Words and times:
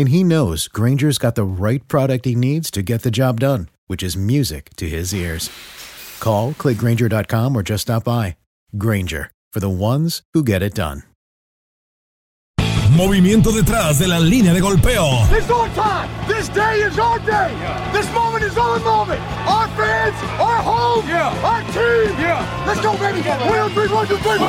And 0.00 0.08
he 0.08 0.24
knows 0.24 0.66
Granger's 0.66 1.18
got 1.18 1.34
the 1.34 1.44
right 1.44 1.86
product 1.86 2.24
he 2.24 2.34
needs 2.34 2.70
to 2.70 2.80
get 2.80 3.02
the 3.02 3.10
job 3.10 3.38
done, 3.38 3.68
which 3.86 4.02
is 4.02 4.16
music 4.16 4.70
to 4.76 4.88
his 4.88 5.12
ears. 5.12 5.50
Call, 6.20 6.54
clickgranger.com, 6.54 7.54
or 7.54 7.62
just 7.62 7.82
stop 7.82 8.04
by. 8.04 8.38
Granger, 8.78 9.30
for 9.52 9.60
the 9.60 9.68
ones 9.68 10.22
who 10.32 10.42
get 10.42 10.62
it 10.62 10.72
done. 10.72 11.02
Movimiento 12.96 13.52
detrás 13.52 13.98
de 13.98 14.08
la 14.08 14.18
línea 14.18 14.54
de 14.54 14.60
golpeo. 14.62 15.28
It's 15.36 15.50
our 15.50 15.68
time. 15.74 16.08
This 16.26 16.48
day 16.48 16.80
is 16.80 16.98
our 16.98 17.18
day. 17.18 17.52
This 17.92 18.10
moment 18.14 18.42
is 18.42 18.56
our 18.56 18.80
moment. 18.80 19.20
Our 19.46 19.68
fans, 19.76 20.16
our 20.40 20.62
home, 20.62 21.04
our 21.44 21.60
team. 21.76 22.16
Yeah. 22.18 22.64
Let's 22.66 22.80
go, 22.80 22.96
baby. 22.96 23.20
One, 23.20 23.68
two, 23.68 23.74
three, 23.74 23.94
one, 23.94 24.06
two, 24.08 24.16
three. 24.16 24.40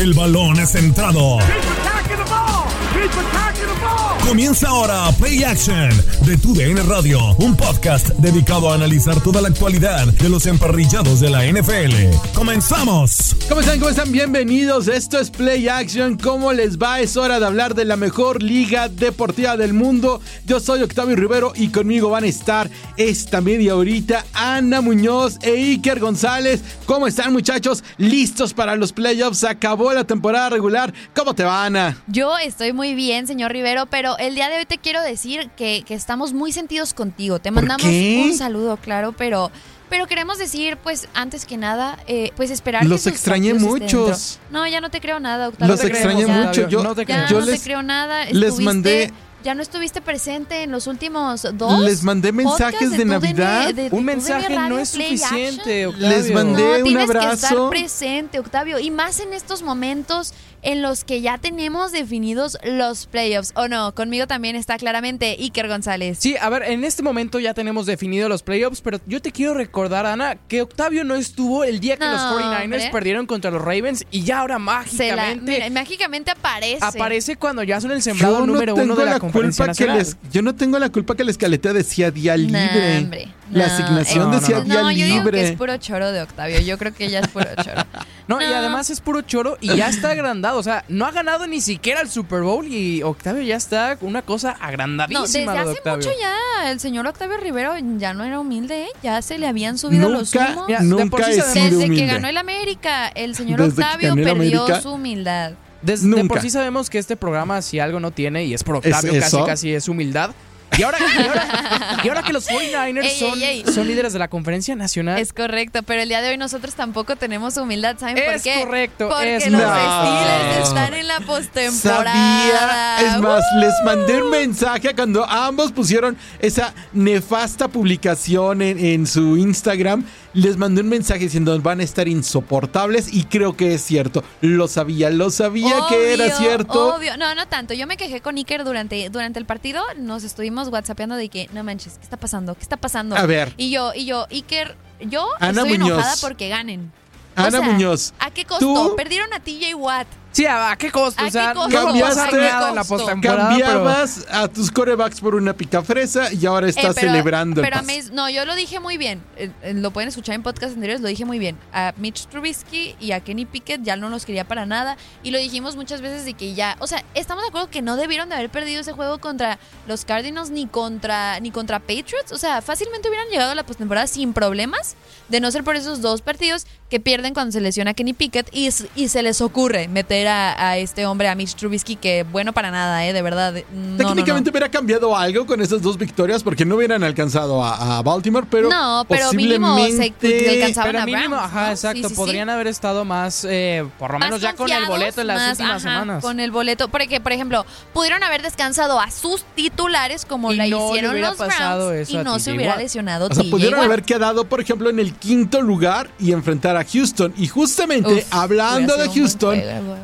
El 0.00 0.14
balón 0.14 0.56
es 0.60 0.70
centrado. 0.70 1.40
Keep 1.40 1.66
attacking 1.74 2.16
the 2.16 2.30
ball. 2.30 2.66
Keep 2.94 3.10
attacking 3.10 3.66
the 3.66 3.74
ball. 3.74 3.79
Comienza 4.26 4.68
ahora 4.68 5.10
Play 5.18 5.42
Action 5.42 5.88
de 6.24 6.36
Tu 6.36 6.54
DN 6.54 6.80
Radio, 6.84 7.34
un 7.38 7.56
podcast 7.56 8.10
dedicado 8.18 8.70
a 8.70 8.74
analizar 8.74 9.20
toda 9.20 9.40
la 9.40 9.48
actualidad 9.48 10.06
de 10.06 10.28
los 10.28 10.46
emparrillados 10.46 11.20
de 11.20 11.30
la 11.30 11.44
NFL. 11.44 12.14
¡Comenzamos! 12.34 13.34
¿Cómo 13.48 13.60
están? 13.60 13.78
¿Cómo 13.78 13.90
están? 13.90 14.12
Bienvenidos. 14.12 14.86
Esto 14.86 15.18
es 15.18 15.30
Play 15.30 15.68
Action. 15.68 16.16
¿Cómo 16.16 16.52
les 16.52 16.78
va? 16.78 17.00
Es 17.00 17.16
hora 17.16 17.40
de 17.40 17.46
hablar 17.46 17.74
de 17.74 17.84
la 17.84 17.96
mejor 17.96 18.42
liga 18.42 18.88
deportiva 18.88 19.56
del 19.56 19.72
mundo. 19.72 20.20
Yo 20.46 20.60
soy 20.60 20.82
Octavio 20.82 21.16
Rivero 21.16 21.52
y 21.56 21.68
conmigo 21.68 22.10
van 22.10 22.24
a 22.24 22.28
estar 22.28 22.70
esta 22.96 23.40
media 23.40 23.74
horita 23.74 24.24
Ana 24.32 24.80
Muñoz 24.80 25.38
e 25.42 25.54
Iker 25.54 25.98
González. 25.98 26.60
¿Cómo 26.86 27.06
están 27.08 27.32
muchachos? 27.32 27.82
¿Listos 27.96 28.54
para 28.54 28.76
los 28.76 28.92
playoffs? 28.92 29.38
Se 29.38 29.48
acabó 29.48 29.92
la 29.92 30.04
temporada 30.04 30.50
regular. 30.50 30.92
¿Cómo 31.16 31.34
te 31.34 31.42
va, 31.42 31.64
Ana? 31.64 32.02
Yo 32.06 32.36
estoy 32.38 32.72
muy 32.72 32.94
bien, 32.94 33.26
señor 33.26 33.52
Rivero, 33.52 33.69
pero 33.86 34.16
el 34.18 34.34
día 34.34 34.48
de 34.48 34.58
hoy 34.58 34.66
te 34.66 34.78
quiero 34.78 35.02
decir 35.02 35.50
que, 35.56 35.82
que 35.86 35.94
estamos 35.94 36.32
muy 36.32 36.52
sentidos 36.52 36.94
contigo. 36.94 37.38
Te 37.38 37.50
mandamos 37.50 37.82
qué? 37.86 38.22
un 38.24 38.36
saludo, 38.36 38.76
claro, 38.76 39.12
pero... 39.12 39.50
Pero 39.88 40.06
queremos 40.06 40.38
decir, 40.38 40.76
pues, 40.76 41.08
antes 41.14 41.44
que 41.44 41.56
nada, 41.56 41.98
eh, 42.06 42.30
pues 42.36 42.52
esperar 42.52 42.86
Los 42.86 43.02
que 43.02 43.08
extrañé 43.10 43.54
muchos. 43.54 44.38
No, 44.52 44.64
ya 44.68 44.80
no 44.80 44.88
te 44.88 45.00
creo 45.00 45.18
nada, 45.18 45.48
Octavio. 45.48 45.74
Los 45.74 45.84
extrañé 45.84 46.26
Ya- 46.26 46.42
mucho. 46.44 46.68
Yo, 46.68 46.84
no 46.84 46.94
te 46.94 47.04
Ya 47.04 47.26
yo 47.26 47.40
no 47.40 47.46
les, 47.46 47.58
te 47.58 47.64
creo 47.64 47.82
nada. 47.82 48.24
les 48.26 48.60
mandé- 48.60 49.10
Ya 49.42 49.54
no 49.56 49.62
estuviste 49.62 50.00
presente 50.00 50.62
en 50.62 50.70
los 50.70 50.86
últimos 50.86 51.44
dos. 51.54 51.80
Les 51.80 52.04
mandé 52.04 52.30
mensajes 52.30 52.90
de 52.92 53.04
Navidad. 53.04 53.62
DN 53.68 53.72
de- 53.72 53.90
de 53.90 53.96
Un 53.96 54.04
mensaje 54.04 54.54
no 54.54 54.78
es 54.78 54.90
suficiente. 54.90 55.86
Octavio. 55.88 56.08
Les 56.08 56.30
mandé 56.30 56.62
No, 56.62 56.76
un 56.76 56.82
tienes 56.84 57.10
que 57.10 57.18
abrazo. 57.18 57.46
estar 57.46 57.68
presente, 57.70 58.38
Octavio, 58.38 58.78
y 58.78 58.92
más 58.92 59.18
en 59.18 59.32
estos 59.32 59.62
momentos 59.62 60.34
en 60.62 60.82
los 60.82 61.04
que 61.04 61.20
ya 61.20 61.38
tenemos 61.38 61.92
definidos 61.92 62.58
los 62.64 63.06
playoffs. 63.06 63.52
¿O 63.54 63.68
no? 63.68 63.94
Conmigo 63.94 64.26
también 64.26 64.56
está 64.56 64.76
claramente 64.78 65.36
Iker 65.38 65.68
González. 65.68 66.18
Sí, 66.20 66.36
a 66.40 66.48
ver, 66.50 66.64
en 66.64 66.84
este 66.84 67.02
momento 67.02 67.38
ya 67.38 67.54
tenemos 67.54 67.86
definido 67.86 68.28
los 68.28 68.42
playoffs, 68.42 68.80
pero 68.80 68.98
yo 69.06 69.20
te 69.22 69.32
quiero 69.32 69.54
recordar, 69.54 70.06
Ana, 70.06 70.36
que 70.48 70.62
Octavio 70.62 71.04
no 71.04 71.14
estuvo 71.14 71.64
el 71.64 71.80
día 71.80 71.96
que 71.96 72.04
No, 72.04 72.12
los 72.12 72.20
49ers 72.42 72.64
hombre. 72.64 72.88
perdieron 72.92 73.26
contra 73.26 73.50
los 73.50 73.62
Ravens 73.62 74.04
y 74.10 74.22
ya 74.24 74.40
ahora 74.40 74.54
la, 74.54 74.58
mágicamente 74.58 75.52
mira, 75.52 75.70
mágicamente 75.70 76.30
aparece. 76.30 76.78
aparece 76.84 77.36
cuando 77.36 77.62
ya 77.62 77.80
son 77.80 77.92
el 77.92 78.02
sembrado 78.02 78.40
yo 78.40 78.46
no 78.46 78.52
número 78.52 78.74
tengo 78.74 78.84
uno 78.92 78.96
de 78.96 79.04
la, 79.06 79.12
la 79.12 79.20
conferencia 79.20 79.64
culpa 79.66 79.74
que 79.76 79.86
nacional. 79.86 79.98
les, 79.98 80.32
yo 80.32 80.42
no 80.42 80.54
tengo 80.54 80.78
la 80.78 80.88
culpa 80.90 81.14
que 81.16 81.24
la 81.24 81.30
escaleta 81.30 81.72
decía 81.72 82.10
día 82.10 82.36
libre. 82.36 82.98
hombre, 82.98 83.28
la 83.50 83.66
no, 83.66 83.72
asignación 83.72 84.30
decía 84.30 84.58
no, 84.58 84.64
día 84.64 84.82
No, 84.82 84.90
yo 84.92 85.04
digo 85.06 85.24
que 85.24 85.32
libre. 85.32 85.48
es 85.48 85.52
puro 85.56 85.76
choro 85.78 86.12
de 86.12 86.22
Octavio. 86.22 86.60
Yo 86.60 86.78
creo 86.78 86.92
que 86.94 87.08
ya 87.08 87.20
es 87.20 87.28
puro 87.28 87.46
choro. 87.62 87.82
No, 88.30 88.40
y 88.40 88.44
además 88.44 88.90
es 88.90 89.00
puro 89.00 89.22
choro 89.22 89.58
y 89.60 89.76
ya 89.76 89.88
está 89.88 90.10
agrandado. 90.10 90.58
O 90.58 90.62
sea, 90.62 90.84
no 90.88 91.04
ha 91.06 91.10
ganado 91.10 91.46
ni 91.46 91.60
siquiera 91.60 92.00
el 92.00 92.08
Super 92.08 92.42
Bowl 92.42 92.66
y 92.66 93.02
Octavio 93.02 93.42
ya 93.42 93.56
está 93.56 93.96
una 94.00 94.22
cosa 94.22 94.56
No, 94.60 94.64
agrandadísima. 94.66 95.20
desde 95.26 95.44
de 95.52 95.58
hace 95.58 95.70
Octavio. 95.78 95.96
mucho 96.08 96.10
ya 96.20 96.70
el 96.70 96.80
señor 96.80 97.06
Octavio 97.06 97.36
Rivero 97.38 97.74
ya 97.98 98.14
no 98.14 98.24
era 98.24 98.38
humilde, 98.40 98.84
¿eh? 98.84 98.88
ya 99.02 99.20
se 99.22 99.38
le 99.38 99.46
habían 99.48 99.78
subido 99.78 100.08
los 100.08 100.34
Nunca, 100.34 100.50
humos. 100.52 100.64
Mira, 100.68 100.80
de 100.80 100.86
nunca 100.86 101.04
por 101.10 101.24
sí 101.24 101.30
he 101.32 101.34
sabemos- 101.36 101.52
sido 101.54 101.64
Desde 101.64 101.84
humilde. 101.86 102.06
que 102.06 102.12
ganó 102.12 102.28
el 102.28 102.36
América, 102.36 103.08
el 103.08 103.34
señor 103.34 103.60
Desde 103.62 103.82
Octavio 103.82 104.14
perdió 104.14 104.32
América. 104.32 104.80
su 104.80 104.90
humildad. 104.92 105.52
Des- 105.82 106.02
de 106.02 106.08
Nunca. 106.08 106.28
por 106.28 106.40
sí 106.42 106.50
sabemos 106.50 106.90
que 106.90 106.98
este 106.98 107.16
programa, 107.16 107.62
si 107.62 107.78
algo 107.80 108.00
no 108.00 108.10
tiene, 108.10 108.44
y 108.44 108.52
es 108.54 108.62
por 108.62 108.76
Octavio, 108.76 109.12
¿Es 109.12 109.24
casi 109.24 109.36
casi 109.44 109.72
es 109.74 109.88
humildad. 109.88 110.30
Y 110.78 110.82
ahora, 110.82 110.98
y 111.00 111.22
ahora, 111.26 112.00
y 112.04 112.08
ahora 112.08 112.22
que 112.22 112.32
los 112.32 112.48
49ers 112.48 113.04
Ey, 113.04 113.18
son, 113.18 113.42
ey, 113.42 113.62
ey. 113.66 113.72
son 113.72 113.86
líderes 113.86 114.12
de 114.12 114.18
la 114.18 114.28
conferencia 114.28 114.74
nacional. 114.76 115.18
Es 115.18 115.32
correcto, 115.32 115.82
pero 115.82 116.00
el 116.02 116.08
día 116.08 116.20
de 116.22 116.30
hoy 116.30 116.36
nosotros 116.38 116.74
tampoco 116.74 117.16
tenemos 117.16 117.56
humildad, 117.56 117.96
¿saben 117.98 118.16
por 118.16 118.34
Es 118.34 118.42
qué? 118.42 118.62
correcto, 118.64 119.08
Porque 119.08 119.36
es 119.36 119.50
los. 119.50 119.60
Steelers 119.60 120.58
No. 120.58 120.64
están 120.64 120.94
en 120.94 121.08
la 121.08 121.14
Sabía, 121.14 121.26
postemporada. 121.26 123.00
es 123.00 123.18
más, 123.18 123.44
¡Uh! 123.56 123.60
les 123.60 123.74
mandé 123.84 124.22
un 124.22 124.30
mensaje 124.30 124.94
cuando 124.94 125.24
ambos 125.28 125.72
pusieron 125.72 126.16
esa 126.40 126.72
nefasta 126.92 127.68
publicación 127.68 128.62
en, 128.62 128.78
en 128.78 129.06
su 129.06 129.36
Instagram. 129.36 130.04
Les 130.32 130.56
mandé 130.56 130.80
un 130.82 130.88
mensaje 130.88 131.20
diciendo 131.20 131.58
van 131.60 131.80
a 131.80 131.82
estar 131.82 132.06
insoportables 132.06 133.12
y 133.12 133.24
creo 133.24 133.56
que 133.56 133.74
es 133.74 133.82
cierto. 133.82 134.22
Lo 134.40 134.68
sabía, 134.68 135.10
lo 135.10 135.30
sabía 135.30 135.74
que 135.88 136.14
era 136.14 136.30
cierto. 136.30 136.94
Obvio, 136.94 137.16
no, 137.16 137.34
no 137.34 137.48
tanto. 137.48 137.74
Yo 137.74 137.86
me 137.86 137.96
quejé 137.96 138.20
con 138.20 138.36
Iker 138.36 138.64
durante, 138.64 139.10
durante 139.10 139.38
el 139.40 139.44
partido. 139.46 139.82
Nos 139.98 140.22
estuvimos 140.22 140.68
whatsappeando 140.68 141.16
de 141.16 141.28
que, 141.28 141.48
no 141.52 141.64
manches, 141.64 141.94
¿qué 141.98 142.04
está 142.04 142.16
pasando? 142.16 142.54
¿Qué 142.54 142.62
está 142.62 142.76
pasando? 142.76 143.16
A 143.16 143.26
ver. 143.26 143.52
Y 143.56 143.70
yo, 143.70 143.92
y 143.94 144.04
yo, 144.06 144.26
Iker, 144.30 144.76
yo 145.00 145.26
Ana 145.40 145.62
estoy 145.62 145.78
Muñoz. 145.78 145.98
enojada 145.98 146.14
porque 146.20 146.48
ganen. 146.48 146.92
O 147.36 147.40
Ana 147.40 147.50
sea, 147.50 147.60
Muñoz, 147.62 148.12
¿A 148.20 148.30
qué 148.30 148.44
costo? 148.44 148.66
tú- 148.66 148.96
Perdieron 148.96 149.32
a 149.34 149.40
TJ 149.40 149.74
Watt. 149.74 150.06
Sí, 150.32 150.46
¿a, 150.46 150.70
a 150.70 150.76
qué 150.76 150.90
costo? 150.92 151.22
¿A 151.22 151.26
o 151.26 151.30
sea, 151.30 151.48
qué 151.48 151.54
costo? 151.54 151.76
a 151.78 151.82
Cambiaste- 151.92 152.32
nada 152.40 152.68
en 152.70 152.74
la 152.76 152.84
postemporada. 152.84 153.48
pero- 153.56 153.66
cambiabas 153.66 154.26
a 154.30 154.46
tus 154.48 154.70
corebacks 154.70 155.20
por 155.20 155.34
una 155.34 155.54
picafresa 155.54 156.32
y 156.32 156.46
ahora 156.46 156.66
Eh, 156.68 156.70
estás 156.70 156.94
pero- 156.94 157.08
celebrando 157.08 157.60
el 157.60 157.64
Pero 157.66 157.76
a 157.76 157.80
pase. 157.80 158.02
mí- 158.04 158.08
no, 158.12 158.30
yo 158.30 158.44
lo 158.44 158.54
dije 158.54 158.78
muy 158.78 158.96
bien. 158.96 159.22
Eh, 159.36 159.50
eh, 159.62 159.74
lo 159.74 159.90
pueden 159.90 160.08
escuchar 160.08 160.36
en 160.36 160.42
podcast 160.44 160.74
anteriores, 160.74 161.00
lo 161.00 161.08
dije 161.08 161.24
muy 161.24 161.38
bien. 161.40 161.58
A 161.72 161.94
Mitch 161.96 162.26
Trubisky 162.28 162.94
y 163.00 163.10
a 163.12 163.20
Kenny 163.20 163.44
Pickett 163.44 163.82
ya 163.82 163.96
no 163.96 164.08
los 164.08 164.24
quería 164.24 164.44
para 164.46 164.66
nada. 164.66 164.96
Y 165.24 165.32
lo 165.32 165.38
dijimos 165.38 165.74
muchas 165.74 166.00
veces 166.00 166.24
de 166.24 166.34
que 166.34 166.54
ya. 166.54 166.76
O 166.78 166.86
sea, 166.86 167.02
estamos 167.14 167.42
de 167.42 167.48
acuerdo 167.48 167.68
que 167.68 167.82
no 167.82 167.96
debieron 167.96 168.28
de 168.28 168.36
haber 168.36 168.50
perdido 168.50 168.80
ese 168.82 168.92
juego 168.92 169.18
contra 169.18 169.58
los 169.88 170.04
Cardinals 170.04 170.50
ni 170.50 170.66
contra, 170.68 171.40
ni 171.40 171.50
contra 171.50 171.80
Patriots. 171.80 172.30
O 172.32 172.38
sea, 172.38 172.62
fácilmente 172.62 173.08
hubieran 173.08 173.28
llegado 173.30 173.50
a 173.50 173.54
la 173.56 173.64
postemporada 173.64 174.06
sin 174.06 174.32
problemas. 174.32 174.94
De 175.28 175.40
no 175.40 175.50
ser 175.52 175.62
por 175.64 175.76
esos 175.76 176.00
dos 176.00 176.22
partidos 176.22 176.66
que 176.88 176.98
pierden 176.98 177.34
cuando 177.34 177.52
se 177.52 177.60
lesiona 177.60 177.94
Kenny 177.94 178.12
Pickett 178.14 178.48
y, 178.52 178.68
y 178.96 179.08
se 179.08 179.22
les 179.22 179.40
ocurre 179.40 179.86
meter 179.86 180.19
a, 180.28 180.68
a 180.70 180.76
este 180.78 181.06
hombre, 181.06 181.28
a 181.28 181.34
Mitch 181.34 181.54
Trubisky, 181.54 181.96
que 181.96 182.24
bueno 182.24 182.52
para 182.52 182.70
nada, 182.70 183.06
¿eh? 183.06 183.12
De 183.12 183.22
verdad. 183.22 183.54
No, 183.72 183.80
no, 183.80 183.90
no. 183.92 183.96
Técnicamente 184.08 184.50
hubiera 184.50 184.68
cambiado 184.68 185.16
algo 185.16 185.46
con 185.46 185.60
esas 185.60 185.82
dos 185.82 185.96
victorias 185.98 186.42
porque 186.42 186.64
no 186.64 186.76
hubieran 186.76 187.02
alcanzado 187.04 187.62
a, 187.64 187.98
a 187.98 188.02
Baltimore, 188.02 188.46
pero 188.50 188.68
No, 188.68 189.04
pero 189.08 189.32
mínimo 189.32 189.76
se- 189.76 189.82
posiblemente... 189.82 190.40
le 190.42 190.50
alcanzaban 190.62 190.90
Pero 190.92 191.02
a 191.02 191.06
mínimo, 191.06 191.28
Browns, 191.36 191.44
ajá, 191.44 191.66
¿no? 191.66 191.70
exacto. 191.72 191.96
Sí, 191.98 192.02
sí, 192.04 192.08
sí. 192.10 192.14
Podrían 192.16 192.50
haber 192.50 192.66
estado 192.66 193.04
más, 193.04 193.46
eh, 193.48 193.86
por 193.98 194.12
lo 194.12 194.18
Más 194.18 194.28
menos 194.28 194.40
ya 194.40 194.54
con 194.54 194.70
el 194.70 194.86
boleto 194.86 195.20
en 195.20 195.26
las 195.26 195.36
más, 195.38 195.50
últimas 195.52 195.70
ajá, 195.86 196.00
semanas. 196.00 196.22
Con 196.24 196.40
el 196.40 196.50
boleto, 196.50 196.88
porque 196.88 197.20
por 197.20 197.32
ejemplo, 197.32 197.64
pudieron 197.92 198.22
haber 198.22 198.42
descansado 198.42 199.00
a 199.00 199.10
sus 199.10 199.42
titulares 199.54 200.24
como 200.24 200.52
Y 200.52 200.56
la 200.56 200.66
hicieron 200.66 201.20
los 201.20 201.36
pasado 201.36 201.88
Browns 201.90 202.08
eso 202.08 202.20
y 202.20 202.24
no 202.24 202.38
se 202.38 202.52
hubiera 202.52 202.76
lesionado 202.76 203.28
O 203.30 203.34
sea, 203.34 203.44
pudieron 203.50 203.80
haber 203.80 204.02
quedado, 204.02 204.44
por 204.44 204.60
ejemplo, 204.60 204.90
en 204.90 204.98
el 204.98 205.14
quinto 205.14 205.60
lugar 205.62 206.10
y 206.18 206.32
enfrentar 206.32 206.76
a 206.76 206.84
Houston. 206.84 207.32
Y 207.36 207.46
justamente 207.48 208.12
Uf, 208.14 208.24
hablando 208.30 208.96
de 208.96 209.08
Houston, 209.08 209.58
güey. 209.60 209.98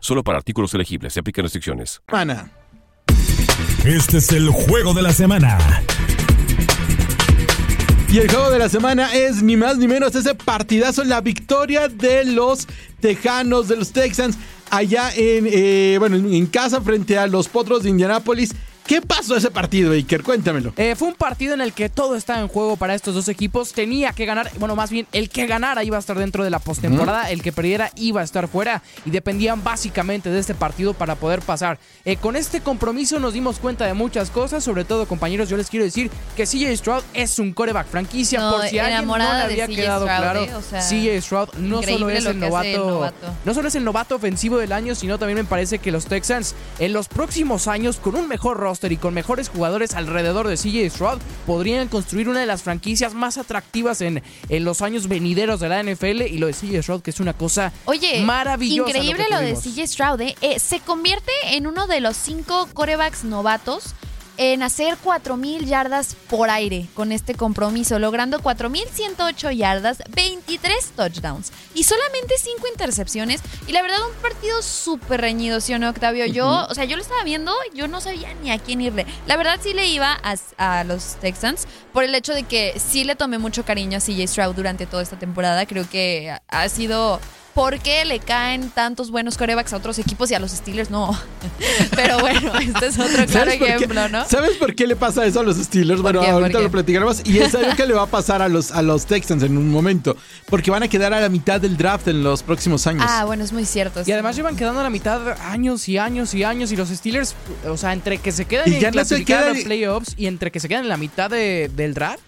Solo 0.00 0.22
para 0.22 0.38
artículos 0.38 0.72
elegibles. 0.74 1.12
Se 1.12 1.20
aplican 1.20 1.44
restricciones. 1.44 2.00
Este 3.84 4.18
es 4.18 4.32
el 4.32 4.48
juego 4.48 4.94
de 4.94 5.02
la 5.02 5.12
semana. 5.12 5.58
Y 8.08 8.18
el 8.18 8.30
juego 8.30 8.50
de 8.50 8.58
la 8.58 8.68
semana 8.68 9.14
es 9.14 9.42
ni 9.42 9.56
más 9.56 9.78
ni 9.78 9.88
menos 9.88 10.14
ese 10.14 10.34
partidazo, 10.34 11.04
la 11.04 11.20
victoria 11.20 11.88
de 11.88 12.24
los 12.24 12.68
Tejanos, 13.00 13.68
de 13.68 13.76
los 13.76 13.92
Texans, 13.92 14.38
allá 14.70 15.10
en, 15.14 15.46
eh, 15.50 15.96
bueno, 15.98 16.16
en 16.16 16.32
en 16.32 16.46
casa 16.46 16.80
frente 16.80 17.18
a 17.18 17.26
los 17.26 17.48
Potros 17.48 17.82
de 17.82 17.90
Indianápolis. 17.90 18.54
¿Qué 18.86 19.02
pasó 19.02 19.36
ese 19.36 19.50
partido, 19.50 19.90
Baker? 19.90 20.22
Cuéntamelo. 20.22 20.72
Eh, 20.76 20.94
fue 20.96 21.08
un 21.08 21.14
partido 21.14 21.54
en 21.54 21.60
el 21.60 21.72
que 21.72 21.88
todo 21.88 22.14
estaba 22.14 22.38
en 22.38 22.46
juego 22.46 22.76
para 22.76 22.94
estos 22.94 23.16
dos 23.16 23.28
equipos. 23.28 23.72
Tenía 23.72 24.12
que 24.12 24.26
ganar, 24.26 24.48
bueno, 24.60 24.76
más 24.76 24.90
bien 24.90 25.08
el 25.12 25.28
que 25.28 25.48
ganara 25.48 25.82
iba 25.82 25.96
a 25.96 26.00
estar 26.00 26.16
dentro 26.16 26.44
de 26.44 26.50
la 26.50 26.60
postemporada, 26.60 27.28
el 27.32 27.42
que 27.42 27.50
perdiera 27.50 27.90
iba 27.96 28.20
a 28.20 28.24
estar 28.24 28.46
fuera 28.46 28.82
y 29.04 29.10
dependían 29.10 29.64
básicamente 29.64 30.30
de 30.30 30.38
este 30.38 30.54
partido 30.54 30.94
para 30.94 31.16
poder 31.16 31.40
pasar. 31.40 31.80
Eh, 32.04 32.16
con 32.16 32.36
este 32.36 32.60
compromiso 32.60 33.18
nos 33.18 33.32
dimos 33.32 33.58
cuenta 33.58 33.86
de 33.86 33.94
muchas 33.94 34.30
cosas, 34.30 34.62
sobre 34.62 34.84
todo 34.84 35.06
compañeros, 35.06 35.48
yo 35.48 35.56
les 35.56 35.68
quiero 35.68 35.84
decir 35.84 36.08
que 36.36 36.46
CJ 36.46 36.76
Stroud 36.76 37.02
es 37.12 37.40
un 37.40 37.52
coreback 37.52 37.88
franquicia, 37.88 38.38
No, 38.38 38.52
por 38.52 38.68
si 38.68 38.78
alguien 38.78 39.04
no 39.04 39.18
le 39.18 39.24
había 39.24 39.66
quedado 39.66 40.06
Stroud, 40.06 40.20
claro. 40.20 40.44
eh, 40.44 40.54
o 40.54 40.62
sea, 40.62 40.80
CJ 40.80 41.22
Stroud 41.22 41.48
no 41.58 41.82
solo 41.82 42.08
es 42.08 42.24
el 42.24 42.26
hace 42.26 42.30
el 42.30 42.38
novato, 42.40 42.90
novato. 42.90 43.26
no 43.44 43.52
solo 43.52 43.66
es 43.66 43.74
el 43.74 43.82
novato 43.82 44.14
ofensivo 44.14 44.58
del 44.58 44.70
año, 44.70 44.94
sino 44.94 45.18
también 45.18 45.38
me 45.38 45.44
parece 45.44 45.80
que 45.80 45.90
los 45.90 46.06
Texans 46.06 46.54
en 46.78 46.92
los 46.92 47.08
próximos 47.08 47.66
años, 47.66 47.96
con 47.96 48.14
un 48.14 48.28
mejor 48.28 48.56
roster 48.58 48.75
y 48.84 48.96
con 48.96 49.14
mejores 49.14 49.48
jugadores 49.48 49.94
alrededor 49.94 50.48
de 50.48 50.56
CJ 50.56 50.90
Stroud, 50.90 51.18
podrían 51.46 51.88
construir 51.88 52.28
una 52.28 52.40
de 52.40 52.46
las 52.46 52.62
franquicias 52.62 53.14
más 53.14 53.38
atractivas 53.38 54.00
en, 54.00 54.22
en 54.48 54.64
los 54.64 54.82
años 54.82 55.08
venideros 55.08 55.60
de 55.60 55.68
la 55.68 55.82
NFL. 55.82 56.22
Y 56.22 56.38
lo 56.38 56.46
de 56.46 56.52
CJ 56.52 56.82
Stroud, 56.82 57.02
que 57.02 57.10
es 57.10 57.20
una 57.20 57.32
cosa 57.32 57.72
Oye, 57.86 58.22
maravillosa. 58.22 58.90
increíble 58.90 59.24
lo, 59.30 59.38
de. 59.38 59.54
CJ 59.54 59.86
Stroud. 59.86 60.20
¿eh? 60.20 60.36
Eh, 60.40 60.58
se 60.58 60.80
convierte 60.80 61.32
en 61.52 61.66
uno 61.66 61.86
de 61.86 62.00
los 62.00 62.16
cinco 62.16 62.68
corebacks 62.72 63.24
novatos 63.24 63.94
en 64.36 64.62
hacer 64.62 64.96
4.000 65.02 65.64
yardas 65.64 66.14
por 66.28 66.50
aire 66.50 66.86
con 66.94 67.12
este 67.12 67.34
compromiso, 67.34 67.98
logrando 67.98 68.40
4.108 68.40 69.56
yardas, 69.56 70.02
23 70.10 70.92
touchdowns 70.96 71.52
y 71.74 71.84
solamente 71.84 72.34
5 72.38 72.66
intercepciones. 72.68 73.40
Y 73.66 73.72
la 73.72 73.82
verdad, 73.82 73.98
un 74.06 74.14
partido 74.22 74.62
súper 74.62 75.20
reñido, 75.20 75.60
¿sí 75.60 75.74
o 75.74 75.78
no, 75.78 75.88
Octavio? 75.88 76.26
Yo, 76.26 76.66
o 76.68 76.74
sea, 76.74 76.84
yo 76.84 76.96
lo 76.96 77.02
estaba 77.02 77.24
viendo, 77.24 77.52
yo 77.74 77.88
no 77.88 78.00
sabía 78.00 78.34
ni 78.42 78.50
a 78.50 78.58
quién 78.58 78.80
irle. 78.80 79.06
La 79.26 79.36
verdad, 79.36 79.58
sí 79.62 79.72
le 79.72 79.86
iba 79.88 80.18
a, 80.22 80.36
a 80.58 80.84
los 80.84 81.16
Texans 81.16 81.66
por 81.92 82.04
el 82.04 82.14
hecho 82.14 82.34
de 82.34 82.42
que 82.42 82.78
sí 82.78 83.04
le 83.04 83.16
tomé 83.16 83.38
mucho 83.38 83.64
cariño 83.64 83.98
a 83.98 84.00
CJ 84.00 84.28
Stroud 84.28 84.54
durante 84.54 84.86
toda 84.86 85.02
esta 85.02 85.18
temporada. 85.18 85.66
Creo 85.66 85.88
que 85.88 86.36
ha 86.48 86.68
sido 86.68 87.20
¿Por 87.56 87.78
qué 87.80 88.04
le 88.04 88.20
caen 88.20 88.68
tantos 88.70 89.10
buenos 89.10 89.38
corebacks 89.38 89.72
a 89.72 89.78
otros 89.78 89.98
equipos 89.98 90.30
y 90.30 90.34
a 90.34 90.38
los 90.38 90.50
Steelers 90.52 90.90
no? 90.90 91.18
Pero 91.96 92.18
bueno, 92.20 92.52
este 92.58 92.86
es 92.88 92.98
otro 92.98 93.14
claro 93.26 93.28
¿Sabes 93.32 93.56
por 93.56 93.66
qué- 93.66 93.74
ejemplo, 93.76 94.08
¿no? 94.10 94.24
¿Sabes 94.28 94.56
por 94.58 94.74
qué 94.74 94.86
le 94.86 94.94
pasa 94.94 95.24
eso 95.24 95.40
a 95.40 95.42
los 95.42 95.56
Steelers? 95.56 96.02
Bueno, 96.02 96.20
qué? 96.20 96.26
¿Por 96.26 96.42
ahorita 96.42 96.60
lo 96.60 96.70
platicaremos. 96.70 97.22
Y 97.24 97.38
es 97.38 97.54
algo 97.54 97.74
que 97.74 97.86
le 97.86 97.94
va 97.94 98.02
a 98.02 98.06
pasar 98.06 98.42
a 98.42 98.48
los, 98.50 98.70
a 98.72 98.82
los 98.82 99.06
Texans 99.06 99.42
en 99.42 99.56
un 99.56 99.70
momento. 99.70 100.16
Porque 100.50 100.70
van 100.70 100.82
a 100.82 100.88
quedar 100.88 101.14
a 101.14 101.20
la 101.20 101.30
mitad 101.30 101.58
del 101.58 101.78
draft 101.78 102.08
en 102.08 102.22
los 102.22 102.42
próximos 102.42 102.86
años. 102.86 103.06
Ah, 103.08 103.24
bueno, 103.24 103.42
es 103.42 103.52
muy 103.54 103.64
cierto. 103.64 104.02
Y 104.04 104.12
además 104.12 104.36
llevan 104.36 104.54
quedando 104.54 104.80
a 104.80 104.82
la 104.84 104.90
mitad 104.90 105.26
años 105.50 105.88
y 105.88 105.96
años 105.96 106.34
y 106.34 106.44
años. 106.44 106.70
Y 106.72 106.76
los 106.76 106.90
Steelers, 106.90 107.34
o 107.66 107.78
sea, 107.78 107.94
entre 107.94 108.18
que 108.18 108.32
se 108.32 108.44
quedan 108.44 108.70
Y 108.70 108.74
en 108.74 108.80
ya 108.82 108.90
no 108.90 109.02
queda- 109.24 109.48
los 109.54 109.64
playoffs 109.64 110.12
y 110.18 110.26
entre 110.26 110.50
que 110.52 110.60
se 110.60 110.68
quedan 110.68 110.82
en 110.82 110.90
la 110.90 110.98
mitad 110.98 111.30
de- 111.30 111.70
del 111.74 111.94
draft. 111.94 112.20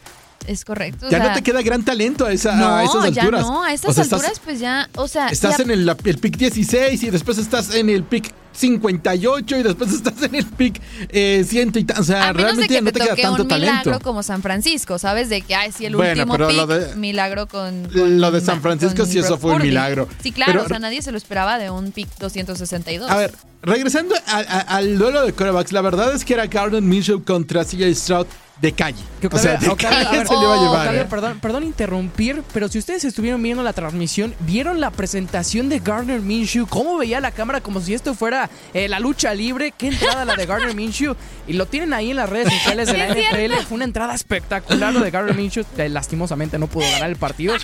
Es 0.49 0.65
correcto. 0.65 1.07
o 1.07 1.11
ya 1.11 1.19
sea, 1.19 1.29
no 1.29 1.35
te 1.35 1.43
queda 1.43 1.61
gran 1.63 1.85
talento 1.85 2.25
a, 2.25 2.33
esa, 2.33 2.57
no, 2.57 2.75
a 2.75 2.83
esas 2.83 3.13
ya 3.13 3.23
alturas. 3.23 3.43
no, 3.43 3.63
a 3.63 3.73
estas 3.75 3.91
O 3.91 3.93
sea, 3.95 4.03
estás- 4.05 4.21
alturas 4.21 4.41
pues 4.43 4.59
ya, 4.61 4.89
o 4.97 5.07
sea, 5.07 5.29
Estás 5.29 5.59
ya- 5.59 5.65
en 5.65 5.71
el, 5.71 5.97
el 6.05 6.19
pick 6.19 6.37
16 6.39 7.03
y 7.03 7.11
después 7.11 7.37
estás 7.37 7.75
en 7.75 7.91
el 7.91 8.03
pick 8.03 8.33
58 8.59 9.57
y 9.59 9.63
después 9.63 9.93
estás 9.95 10.23
en 10.23 10.35
el 10.35 10.47
pick 10.47 10.81
eh, 11.11 11.45
100 11.49 11.73
y 11.75 11.87
O 11.99 12.05
sea, 12.05 12.29
a 12.29 12.33
menos 12.33 12.57
de 12.57 12.67
realmente 12.67 12.69
que 12.69 12.75
ya 12.75 12.81
no 12.81 12.87
te 12.87 12.93
te 12.93 13.05
queda 13.05 13.17
tanto 13.17 13.43
un 13.43 13.49
milagro 13.49 13.83
talento. 13.85 14.01
como 14.05 14.23
San 14.23 14.43
Francisco, 14.43 14.99
¿sabes? 14.99 15.29
De 15.29 15.43
que, 15.43 15.55
ay, 15.55 15.73
sí, 15.73 15.87
el 15.87 15.97
Bueno, 15.97 16.23
último 16.35 16.49
pick, 16.49 16.67
de- 16.67 16.97
milagro 16.97 17.47
con, 17.47 17.85
con- 17.89 18.21
Lo 18.21 18.31
de 18.31 18.41
San 18.41 18.61
Francisco 18.61 19.07
sí, 19.07 19.19
eso 19.19 19.39
fue 19.39 19.55
un 19.55 19.63
milagro. 19.63 20.09
Sí, 20.23 20.33
claro, 20.33 20.53
Pero- 20.53 20.65
o 20.65 20.69
sea, 20.69 20.79
nadie 20.79 21.03
se 21.03 21.13
lo 21.13 21.19
esperaba 21.19 21.59
de 21.59 21.71
un 21.71 21.93
pick 21.93 22.09
262. 22.19 23.11
A 23.11 23.17
ver, 23.17 23.33
regresando 23.63 24.15
a- 24.27 24.37
a- 24.39 24.61
al 24.77 24.99
duelo 24.99 25.25
de 25.25 25.33
corebacks, 25.33 25.73
la 25.73 25.81
verdad 25.83 26.13
es 26.15 26.25
que 26.25 26.35
era 26.35 26.47
Gardner 26.47 26.83
Minshew 26.83 27.25
contra 27.25 27.65
CJ 27.65 27.95
Stroud 27.95 28.27
de 28.61 28.73
calle. 28.73 28.99
Que 29.21 29.29
o 29.29 29.39
sea, 29.39 29.53
de 29.57 29.69
Octavio- 29.69 29.73
Octavio, 29.73 30.05
calle 30.05 30.19
ver, 30.19 30.27
se 30.27 30.35
le 30.35 30.41
iba 30.41 30.55
a 30.55 30.57
llevar. 30.61 30.79
Octavio, 30.89 31.09
perdón, 31.09 31.39
perdón 31.41 31.63
interrumpir, 31.63 32.43
pero 32.53 32.69
si 32.69 32.79
ustedes 32.79 33.05
estuvieron 33.05 33.41
viendo 33.41 33.63
la 33.63 33.73
transmisión, 33.73 34.35
vieron 34.41 34.81
la 34.81 34.91
presentación 34.91 35.69
de 35.69 35.79
Gardner 35.79 36.21
Minshew, 36.21 36.67
cómo 36.67 36.99
veía 36.99 37.21
la 37.21 37.31
cámara 37.31 37.61
como 37.61 37.81
si 37.81 37.95
esto 37.95 38.15
fuera 38.15 38.48
eh, 38.75 38.89
la 38.89 39.01
lucha 39.01 39.35
libre, 39.35 39.73
qué 39.77 39.89
entrada 39.89 40.25
la 40.25 40.35
de 40.35 40.47
Gardner 40.47 40.75
Minshew, 40.75 41.15
y 41.47 41.55
lo 41.55 41.67
tienen 41.67 41.93
ahí 41.93 42.11
en 42.11 42.17
las 42.17 42.29
redes 42.29 42.53
sociales 42.53 42.89
de 42.89 42.99
la 42.99 43.09
NFL, 43.09 43.67
fue 43.67 43.77
una 43.77 43.85
entrada 43.85 44.15
espectacular 44.15 44.93
lo 44.93 45.01
de 45.01 45.11
Gardner 45.11 45.35
Minshew, 45.35 45.65
que 45.77 45.89
lastimosamente 45.89 46.59
no 46.59 46.67
pudo 46.67 46.85
ganar 46.91 47.11
el 47.11 47.17
partido, 47.17 47.55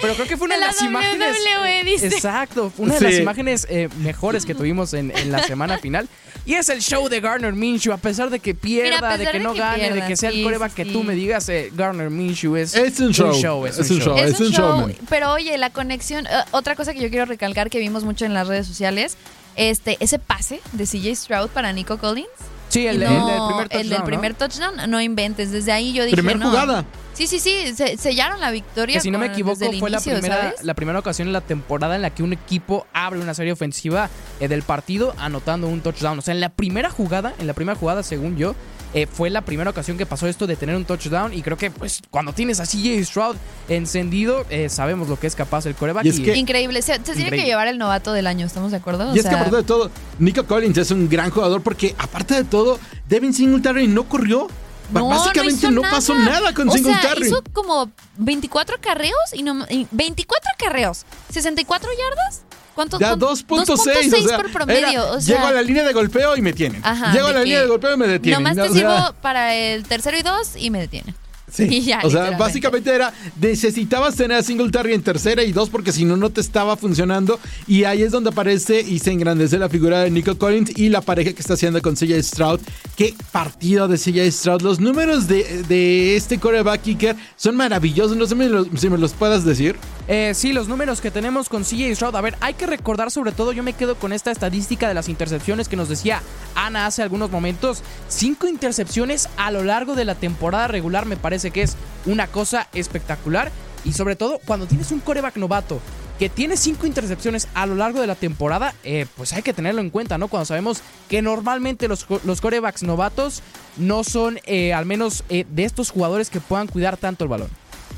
pero 0.00 0.14
creo 0.14 0.26
que 0.26 0.36
fue 0.36 0.46
una 0.46 0.54
de 0.56 0.60
La 0.60 0.66
las 0.68 0.82
imágenes... 0.82 1.36
WWE, 1.60 1.84
dice. 1.84 2.06
Exacto, 2.08 2.72
una 2.78 2.94
de 2.94 3.00
las 3.00 3.14
imágenes 3.14 3.66
eh, 3.70 3.88
mejores 3.98 4.44
que 4.44 4.54
tuvimos 4.54 4.94
en, 4.94 5.16
en 5.16 5.32
la 5.32 5.42
semana 5.42 5.78
final, 5.78 6.08
y 6.44 6.54
es 6.54 6.68
el 6.68 6.80
show 6.80 7.08
de 7.08 7.20
Gardner 7.20 7.52
Minshew, 7.52 7.92
a 7.92 7.96
pesar 7.96 8.30
de 8.30 8.38
que 8.38 8.54
pierda, 8.54 9.16
de 9.16 9.18
pesar 9.18 9.32
que 9.32 9.38
de 9.38 9.44
no 9.44 9.52
que 9.52 9.58
gane, 9.58 9.82
de 9.82 9.90
pierda, 9.90 10.06
que 10.06 10.16
sea 10.16 10.30
sí, 10.30 10.38
el 10.38 10.44
coreback 10.44 10.70
sí, 10.70 10.76
que 10.76 10.84
tú 10.86 11.02
me 11.02 11.14
digas, 11.14 11.48
eh, 11.48 11.72
Garner 11.74 12.08
Minshew 12.08 12.56
es, 12.56 12.74
Es 12.74 13.00
un 13.00 13.12
show, 13.12 13.66
es, 13.66 13.78
es 13.78 13.90
un 13.90 13.96
un 13.96 14.02
show. 14.02 14.16
show. 14.16 14.24
Es, 14.24 14.40
un 14.40 14.52
show, 14.52 14.90
pero 15.08 15.32
oye, 15.32 15.58
la 15.58 15.70
conexión, 15.70 16.26
eh, 16.26 16.30
otra 16.52 16.76
cosa 16.76 16.94
que 16.94 17.00
yo 17.00 17.10
quiero 17.10 17.24
recalcar 17.24 17.68
que 17.68 17.78
vimos 17.78 18.04
mucho 18.04 18.24
en 18.24 18.34
las 18.34 18.46
redes 18.46 18.66
sociales, 18.66 19.16
este, 19.56 19.96
ese 20.00 20.18
pase 20.18 20.60
de 20.72 20.84
CJ 20.84 21.16
Stroud 21.16 21.48
para 21.50 21.72
Nico 21.72 21.98
Collins. 21.98 22.28
Sí, 22.68 22.86
el, 22.86 22.98
del 22.98 23.08
primer 23.08 23.38
touchdown, 23.38 23.68
el 23.70 23.88
del 23.88 23.98
¿no? 23.98 24.04
primer 24.04 24.34
touchdown, 24.34 24.90
no 24.90 25.00
inventes. 25.00 25.52
Desde 25.52 25.72
ahí 25.72 25.92
yo 25.92 26.04
dije. 26.04 26.16
Primer 26.16 26.38
no. 26.38 26.50
jugada. 26.50 26.84
Sí, 27.16 27.26
sí, 27.26 27.38
sí, 27.40 27.74
se- 27.74 27.96
sellaron 27.96 28.40
la 28.40 28.50
victoria. 28.50 28.96
Que 28.96 29.00
si 29.00 29.10
no 29.10 29.18
me 29.18 29.26
equivoco 29.26 29.56
fue 29.80 29.90
la 29.90 30.00
primera, 30.00 30.36
¿sabes? 30.42 30.64
la 30.64 30.74
primera 30.74 30.98
ocasión 30.98 31.28
en 31.28 31.32
la 31.32 31.40
temporada 31.40 31.96
en 31.96 32.02
la 32.02 32.10
que 32.10 32.22
un 32.22 32.32
equipo 32.34 32.86
abre 32.92 33.20
una 33.20 33.32
serie 33.32 33.52
ofensiva 33.52 34.10
eh, 34.40 34.48
del 34.48 34.62
partido 34.62 35.14
anotando 35.18 35.66
un 35.68 35.80
touchdown. 35.80 36.18
O 36.18 36.22
sea, 36.22 36.34
en 36.34 36.40
la 36.40 36.50
primera 36.50 36.90
jugada, 36.90 37.34
en 37.38 37.46
la 37.46 37.54
primera 37.54 37.78
jugada, 37.78 38.02
según 38.02 38.36
yo, 38.36 38.54
eh, 38.94 39.06
fue 39.06 39.30
la 39.30 39.40
primera 39.40 39.70
ocasión 39.70 39.96
que 39.98 40.06
pasó 40.06 40.26
esto 40.26 40.46
de 40.46 40.56
tener 40.56 40.76
un 40.76 40.84
touchdown. 40.84 41.32
Y 41.34 41.42
creo 41.42 41.56
que 41.56 41.70
pues 41.70 42.02
cuando 42.10 42.32
tienes 42.34 42.60
a 42.60 42.66
CJ 42.66 43.02
Stroud 43.04 43.36
encendido, 43.68 44.44
eh, 44.50 44.68
sabemos 44.68 45.08
lo 45.08 45.18
que 45.18 45.26
es 45.26 45.34
capaz 45.34 45.66
el 45.66 45.74
coreback. 45.74 46.04
Y 46.04 46.08
es 46.10 46.20
que- 46.20 46.36
Increíble. 46.36 46.82
Se, 46.82 46.94
se 46.94 47.00
tiene 47.14 47.30
que 47.30 47.44
llevar 47.44 47.66
el 47.68 47.78
novato 47.78 48.12
del 48.12 48.26
año, 48.26 48.46
¿estamos 48.46 48.70
de 48.70 48.76
acuerdo? 48.78 49.14
Y 49.14 49.18
es 49.18 49.24
que 49.26 49.34
aparte 49.34 49.56
de 49.56 49.62
todo, 49.62 49.90
Nico 50.18 50.44
Collins 50.44 50.78
es 50.78 50.90
un 50.90 51.08
gran 51.08 51.30
jugador 51.30 51.62
porque 51.62 51.94
aparte 51.98 52.34
de 52.34 52.44
todo, 52.44 52.78
Devin 53.08 53.32
Singletary 53.34 53.88
no 53.88 54.04
corrió. 54.08 54.48
No, 54.92 55.08
Básicamente 55.08 55.70
no, 55.70 55.82
pasó 55.82 56.14
nada 56.14 56.54
con 56.54 56.68
o 56.68 56.72
sea, 56.72 57.14
hizo 57.20 57.42
como 57.52 57.90
24 58.18 58.76
carreos 58.80 59.14
y 59.32 59.42
no 59.42 59.66
y 59.68 59.86
24 59.90 60.50
carreos, 60.58 61.04
64 61.30 61.90
yardas. 61.90 62.42
¿Cuánto? 62.74 62.98
Ya 62.98 63.16
cuánto? 63.16 63.32
2.6, 63.34 64.22
o 64.22 64.28
sea, 64.28 64.36
por 64.36 64.52
promedio. 64.52 64.88
era, 64.88 65.04
o 65.04 65.20
sea, 65.20 65.34
llego 65.34 65.46
a 65.46 65.52
la 65.52 65.62
línea 65.62 65.82
de 65.82 65.94
golpeo 65.94 66.36
y 66.36 66.42
me 66.42 66.52
tienen. 66.52 66.82
Ajá, 66.84 67.10
llego 67.10 67.28
a 67.28 67.32
la 67.32 67.42
línea 67.42 67.62
de 67.62 67.66
golpeo 67.68 67.94
y 67.94 67.96
me 67.96 68.06
detienen. 68.06 68.42
Nomás 68.42 68.54
te 68.54 68.78
sea, 68.78 69.00
sirvo 69.00 69.14
para 69.22 69.54
el 69.54 69.84
tercero 69.84 70.18
y 70.18 70.22
dos 70.22 70.56
y 70.56 70.70
me 70.70 70.80
detienen. 70.80 71.14
Sí. 71.50 71.62
Y 71.70 71.80
ya, 71.82 72.00
o 72.02 72.10
sea, 72.10 72.32
básicamente 72.32 72.92
era, 72.92 73.14
necesitabas 73.40 74.16
tener 74.16 74.36
a 74.36 74.42
Singletary 74.42 74.94
en 74.94 75.02
tercera 75.02 75.44
y 75.44 75.52
dos 75.52 75.70
porque 75.70 75.92
si 75.92 76.04
no, 76.04 76.16
no 76.16 76.30
te 76.30 76.40
estaba 76.40 76.76
funcionando. 76.76 77.38
Y 77.66 77.84
ahí 77.84 78.02
es 78.02 78.10
donde 78.10 78.30
aparece 78.30 78.80
y 78.80 78.98
se 78.98 79.12
engrandece 79.12 79.56
la 79.56 79.68
figura 79.68 80.00
de 80.00 80.10
Nico 80.10 80.36
Collins 80.36 80.76
y 80.76 80.88
la 80.88 81.00
pareja 81.00 81.32
que 81.32 81.40
está 81.40 81.54
haciendo 81.54 81.80
con 81.80 81.94
CJ 81.94 82.20
Stroud. 82.22 82.60
Qué 82.96 83.14
partido 83.30 83.88
de 83.88 83.98
CJ 83.98 84.32
Stroud. 84.32 84.62
Los 84.62 84.80
números 84.80 85.28
de, 85.28 85.62
de 85.64 86.16
este 86.16 86.38
coreback 86.38 86.80
kicker 86.80 87.14
son 87.36 87.54
maravillosos. 87.54 88.16
No 88.16 88.24
sé 88.24 88.30
si 88.30 88.34
me 88.36 88.48
los, 88.48 88.68
si 88.74 88.88
me 88.88 88.96
los 88.96 89.12
puedas 89.12 89.44
decir. 89.44 89.76
Eh, 90.08 90.32
sí, 90.34 90.54
los 90.54 90.66
números 90.66 91.02
que 91.02 91.10
tenemos 91.10 91.50
con 91.50 91.62
CJ 91.62 91.94
Stroud. 91.94 92.16
A 92.16 92.22
ver, 92.22 92.38
hay 92.40 92.54
que 92.54 92.64
recordar 92.64 93.10
sobre 93.10 93.32
todo, 93.32 93.52
yo 93.52 93.62
me 93.62 93.74
quedo 93.74 93.96
con 93.96 94.14
esta 94.14 94.30
estadística 94.30 94.88
de 94.88 94.94
las 94.94 95.10
intercepciones 95.10 95.68
que 95.68 95.76
nos 95.76 95.90
decía 95.90 96.22
Ana 96.54 96.86
hace 96.86 97.02
algunos 97.02 97.30
momentos. 97.30 97.82
Cinco 98.08 98.48
intercepciones 98.48 99.28
a 99.36 99.50
lo 99.50 99.62
largo 99.62 99.94
de 99.94 100.06
la 100.06 100.14
temporada 100.14 100.66
regular 100.66 101.04
me 101.04 101.18
parece 101.18 101.50
que 101.50 101.60
es 101.60 101.76
una 102.06 102.28
cosa 102.28 102.66
espectacular. 102.72 103.52
Y 103.84 103.92
sobre 103.92 104.16
todo, 104.16 104.40
cuando 104.46 104.66
tienes 104.66 104.90
un 104.90 105.00
coreback 105.00 105.36
novato 105.36 105.82
que 106.18 106.28
tiene 106.28 106.56
cinco 106.56 106.86
intercepciones 106.86 107.48
a 107.54 107.66
lo 107.66 107.74
largo 107.74 108.00
de 108.00 108.06
la 108.06 108.14
temporada, 108.14 108.74
eh, 108.84 109.06
pues 109.16 109.32
hay 109.32 109.42
que 109.42 109.52
tenerlo 109.52 109.80
en 109.80 109.90
cuenta, 109.90 110.18
¿no? 110.18 110.28
Cuando 110.28 110.46
sabemos 110.46 110.80
que 111.08 111.22
normalmente 111.22 111.88
los, 111.88 112.06
los 112.24 112.40
corebacks 112.40 112.82
novatos 112.82 113.42
no 113.76 114.04
son, 114.04 114.38
eh, 114.46 114.72
al 114.72 114.86
menos, 114.86 115.24
eh, 115.28 115.44
de 115.50 115.64
estos 115.64 115.90
jugadores 115.90 116.30
que 116.30 116.40
puedan 116.40 116.68
cuidar 116.68 116.96
tanto 116.96 117.24
el 117.24 117.30
balón. 117.30 117.50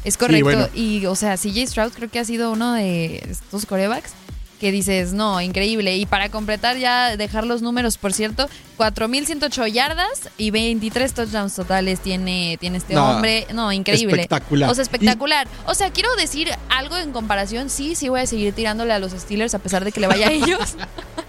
Es 0.05 0.17
correcto. 0.17 0.45
bueno. 0.45 0.69
Y, 0.75 1.07
o 1.07 1.15
sea, 1.15 1.37
CJ 1.37 1.67
Stroud 1.67 1.93
creo 1.93 2.11
que 2.11 2.19
ha 2.19 2.25
sido 2.25 2.53
uno 2.53 2.73
de 2.75 3.19
estos 3.29 3.67
corebacks 3.67 4.13
que 4.59 4.71
dices, 4.73 5.13
no, 5.13 5.41
increíble. 5.41 5.97
Y 5.97 6.07
para 6.07 6.29
completar 6.31 6.77
ya, 6.77 7.17
dejar 7.17 7.47
los 7.47 7.63
números, 7.63 7.97
por 7.97 8.13
cierto, 8.13 8.49
4.108 8.77 9.67
yardas 9.73 10.29
y 10.37 10.51
23 10.51 11.15
touchdowns 11.15 11.55
totales 11.55 12.01
tiene, 12.01 12.57
tiene 12.61 12.79
este 12.79 12.95
No, 12.95 13.11
hombre. 13.11 13.47
No, 13.53 13.73
increíble. 13.73 14.23
espectacular. 14.23 14.71
O 14.71 14.75
sea, 14.75 14.83
espectacular. 14.83 15.49
O 15.67 15.75
sea, 15.75 15.91
quiero 15.91 16.15
decir 16.17 16.51
algo 16.69 16.97
en 16.97 17.13
comparación. 17.13 17.71
Sí, 17.71 17.95
sí 17.95 18.09
voy 18.09 18.21
a 18.21 18.27
seguir 18.27 18.53
tirándole 18.53 18.93
a 18.93 18.99
los 18.99 19.13
Steelers 19.13 19.55
a 19.55 19.59
pesar 19.59 19.85
de 19.85 19.93
que 19.93 20.01
le 20.01 20.07
vaya 20.07 20.29
a 20.29 20.33
ellos. 20.33 20.77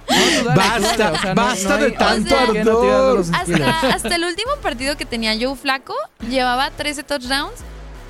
Basta, 0.55 1.33
basta 1.35 1.77
de 1.77 1.91
tanto 1.91 2.33
o 2.33 2.37
sea, 2.37 2.61
ardor. 2.61 3.25
hasta, 3.31 3.89
hasta 3.93 4.15
el 4.15 4.23
último 4.23 4.51
partido 4.61 4.97
que 4.97 5.05
tenía 5.05 5.35
Joe 5.39 5.55
Flaco, 5.55 5.93
llevaba 6.29 6.71
13 6.71 7.03
touchdowns. 7.03 7.53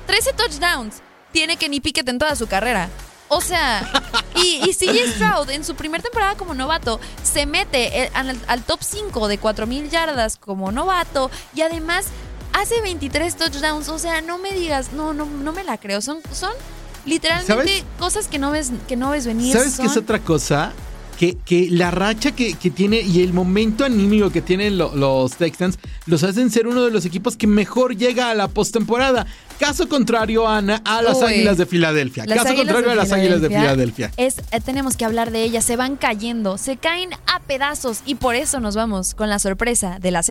13 0.06 0.32
touchdowns 0.32 1.02
tiene 1.32 1.56
Kenny 1.56 1.80
Pickett 1.80 2.08
en 2.08 2.18
toda 2.18 2.34
su 2.36 2.46
carrera. 2.46 2.88
O 3.32 3.40
sea, 3.40 3.88
y, 4.34 4.60
y 4.68 4.74
CJ 4.74 5.14
Stroud 5.14 5.50
en 5.50 5.64
su 5.64 5.76
primera 5.76 6.02
temporada 6.02 6.34
como 6.36 6.52
novato 6.52 6.98
se 7.22 7.46
mete 7.46 8.02
eh, 8.02 8.10
al, 8.12 8.36
al 8.48 8.62
top 8.64 8.80
5 8.82 9.28
de 9.28 9.40
4.000 9.40 9.88
yardas 9.88 10.36
como 10.36 10.72
novato 10.72 11.30
y 11.54 11.60
además 11.62 12.06
hace 12.52 12.80
23 12.80 13.36
touchdowns. 13.36 13.88
O 13.88 13.98
sea, 14.00 14.20
no 14.20 14.38
me 14.38 14.52
digas, 14.52 14.92
no, 14.92 15.14
no, 15.14 15.26
no 15.26 15.52
me 15.52 15.62
la 15.62 15.78
creo. 15.78 16.00
Son, 16.02 16.18
son 16.32 16.50
literalmente 17.06 17.46
¿Sabes? 17.54 17.84
cosas 18.00 18.26
que 18.28 18.38
no 18.40 18.50
ves, 18.50 18.72
que 18.88 18.96
no 18.96 19.10
ves 19.10 19.26
venir. 19.26 19.52
¿Sabes 19.52 19.78
qué 19.78 19.86
es 19.86 19.92
Son- 19.92 20.02
otra 20.02 20.18
cosa? 20.18 20.72
Que, 21.16 21.36
que 21.36 21.68
la 21.70 21.90
racha 21.90 22.32
que, 22.32 22.54
que 22.54 22.70
tiene 22.70 23.00
y 23.02 23.22
el 23.22 23.34
momento 23.34 23.84
anímico 23.84 24.30
que 24.30 24.40
tienen 24.40 24.78
lo- 24.78 24.96
los 24.96 25.32
Texans 25.36 25.78
los 26.06 26.22
hacen 26.24 26.50
ser 26.50 26.66
uno 26.66 26.82
de 26.82 26.90
los 26.90 27.04
equipos 27.04 27.36
que 27.36 27.46
mejor 27.46 27.94
llega 27.94 28.30
a 28.30 28.34
la 28.34 28.48
postemporada. 28.48 29.26
Caso 29.60 29.90
contrario, 29.90 30.48
Ana, 30.48 30.80
a 30.86 31.02
las 31.02 31.18
Uy. 31.18 31.24
Águilas 31.34 31.58
de 31.58 31.66
Filadelfia. 31.66 32.24
Caso 32.24 32.54
contrario 32.54 32.92
a 32.92 32.94
las 32.94 33.12
Águilas 33.12 33.42
de 33.42 33.48
Filadelfia. 33.48 34.10
Es, 34.16 34.38
eh, 34.52 34.60
tenemos 34.64 34.96
que 34.96 35.04
hablar 35.04 35.30
de 35.30 35.42
ellas, 35.42 35.66
se 35.66 35.76
van 35.76 35.96
cayendo, 35.96 36.56
se 36.56 36.78
caen 36.78 37.10
a 37.26 37.40
pedazos 37.40 38.00
y 38.06 38.14
por 38.14 38.36
eso 38.36 38.58
nos 38.60 38.74
vamos 38.74 39.14
con 39.14 39.28
la 39.28 39.38
sorpresa 39.38 39.98
de 40.00 40.12
la 40.12 40.22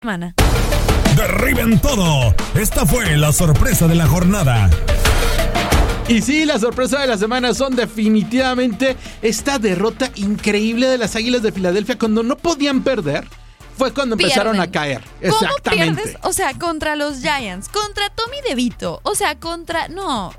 Semana. 0.00 0.34
Derriben 1.16 1.78
todo. 1.80 2.34
Esta 2.54 2.84
fue 2.86 3.16
la 3.16 3.32
sorpresa 3.32 3.88
de 3.88 3.94
la 3.94 4.06
jornada. 4.06 4.68
Y 6.08 6.22
sí, 6.22 6.44
la 6.44 6.58
sorpresa 6.58 7.00
de 7.00 7.08
la 7.08 7.18
semana 7.18 7.52
son 7.52 7.74
definitivamente 7.74 8.96
esta 9.22 9.58
derrota 9.58 10.10
increíble 10.14 10.86
de 10.86 10.98
las 10.98 11.16
Águilas 11.16 11.42
de 11.42 11.50
Filadelfia 11.50 11.98
cuando 11.98 12.22
no 12.22 12.36
podían 12.36 12.82
perder. 12.84 13.26
Fue 13.76 13.92
cuando 13.92 14.14
empezaron 14.14 14.52
Pierden. 14.54 14.68
a 14.68 14.72
caer. 14.72 15.00
¿Cómo 15.20 15.34
Exactamente. 15.34 16.02
pierdes? 16.02 16.16
O 16.22 16.32
sea, 16.32 16.54
contra 16.54 16.96
los 16.96 17.20
Giants, 17.20 17.68
contra 17.68 18.08
Tommy 18.10 18.36
DeVito, 18.48 19.00
o 19.02 19.14
sea, 19.14 19.38
contra... 19.38 19.88
No. 19.88 20.32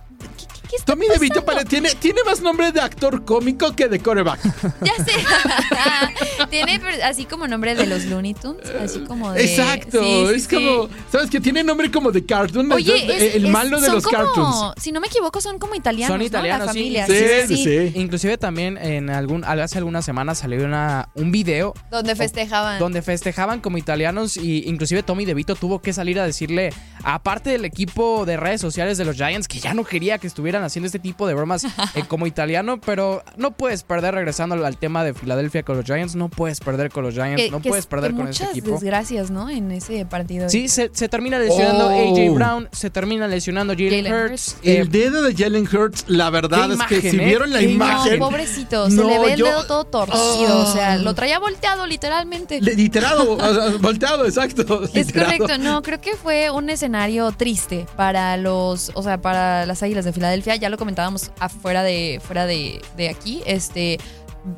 ¿Qué, 0.68 0.70
qué- 0.70 0.70
qué 0.72 0.76
está 0.78 0.94
Tommy 0.94 1.08
DeVito 1.08 1.44
tiene, 1.70 1.90
tiene 1.96 2.22
más 2.26 2.42
nombre 2.42 2.72
de 2.72 2.80
actor 2.82 3.24
cómico 3.26 3.74
que 3.76 3.88
de 3.88 4.00
coreback. 4.00 4.40
Ya 4.82 4.94
sé. 5.04 5.12
Tiene 6.50 6.80
así 7.04 7.26
como 7.26 7.48
nombre 7.48 7.76
de 7.76 7.86
los 7.88 8.06
Looney 8.06 8.34
Tunes, 8.34 8.70
así 8.82 9.00
como 9.02 9.32
de... 9.32 9.44
Exacto. 9.44 10.02
Sí, 10.04 10.26
sí, 10.30 10.36
es 10.36 10.44
sí. 10.46 10.56
como, 10.56 10.90
¿sabes? 11.12 11.30
Que 11.30 11.40
tiene 11.40 11.64
nombre 11.64 11.92
como 11.92 12.12
de 12.12 12.26
cartoon. 12.26 12.72
Oye, 12.72 13.02
entonces, 13.02 13.24
es- 13.30 13.36
el 13.36 13.46
es- 13.46 13.52
malo 13.52 13.80
de 13.80 13.86
son 13.88 13.96
los 13.96 14.04
como- 14.04 14.18
cartoons. 14.18 14.74
Si 14.82 14.92
no 14.92 15.00
me 15.00 15.08
equivoco, 15.08 15.42
son 15.42 15.58
como 15.60 15.76
italianos, 15.76 16.14
Son 16.14 16.20
¿no? 16.20 16.26
italianos, 16.26 16.68
La 16.68 16.74
sí. 16.74 16.80
familia. 16.80 17.06
Sí, 17.08 17.16
sí, 17.48 17.64
sí. 17.64 18.00
Inclusive 18.00 18.38
también 18.38 18.78
en 18.78 19.10
algún 19.10 19.44
hace 19.44 19.78
algunas 19.78 20.06
semanas 20.06 20.38
salió 20.40 20.64
una, 20.64 21.10
un 21.16 21.32
video 21.32 21.74
Donde 21.92 22.16
festejaban. 22.16 22.80
donde 22.80 23.02
festejaban 23.02 23.60
como 23.60 23.78
italianos 23.78 24.38
y 24.38 24.68
inclusive 24.68 25.04
Tommy 25.04 25.26
DeVito 25.26 25.56
tuvo 25.56 25.80
que 25.82 25.94
salir 25.94 26.20
a 26.20 26.26
decirle, 26.26 26.72
aparte 27.04 27.50
del 27.50 27.66
equipo 27.66 28.26
de 28.26 28.38
redes 28.38 28.62
sociales 28.62 28.98
de 28.98 29.06
los 29.06 29.16
Giants, 29.16 29.48
que 29.48 29.60
ya 29.60 29.74
no 29.74 29.84
quería 29.84 30.18
que 30.18 30.28
estuvieran 30.58 30.64
haciendo 30.66 30.86
este 30.88 31.00
tipo 31.00 31.28
de 31.28 31.34
bromas 31.34 31.64
eh, 31.64 32.04
como 32.08 32.28
italiano, 32.28 32.80
pero 32.80 33.24
no 33.38 33.52
puedes 33.52 33.84
perder 33.84 34.16
regresando 34.16 34.56
al, 34.66 34.78
tema 34.78 35.04
de 35.04 35.14
Filadelfia 35.14 35.64
con 35.64 35.78
los 35.78 35.86
Giants, 35.86 36.16
no 36.16 36.30
puedes 36.30 36.60
perder 36.60 36.90
con 36.92 37.04
los 37.04 37.14
Giants, 37.14 37.42
Que- 37.42 37.52
no 37.52 37.62
que 37.62 37.70
puedes 37.70 37.84
es- 37.86 37.88
perder 37.90 38.14
con 38.14 38.28
este 38.28 38.44
muchas 38.44 38.58
equipo. 38.58 38.72
desgracias, 38.76 39.32
¿no? 39.32 39.50
En 39.50 39.72
ese 39.72 40.06
partido. 40.06 40.50
Sí, 40.50 40.68
se, 40.68 40.90
se 40.94 41.10
termina 41.10 41.40
lesionando 41.40 41.88
Oh. 41.88 41.90
AJ 42.16 42.34
Brown, 42.36 42.70
se 42.72 42.90
termina 42.90 43.28
lesionando 43.28 43.74
Jalen 43.74 44.06
Jalen 44.06 44.14
Hurts. 44.14 44.48
Hurts. 44.54 44.58
eh, 44.64 44.78
El 44.80 44.90
dedo 44.92 45.22
de 45.24 45.34
Jalen 45.36 45.68
Hurts, 45.68 46.06
la 46.08 46.30
verdad 46.30 46.72
es 46.72 46.82
que 46.84 47.02
si 47.02 47.18
¿eh? 47.18 47.26
vieron 47.26 47.52
la 47.52 47.62
imagen. 47.62 48.20
No, 48.20 48.26
pobrecito, 48.30 48.90
se 48.90 48.96
No, 48.96 49.04
le 49.08 49.20
ve 49.20 49.34
el 49.34 49.40
yo- 49.40 49.46
dedo 49.46 49.66
todo 49.66 49.86
torcido, 49.86 50.60
o 50.60 50.66
sea, 50.74 50.98
lo 50.98 51.14
traía 51.16 51.40
volteado 51.40 51.86
literalmente. 51.86 52.62
Le- 52.62 52.76
Literado, 52.76 53.34
o 53.34 53.40
sea, 53.54 53.78
volteado, 53.82 54.26
exacto. 54.26 54.84
Es 54.84 54.94
literado. 54.94 55.38
correcto, 55.38 55.58
no, 55.64 55.82
creo 55.82 56.00
que 56.02 56.16
fue 56.16 56.50
un 56.52 56.70
escenario 56.70 57.32
triste 57.32 57.86
para 57.96 58.38
los, 58.38 58.92
o 58.94 59.04
sea, 59.04 59.20
para 59.20 59.66
las 59.66 59.82
Águilas 59.84 60.06
de 60.06 60.14
Filadelfia, 60.14 60.47
ya 60.56 60.70
lo 60.70 60.78
comentábamos 60.78 61.32
afuera 61.40 61.84
de, 61.84 62.22
fuera 62.24 62.46
de, 62.46 62.82
de 62.96 63.10
aquí, 63.10 63.42
este, 63.46 64.00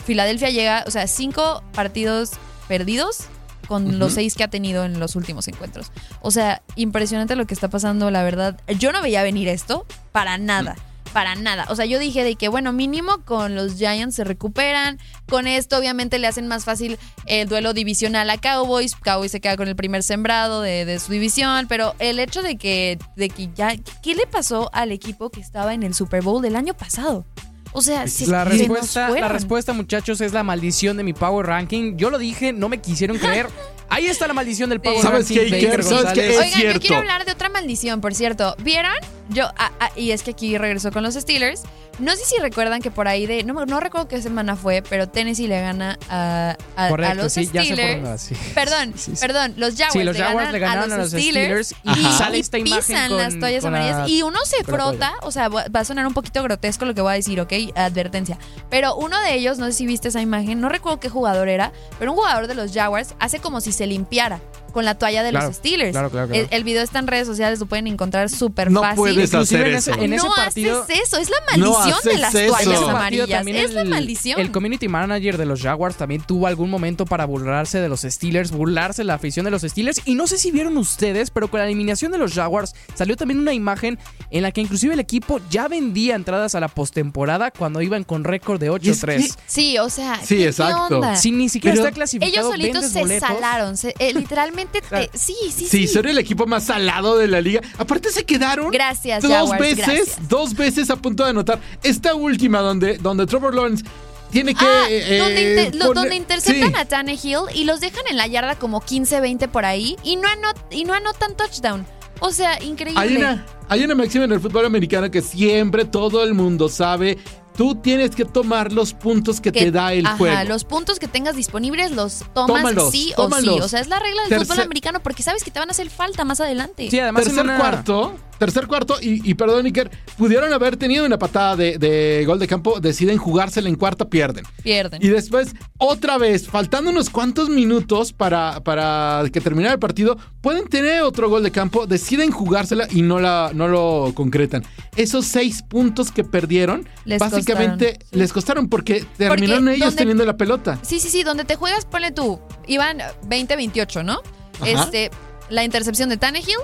Filadelfia 0.05 0.49
llega, 0.49 0.83
o 0.87 0.91
sea, 0.91 1.07
cinco 1.07 1.63
partidos 1.73 2.31
perdidos 2.67 3.25
con 3.67 3.99
los 3.99 4.13
seis 4.13 4.35
que 4.35 4.43
ha 4.43 4.47
tenido 4.47 4.83
en 4.83 4.99
los 4.99 5.15
últimos 5.15 5.47
encuentros. 5.47 5.91
O 6.21 6.31
sea, 6.31 6.63
impresionante 6.75 7.35
lo 7.35 7.45
que 7.45 7.53
está 7.53 7.69
pasando, 7.69 8.09
la 8.09 8.23
verdad. 8.23 8.59
Yo 8.79 8.91
no 8.91 9.01
veía 9.01 9.21
venir 9.21 9.47
esto 9.47 9.85
para 10.11 10.37
nada. 10.39 10.75
Para 11.13 11.35
nada. 11.35 11.65
O 11.69 11.75
sea, 11.75 11.85
yo 11.85 11.97
dije 11.99 12.23
de 12.23 12.35
que, 12.35 12.49
bueno, 12.49 12.71
mínimo 12.71 13.23
con 13.25 13.55
los 13.55 13.75
Giants 13.77 14.15
se 14.15 14.23
recuperan. 14.23 14.99
Con 15.27 15.47
esto, 15.47 15.77
obviamente, 15.77 16.19
le 16.19 16.27
hacen 16.27 16.47
más 16.47 16.65
fácil 16.65 16.97
el 17.25 17.47
duelo 17.47 17.73
divisional 17.73 18.29
a 18.29 18.37
Cowboys. 18.37 18.95
Cowboys 18.95 19.31
se 19.31 19.41
queda 19.41 19.57
con 19.57 19.67
el 19.67 19.75
primer 19.75 20.03
sembrado 20.03 20.61
de, 20.61 20.85
de 20.85 20.99
su 20.99 21.11
división. 21.11 21.65
Pero 21.67 21.95
el 21.99 22.19
hecho 22.19 22.41
de 22.41 22.57
que, 22.57 22.99
de 23.15 23.29
que 23.29 23.49
ya. 23.55 23.75
¿Qué 24.03 24.15
le 24.15 24.27
pasó 24.27 24.69
al 24.73 24.91
equipo 24.91 25.29
que 25.29 25.39
estaba 25.39 25.73
en 25.73 25.83
el 25.83 25.93
Super 25.93 26.21
Bowl 26.21 26.41
del 26.41 26.55
año 26.55 26.73
pasado? 26.73 27.25
O 27.71 27.81
sea, 27.81 28.07
se, 28.07 28.27
La 28.27 28.43
se 28.45 28.67
nos 28.67 28.79
respuesta, 28.79 29.09
la 29.09 29.27
respuesta, 29.27 29.73
muchachos, 29.73 30.21
es 30.21 30.33
la 30.33 30.43
maldición 30.43 30.97
de 30.97 31.03
mi 31.03 31.13
Power 31.13 31.45
Ranking. 31.45 31.97
Yo 31.97 32.09
lo 32.09 32.17
dije, 32.17 32.51
no 32.53 32.69
me 32.69 32.79
quisieron 32.79 33.17
creer. 33.19 33.47
Ahí 33.89 34.07
está 34.07 34.27
la 34.27 34.33
maldición 34.33 34.69
del 34.69 34.79
Power 34.81 35.01
¿Sabes 35.01 35.27
qué, 35.27 35.41
Iker? 35.41 35.83
¿Sabes 35.83 36.13
qué? 36.13 36.37
Oigan, 36.37 36.73
yo 36.73 36.79
quiero 36.79 36.97
hablar 36.97 37.25
de 37.25 37.31
otra 37.31 37.49
maldición, 37.49 38.01
por 38.01 38.13
cierto. 38.13 38.55
¿Vieron? 38.59 38.93
Yo, 39.29 39.45
ah, 39.57 39.71
ah, 39.79 39.91
y 39.95 40.11
es 40.11 40.23
que 40.23 40.31
aquí 40.31 40.57
regresó 40.57 40.91
con 40.91 41.03
los 41.03 41.13
Steelers. 41.15 41.63
No 41.99 42.15
sé 42.15 42.23
si 42.23 42.37
recuerdan 42.39 42.81
que 42.81 42.91
por 42.91 43.07
ahí 43.09 43.25
de. 43.27 43.43
No, 43.43 43.65
no 43.65 43.79
recuerdo 43.81 44.07
qué 44.07 44.21
semana 44.21 44.55
fue, 44.55 44.81
pero 44.89 45.09
Tennessee 45.09 45.47
le 45.47 45.59
gana 45.59 45.99
a, 46.09 46.55
a- 46.77 46.85
a 46.85 46.89
Correcto, 46.89 47.15
los 47.23 47.33
sí, 47.33 47.49
ya 47.51 47.61
sé 47.61 47.69
por 47.71 47.75
Steelers. 47.77 48.05
va, 48.05 48.17
sí. 48.17 48.35
Perdón, 48.55 48.93
Sí, 48.95 49.11
sí. 49.15 49.17
perdón, 49.19 49.53
los 49.57 49.71
Jaguars, 49.73 49.93
Sí, 49.93 50.03
los 50.03 50.15
le, 50.17 50.23
ganan 50.23 50.51
le 50.53 50.59
ganaron 50.59 50.91
a 50.93 50.97
los 50.97 51.09
Steelers, 51.11 51.75
y 51.83 52.03
sale 52.17 52.37
y 52.37 52.39
esta 52.39 52.57
imagen 52.57 52.79
pisan 52.79 53.09
con, 53.09 53.17
las 53.17 53.37
toallas 53.37 53.63
la- 53.63 53.69
amarillas 53.69 54.09
y 54.09 54.21
uno 54.23 54.39
se 54.45 54.63
frota, 54.63 55.13
o 55.23 55.31
sea, 55.31 55.49
va 55.49 55.65
va 55.75 55.81
a 55.81 55.85
sonar 55.85 56.07
un 56.07 56.13
poquito 56.13 56.41
grotesco 56.41 56.85
lo 56.85 56.95
que 56.95 57.01
voy 57.01 57.11
a 57.11 57.15
decir, 57.15 57.39
¿ok? 57.41 57.51
Advertencia. 57.75 58.37
Pero 58.69 58.95
uno 58.95 59.19
de 59.21 59.33
ellos, 59.35 59.57
no 59.57 59.65
sé 59.65 59.73
si 59.73 59.85
viste 59.85 60.07
esa 60.07 60.21
imagen, 60.21 60.61
no 60.61 60.69
recuerdo 60.69 61.01
qué 61.01 61.09
jugador 61.09 61.49
era, 61.49 61.73
pero 61.99 62.11
un 62.11 62.17
jugador 62.17 62.47
de 62.47 62.55
los 62.55 62.71
Jaguars 62.73 63.13
hace 63.19 63.39
como 63.39 63.59
si 63.59 63.73
se 63.79 63.87
limpiara 63.87 64.41
con 64.71 64.85
la 64.85 64.95
toalla 64.95 65.23
de 65.23 65.29
Claro, 65.31 65.47
los 65.47 65.55
Steelers. 65.57 65.91
claro, 65.91 66.09
claro, 66.09 66.27
claro. 66.27 66.43
El, 66.43 66.47
el 66.51 66.63
video 66.63 66.81
está 66.83 66.99
en 66.99 67.07
redes 67.07 67.27
sociales, 67.27 67.59
lo 67.59 67.65
pueden 67.65 67.87
encontrar 67.87 68.29
súper 68.29 68.71
No 68.71 68.81
fácil. 68.81 68.95
puedes 68.97 69.17
Inclusive 69.31 69.59
hacer 69.61 69.67
en 69.67 69.75
ese, 69.75 69.91
eso. 69.91 70.01
en 70.01 70.13
ese 70.13 70.27
no 70.27 70.33
partido. 70.35 70.83
haces 70.83 70.99
eso, 71.05 71.17
es 71.17 71.29
la 71.29 71.57
No 71.57 71.71
maldición 71.73 71.99
de 72.13 72.19
las 72.19 72.35
eso. 72.35 72.53
toallas 72.53 72.81
amarillas. 72.81 73.29
Es 73.47 73.73
la 73.73 73.81
el- 73.81 73.89
maldición. 73.89 74.39
El 74.39 74.51
community 74.51 74.87
manager 74.87 75.37
de 75.37 75.45
los 75.45 75.61
Jaguars 75.61 75.95
también 75.95 76.21
tuvo 76.21 76.47
algún 76.47 76.69
momento 76.69 77.05
para 77.05 77.25
burlarse 77.25 77.79
de 77.79 77.89
los 77.89 78.01
Steelers, 78.01 78.51
burlarse 78.51 79.01
de 79.01 79.05
la 79.05 79.15
afición 79.15 79.45
de 79.45 79.51
los 79.51 79.61
Steelers. 79.63 80.01
Y 80.05 80.15
no 80.15 80.27
sé 80.27 80.37
si 80.37 80.51
vieron 80.51 80.77
ustedes, 80.77 81.29
pero 81.31 81.49
con 81.49 81.59
la 81.59 81.65
eliminación 81.65 82.11
de 82.11 82.17
los 82.17 82.33
Jaguars 82.33 82.73
salió 82.95 83.15
también 83.15 83.39
una 83.39 83.53
imagen 83.53 83.97
en 84.31 84.41
la 84.43 84.51
que 84.51 84.61
inclusive 84.61 84.93
el 84.93 84.99
equipo 84.99 85.39
ya 85.49 85.67
vendía 85.67 86.15
entradas 86.15 86.55
a 86.55 86.59
la 86.59 86.67
postemporada 86.67 87.51
cuando 87.51 87.81
iban 87.81 88.03
con 88.03 88.23
récord 88.23 88.59
de 88.59 88.67
Y 88.81 88.89
es 88.89 89.03
8-3. 89.03 89.37
Sí, 89.47 89.77
o 89.77 89.89
sea, 89.89 90.15
Sí, 90.17 90.27
¿qué- 90.27 90.37
qué 90.37 90.47
exacto. 90.47 90.95
onda? 90.95 91.15
Si 91.15 91.31
ni 91.31 91.49
siquiera 91.49 91.75
Pero 91.75 91.85
está 91.87 91.95
clasificado, 91.95 92.31
Ellos 92.31 92.51
solitos 92.51 92.85
se 92.91 92.99
boletos. 92.99 93.27
salaron, 93.27 93.77
se- 93.77 93.95
eh, 93.99 94.13
literalmente, 94.13 94.58
Te- 94.67 95.09
sí, 95.13 95.35
sí, 95.45 95.51
Sí, 95.51 95.67
sí. 95.67 95.87
son 95.87 96.07
el 96.07 96.17
equipo 96.17 96.45
más 96.45 96.65
salado 96.65 97.17
de 97.17 97.27
la 97.27 97.41
liga. 97.41 97.61
Aparte 97.77 98.11
se 98.11 98.25
quedaron 98.25 98.71
Gracias, 98.71 99.21
dos 99.23 99.31
Jaguars, 99.31 99.59
veces, 99.61 99.77
gracias. 99.85 100.29
dos 100.29 100.53
veces 100.55 100.89
a 100.89 100.95
punto 100.97 101.23
de 101.23 101.29
anotar. 101.31 101.59
Esta 101.83 102.13
última 102.15 102.59
donde, 102.59 102.97
donde 102.97 103.25
Trevor 103.25 103.55
Lawrence 103.55 103.83
tiene 104.31 104.53
que 104.53 104.65
Ah, 104.65 104.85
eh, 104.89 105.17
donde, 105.19 105.41
inter- 105.49 105.75
lo- 105.75 105.85
poner- 105.87 105.95
donde 105.95 106.15
interceptan 106.15 106.69
Sí. 106.71 106.75
a 106.77 106.85
Tannehill 106.85 107.39
y 107.55 107.63
los 107.63 107.79
dejan 107.79 108.03
en 108.09 108.17
la 108.17 108.27
yarda 108.27 108.55
como 108.59 108.81
15-20 108.81 109.47
por 109.47 109.65
ahí 109.65 109.95
y 110.03 110.17
no, 110.17 110.27
anot- 110.27 110.65
y 110.71 110.83
no 110.83 110.93
anotan 110.93 111.35
touchdown. 111.35 111.85
O 112.21 112.31
sea, 112.31 112.61
increíble. 112.61 112.99
Hay 113.01 113.15
una, 113.15 113.45
hay 113.69 113.83
una 113.85 113.95
máxima 113.95 114.25
en 114.25 114.33
el 114.33 114.39
fútbol 114.41 114.65
americano 114.65 115.09
que 115.09 115.21
siempre 115.21 115.85
todo 115.85 116.23
el 116.23 116.33
mundo 116.33 116.67
sabe. 116.69 117.17
Tú 117.59 117.75
tienes 117.75 118.11
que 118.15 118.23
tomar 118.23 118.71
los 118.71 118.93
puntos 118.93 119.41
que, 119.41 119.51
Que- 119.51 119.65
te 119.65 119.71
da 119.71 119.91
el 119.91 120.05
ajá, 120.05 120.15
juego. 120.15 120.43
los 120.47 120.63
puntos 120.63 120.97
que 120.97 121.09
tengas 121.09 121.35
disponibles 121.35 121.91
los 121.91 122.19
tomas 122.33 122.47
Tómalos, 122.61 122.89
sí 122.89 123.11
o 123.17 123.29
sí. 123.29 123.49
O 123.49 123.67
sea, 123.67 123.81
es 123.81 123.89
la 123.89 123.99
regla 123.99 124.21
del 124.21 124.29
Tercer- 124.31 124.45
fútbol 124.47 124.59
americano 124.61 125.01
porque 125.03 125.23
sabes 125.23 125.43
que 125.43 125.51
te 125.51 125.59
van 125.59 125.67
a 125.67 125.71
hacer 125.71 125.89
falta 125.89 126.23
más 126.23 126.39
adelante. 126.39 126.89
Sí, 126.89 126.97
además 127.01 127.23
en 127.23 127.27
tercer 127.35 127.43
una- 127.43 127.57
cuarto, 127.57 128.15
tercer 128.39 128.65
cuarto, 128.67 128.95
y, 129.01 129.29
y 129.29 129.33
perdón, 129.35 129.65
Iker, 129.67 129.91
pudieron 130.17 130.51
haber 130.53 130.77
tenido 130.77 131.05
una 131.05 131.19
patada 131.19 131.55
de, 131.55 131.77
de 131.77 132.23
gol 132.25 132.39
de 132.39 132.47
campo, 132.47 132.79
deciden 132.79 133.17
jugársela 133.17 133.69
en 133.69 133.75
cuarta, 133.75 134.05
pierden. 134.09 134.45
Pierden. 134.63 135.01
Y 135.03 135.09
después, 135.09 135.53
otra 135.77 136.17
vez, 136.17 136.47
faltando 136.47 136.89
unos 136.89 137.09
cuantos 137.09 137.49
minutos 137.49 138.13
para, 138.13 138.61
para 138.63 139.23
que 139.31 139.41
terminara 139.41 139.73
el 139.73 139.79
partido, 139.79 140.17
pueden 140.41 140.67
tener 140.67 141.01
otro 141.03 141.29
gol 141.29 141.43
de 141.43 141.51
campo, 141.51 141.85
deciden 141.85 142.31
jugársela 142.31 142.87
y 142.89 143.01
no, 143.01 143.19
la, 143.19 143.51
no 143.53 143.67
lo 143.67 144.13
concretan. 144.15 144.63
Esos 144.95 145.25
seis 145.25 145.61
puntos 145.61 146.11
que 146.11 146.23
perdieron, 146.23 146.87
Les 147.05 147.19
básicamente 147.19 147.93
costaron. 147.99 148.19
les 148.19 148.33
costaron 148.33 148.69
porque 148.69 149.05
terminaron 149.17 149.67
ellos 149.69 149.79
donde- 149.87 149.97
teniendo 149.97 150.25
la 150.25 150.37
pelota. 150.37 150.79
Sí, 150.81 150.99
sí, 150.99 151.09
sí, 151.09 151.23
donde 151.23 151.43
te 151.43 151.55
juegas, 151.55 151.85
ponle 151.85 152.11
tú, 152.11 152.39
iban 152.67 152.99
20-28, 153.27 154.03
¿no? 154.05 154.21
Ajá. 154.61 154.69
Este, 154.83 155.11
la 155.49 155.63
intercepción 155.63 156.09
de 156.09 156.17
Tannehill, 156.17 156.57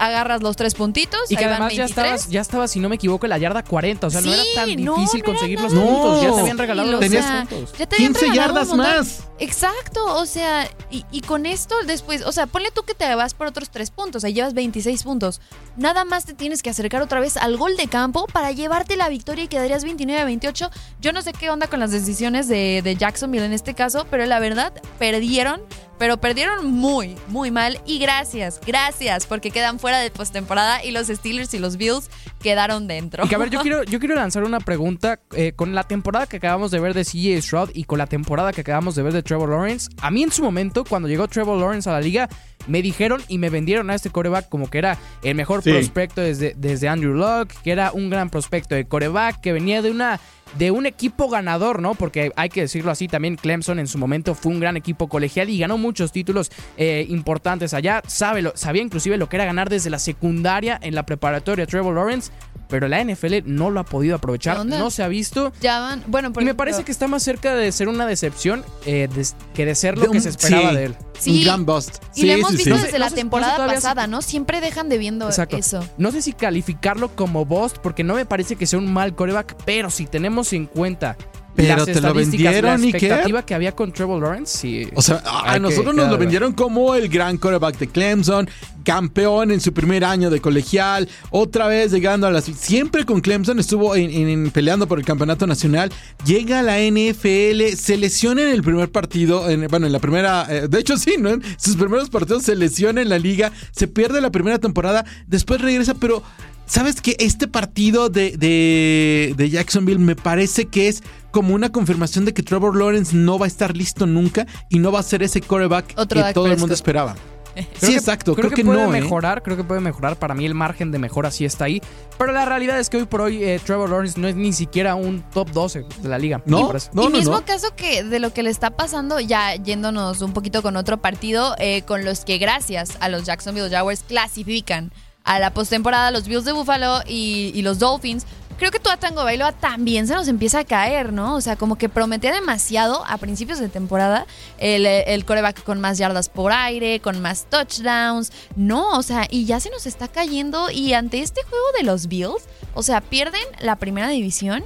agarras 0.00 0.42
los 0.42 0.56
tres 0.56 0.74
puntitos, 0.74 1.30
Y 1.30 1.36
que 1.36 1.44
además 1.44 1.72
ya 1.74 1.84
23. 1.84 1.90
estabas, 1.90 2.28
ya 2.30 2.40
estaba, 2.40 2.66
si 2.66 2.80
no 2.80 2.88
me 2.88 2.96
equivoco, 2.96 3.26
en 3.26 3.30
la 3.30 3.38
yarda 3.38 3.62
40. 3.62 4.06
O 4.06 4.10
sea, 4.10 4.20
no 4.22 4.32
era 4.32 4.42
tan 4.54 4.68
no, 4.82 4.96
difícil 4.96 5.20
no 5.20 5.24
era 5.26 5.32
conseguir 5.32 5.60
los 5.60 5.72
puntos. 5.72 6.22
Ya 6.22 6.32
te 6.34 6.40
habían 6.40 6.58
regalado 6.58 6.90
los 6.90 7.00
Tenías 7.00 7.24
sea, 7.24 7.46
puntos. 7.48 7.72
ya 7.78 7.86
te 7.86 7.96
habían 7.96 8.12
15 8.14 8.26
regalado 8.30 8.50
un 8.50 8.56
yardas 8.56 8.76
más. 8.76 9.24
Exacto, 9.38 10.04
o 10.16 10.26
sea, 10.26 10.68
y, 10.90 11.04
y 11.10 11.20
con 11.22 11.46
esto 11.46 11.74
después, 11.86 12.22
o 12.26 12.32
sea, 12.32 12.46
ponle 12.46 12.70
tú 12.70 12.82
que 12.82 12.94
te 12.94 13.14
vas 13.14 13.34
por 13.34 13.46
otros 13.46 13.70
tres 13.70 13.90
puntos, 13.90 14.24
ahí 14.24 14.32
llevas 14.34 14.54
26 14.54 15.02
puntos. 15.02 15.40
Nada 15.76 16.04
más 16.04 16.24
te 16.24 16.34
tienes 16.34 16.62
que 16.62 16.70
acercar 16.70 17.00
otra 17.02 17.20
vez 17.20 17.36
al 17.36 17.56
gol 17.56 17.76
de 17.76 17.86
campo 17.86 18.26
para 18.32 18.52
llevarte 18.52 18.96
la 18.96 19.08
victoria 19.08 19.44
y 19.44 19.48
quedarías 19.48 19.84
29-28. 19.84 20.70
Yo 21.00 21.12
no 21.12 21.22
sé 21.22 21.32
qué 21.32 21.48
onda 21.50 21.66
con 21.68 21.80
las 21.80 21.90
decisiones 21.90 22.48
de, 22.48 22.80
de 22.82 22.96
Jacksonville 22.96 23.44
en 23.44 23.52
este 23.52 23.74
caso, 23.74 24.06
pero 24.10 24.26
la 24.26 24.40
verdad, 24.40 24.72
perdieron, 24.98 25.60
pero 26.00 26.16
perdieron 26.16 26.66
muy, 26.66 27.14
muy 27.28 27.50
mal. 27.50 27.78
Y 27.84 27.98
gracias, 27.98 28.58
gracias, 28.66 29.26
porque 29.26 29.50
quedan 29.50 29.78
fuera 29.78 29.98
de 29.98 30.10
postemporada 30.10 30.82
y 30.82 30.92
los 30.92 31.08
Steelers 31.08 31.52
y 31.52 31.58
los 31.58 31.76
Bills 31.76 32.08
quedaron 32.42 32.88
dentro. 32.88 33.22
Y 33.26 33.28
que 33.28 33.34
a 33.34 33.38
ver, 33.38 33.50
yo 33.50 33.60
quiero, 33.62 33.82
yo 33.82 34.00
quiero 34.00 34.14
lanzar 34.14 34.44
una 34.44 34.60
pregunta. 34.60 35.20
eh, 35.36 35.52
con 35.54 35.74
la 35.74 35.84
temporada 35.84 36.26
que 36.26 36.38
acabamos 36.38 36.70
de 36.70 36.80
ver 36.80 36.94
de 36.94 37.04
CJ 37.04 37.42
Stroud 37.42 37.70
y 37.74 37.84
con 37.84 37.98
la 37.98 38.06
temporada 38.06 38.50
que 38.54 38.62
acabamos 38.62 38.94
de 38.94 39.02
ver 39.02 39.12
de 39.12 39.22
Trevor 39.22 39.50
Lawrence, 39.50 39.90
a 40.00 40.10
mí 40.10 40.22
en 40.22 40.32
su 40.32 40.42
momento, 40.42 40.84
cuando 40.84 41.06
llegó 41.06 41.28
Trevor 41.28 41.60
Lawrence 41.60 41.90
a 41.90 41.92
la 41.92 42.00
liga, 42.00 42.30
me 42.66 42.82
dijeron 42.82 43.22
y 43.28 43.38
me 43.38 43.50
vendieron 43.50 43.90
a 43.90 43.94
este 43.94 44.10
coreback 44.10 44.48
como 44.48 44.68
que 44.70 44.78
era 44.78 44.98
el 45.22 45.34
mejor 45.34 45.62
Sí. 45.62 45.70
prospecto 45.70 46.20
desde, 46.20 46.54
desde 46.56 46.88
Andrew 46.88 47.14
Luck, 47.14 47.50
que 47.62 47.72
era 47.72 47.92
un 47.92 48.10
gran 48.10 48.30
prospecto 48.30 48.74
de 48.74 48.84
coreback, 48.86 49.40
que 49.40 49.52
venía 49.52 49.82
de 49.82 49.90
una 49.90 50.20
de 50.58 50.72
un 50.72 50.84
equipo 50.84 51.28
ganador, 51.28 51.80
¿no? 51.80 51.94
Porque 51.94 52.32
hay 52.34 52.48
que 52.48 52.62
decirlo 52.62 52.90
así, 52.90 53.06
también 53.06 53.36
Clemson 53.36 53.78
en 53.78 53.86
su 53.86 53.98
momento 53.98 54.34
fue 54.34 54.50
un 54.50 54.58
gran 54.58 54.76
equipo 54.76 55.08
colegial 55.08 55.48
y 55.48 55.58
ganó 55.58 55.78
muchos 55.78 56.10
títulos 56.10 56.50
eh, 56.76 57.06
importantes 57.08 57.72
allá. 57.72 58.02
Sabe 58.08 58.42
lo- 58.42 58.56
sabía 58.56 58.82
inclusive 58.82 59.16
lo 59.16 59.28
que 59.28 59.36
era 59.36 59.44
ganar 59.44 59.68
desde 59.70 59.90
la 59.90 60.00
secundaria 60.00 60.76
en 60.82 60.96
la 60.96 61.04
preparatoria 61.06 61.66
Trevor 61.66 61.94
Lawrence, 61.94 62.32
pero 62.70 62.88
la 62.88 63.04
NFL 63.04 63.42
no 63.44 63.68
lo 63.70 63.80
ha 63.80 63.84
podido 63.84 64.16
aprovechar, 64.16 64.64
no 64.64 64.90
se 64.90 65.02
ha 65.02 65.08
visto. 65.08 65.52
Ya 65.60 65.80
van, 65.80 66.02
bueno, 66.06 66.32
por 66.32 66.42
Y 66.42 66.44
me 66.44 66.50
ejemplo, 66.52 66.64
parece 66.64 66.84
que 66.84 66.92
está 66.92 67.08
más 67.08 67.22
cerca 67.22 67.54
de 67.54 67.70
ser 67.72 67.88
una 67.88 68.06
decepción 68.06 68.64
eh, 68.86 69.08
de- 69.14 69.26
que 69.52 69.66
de 69.66 69.74
ser 69.74 69.98
lo 69.98 70.04
De 70.06 70.10
que 70.12 70.20
se 70.20 70.30
esperaba 70.30 70.70
sí. 70.70 70.76
de 70.76 70.84
él. 70.86 70.96
Sí. 71.18 71.38
Un 71.40 71.44
gran 71.44 71.66
bust. 71.66 71.96
Y 72.14 72.20
Sí, 72.22 72.26
lo 72.28 72.32
hemos 72.32 72.50
sí, 72.52 72.56
visto 72.56 72.74
desde 72.76 72.92
no 72.92 72.98
la 72.98 73.04
sé- 73.06 73.10
no 73.10 73.10
sé 73.10 73.14
temporada 73.16 73.66
pasada, 73.66 74.06
¿no? 74.06 74.22
Siempre 74.22 74.60
dejan 74.62 74.88
de 74.88 74.96
viendo 74.96 75.26
Exacto. 75.26 75.56
eso. 75.58 75.86
No 75.98 76.12
sé 76.12 76.22
si 76.22 76.32
calificarlo 76.32 77.14
como 77.14 77.44
Bost, 77.44 77.76
porque 77.78 78.04
no 78.04 78.14
me 78.14 78.24
parece 78.24 78.56
que 78.56 78.66
sea 78.66 78.78
un 78.78 78.90
mal 78.90 79.14
coreback, 79.14 79.54
pero 79.66 79.90
si 79.90 80.06
tenemos 80.06 80.52
en 80.54 80.64
cuenta 80.66 81.16
Pero 81.56 81.84
te 81.84 82.00
lo 82.00 82.08
estadísticas, 82.08 82.44
la 82.44 82.50
vendieron, 82.52 82.82
Iker. 82.82 82.94
expectativa 82.94 83.42
que 83.44 83.54
había 83.54 83.72
con 83.72 83.92
Trevor 83.92 84.22
Lawrence, 84.22 84.58
sí. 84.58 84.88
O 84.94 85.02
sea, 85.02 85.22
a 85.26 85.54
que 85.54 85.60
nosotros 85.60 85.94
nos 85.94 86.08
lo 86.08 86.16
vendieron 86.16 86.52
como 86.52 86.94
el 86.94 87.08
gran 87.08 87.36
quarterback 87.38 87.76
de 87.78 87.88
Clemson, 87.88 88.48
campeón 88.84 89.50
en 89.50 89.60
su 89.60 89.72
primer 89.72 90.04
año 90.04 90.30
de 90.30 90.40
colegial, 90.40 91.08
otra 91.30 91.66
vez 91.66 91.92
llegando 91.92 92.26
a 92.26 92.30
las... 92.30 92.44
Siempre 92.44 93.04
con 93.04 93.20
Clemson 93.20 93.58
estuvo 93.58 93.94
en- 93.94 94.10
en- 94.28 94.50
peleando 94.50 94.86
por 94.88 94.98
el 94.98 95.04
campeonato 95.04 95.46
nacional, 95.46 95.92
llega 96.24 96.60
a 96.60 96.62
la 96.62 96.78
NFL, 96.80 97.76
se 97.76 97.96
lesiona 97.98 98.42
en 98.42 98.48
el 98.48 98.62
primer 98.62 98.90
partido, 98.90 99.48
en- 99.50 99.66
bueno, 99.68 99.86
en 99.86 99.92
la 99.92 99.98
primera... 99.98 100.46
eh, 100.48 100.68
de 100.68 100.78
hecho 100.78 100.96
sí, 100.96 101.16
¿no? 101.18 101.30
En 101.30 101.42
sus 101.58 101.76
primeros 101.76 102.08
partidos 102.10 102.44
se 102.44 102.56
lesiona 102.56 103.02
en 103.02 103.08
la 103.08 103.18
liga, 103.18 103.52
se 103.72 103.86
pierde 103.86 104.20
la 104.20 104.30
primera 104.30 104.58
temporada, 104.58 105.04
después 105.26 105.60
regresa, 105.60 105.94
pero... 105.94 106.22
¿Sabes 106.66 107.00
qué? 107.00 107.16
Este 107.18 107.48
partido 107.48 108.10
de, 108.10 108.36
de, 108.36 109.34
de 109.36 109.50
Jacksonville 109.50 109.98
me 109.98 110.14
parece 110.14 110.66
que 110.66 110.86
es 110.86 111.02
como 111.30 111.54
una 111.54 111.70
confirmación 111.70 112.24
de 112.24 112.34
que 112.34 112.42
Trevor 112.42 112.76
Lawrence 112.76 113.14
no 113.14 113.38
va 113.38 113.46
a 113.46 113.48
estar 113.48 113.76
listo 113.76 114.06
nunca 114.06 114.46
y 114.68 114.78
no 114.78 114.92
va 114.92 115.00
a 115.00 115.02
ser 115.02 115.22
ese 115.22 115.40
quarterback 115.40 115.94
Otro 115.96 116.16
que 116.16 116.22
Dak 116.22 116.34
todo 116.34 116.46
el 116.46 116.58
mundo 116.58 116.74
esperaba. 116.74 117.14
Creo 117.54 117.66
sí, 117.80 117.86
que- 117.88 117.96
exacto. 117.96 118.34
Creo, 118.34 118.50
que, 118.50 118.64
puede 118.64 118.86
no. 118.86 118.94
¿eh? 118.94 119.00
mejorar, 119.00 119.42
creo 119.42 119.56
que 119.56 119.64
puede 119.64 119.80
mejorar. 119.80 120.16
Para 120.16 120.34
mí 120.34 120.46
el 120.46 120.54
margen 120.54 120.92
de 120.92 120.98
mejora 120.98 121.30
sí 121.32 121.44
está 121.44 121.64
ahí. 121.64 121.82
Pero 122.16 122.32
la 122.32 122.44
realidad 122.44 122.78
es 122.78 122.88
que 122.88 122.98
hoy 122.98 123.06
por 123.06 123.22
hoy 123.22 123.42
eh, 123.42 123.60
Trevor 123.64 123.90
Lawrence 123.90 124.20
no 124.20 124.28
es 124.28 124.36
ni 124.36 124.52
siquiera 124.52 124.94
un 124.94 125.22
top 125.32 125.50
12 125.50 125.84
de 126.00 126.08
la 126.08 126.16
liga. 126.18 126.42
No, 126.46 126.72
no, 126.92 127.02
y 127.02 127.06
no, 127.06 127.10
mismo 127.10 127.32
no. 127.32 127.44
caso 127.44 127.74
que 127.74 128.04
de 128.04 128.20
lo 128.20 128.32
que 128.32 128.44
le 128.44 128.50
está 128.50 128.70
pasando, 128.70 129.18
ya 129.18 129.56
yéndonos 129.56 130.22
un 130.22 130.32
poquito 130.32 130.62
con 130.62 130.76
otro 130.76 130.98
partido, 130.98 131.56
eh, 131.58 131.82
con 131.82 132.04
los 132.04 132.24
que 132.24 132.38
gracias 132.38 132.96
a 133.00 133.08
los 133.08 133.24
Jacksonville 133.24 133.68
Jaguars 133.68 134.04
clasifican 134.06 134.92
a 135.24 135.38
la 135.38 135.52
postemporada 135.52 136.10
los 136.12 136.28
Bills 136.28 136.44
de 136.44 136.52
Buffalo 136.52 137.00
y, 137.06 137.50
y 137.54 137.62
los 137.62 137.78
Dolphins. 137.78 138.26
Creo 138.60 138.70
que 138.70 138.78
Tua 138.78 138.98
Tango 138.98 139.24
Bailoa 139.24 139.52
también 139.52 140.06
se 140.06 140.14
nos 140.14 140.28
empieza 140.28 140.58
a 140.58 140.64
caer, 140.64 141.14
¿no? 141.14 141.34
O 141.34 141.40
sea, 141.40 141.56
como 141.56 141.76
que 141.76 141.88
prometía 141.88 142.30
demasiado 142.30 143.02
a 143.06 143.16
principios 143.16 143.58
de 143.58 143.70
temporada 143.70 144.26
el, 144.58 144.84
el 144.84 145.24
coreback 145.24 145.64
con 145.64 145.80
más 145.80 145.96
yardas 145.96 146.28
por 146.28 146.52
aire, 146.52 147.00
con 147.00 147.22
más 147.22 147.46
touchdowns. 147.48 148.32
No, 148.56 148.98
o 148.98 149.02
sea, 149.02 149.26
y 149.30 149.46
ya 149.46 149.60
se 149.60 149.70
nos 149.70 149.86
está 149.86 150.08
cayendo. 150.08 150.70
Y 150.70 150.92
ante 150.92 151.20
este 151.20 151.42
juego 151.44 151.64
de 151.78 151.84
los 151.84 152.06
Bills, 152.06 152.44
o 152.74 152.82
sea, 152.82 153.00
pierden 153.00 153.40
la 153.60 153.76
primera 153.76 154.08
división 154.08 154.62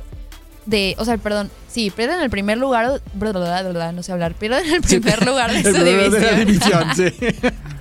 de, 0.67 0.97
o 0.99 1.05
sea, 1.05 1.17
perdón, 1.17 1.53
sí, 1.69 1.91
pierden 1.91 2.21
el 2.21 2.31
primer 2.31 2.59
lugar, 2.59 3.01
bla, 3.15 3.31
bla, 3.31 3.63
bla, 3.63 3.93
no 3.93 4.03
sé 4.03 4.11
hablar, 4.11 4.35
pierden 4.35 4.75
el 4.75 4.83
primer 4.83 5.25
lugar 5.27 5.53
de 5.53 5.63
su 5.63 5.71
primero 5.71 6.11
de 6.11 6.21
la 6.21 6.33
división. 6.33 6.89
división, 6.97 7.13
sí. 7.31 7.51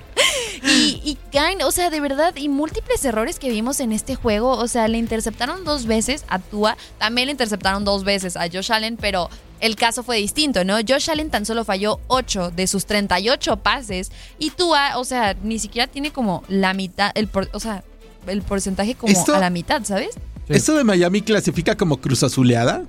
Y, 0.66 1.00
y 1.04 1.18
caen, 1.32 1.62
o 1.62 1.70
sea, 1.70 1.90
de 1.90 2.00
verdad, 2.00 2.34
y 2.36 2.48
múltiples 2.48 3.04
errores 3.04 3.38
que 3.38 3.50
vimos 3.50 3.80
en 3.80 3.92
este 3.92 4.14
juego. 4.14 4.50
O 4.52 4.66
sea, 4.68 4.88
le 4.88 4.98
interceptaron 4.98 5.64
dos 5.64 5.86
veces 5.86 6.24
a 6.28 6.38
Tua, 6.38 6.76
también 6.98 7.26
le 7.26 7.32
interceptaron 7.32 7.84
dos 7.84 8.04
veces 8.04 8.36
a 8.36 8.48
Josh 8.50 8.72
Allen, 8.72 8.96
pero 8.96 9.28
el 9.60 9.76
caso 9.76 10.02
fue 10.02 10.16
distinto, 10.18 10.64
¿no? 10.64 10.76
Josh 10.86 11.10
Allen 11.10 11.30
tan 11.30 11.46
solo 11.46 11.64
falló 11.64 12.00
8 12.08 12.50
de 12.50 12.66
sus 12.66 12.86
38 12.86 13.56
pases 13.58 14.10
y 14.38 14.50
Tua, 14.50 14.98
o 14.98 15.04
sea, 15.04 15.34
ni 15.42 15.58
siquiera 15.58 15.86
tiene 15.86 16.12
como 16.12 16.42
la 16.48 16.74
mitad, 16.74 17.12
el 17.14 17.28
por- 17.28 17.48
o 17.52 17.60
sea, 17.60 17.84
el 18.26 18.42
porcentaje 18.42 18.94
como 18.94 19.12
Esto- 19.12 19.34
a 19.34 19.38
la 19.38 19.50
mitad, 19.50 19.82
¿sabes? 19.84 20.10
¿Esto 20.48 20.74
de 20.76 20.84
Miami 20.84 21.22
clasifica 21.22 21.76
como 21.76 21.98
cruz 21.98 22.22
azuleada? 22.22 22.82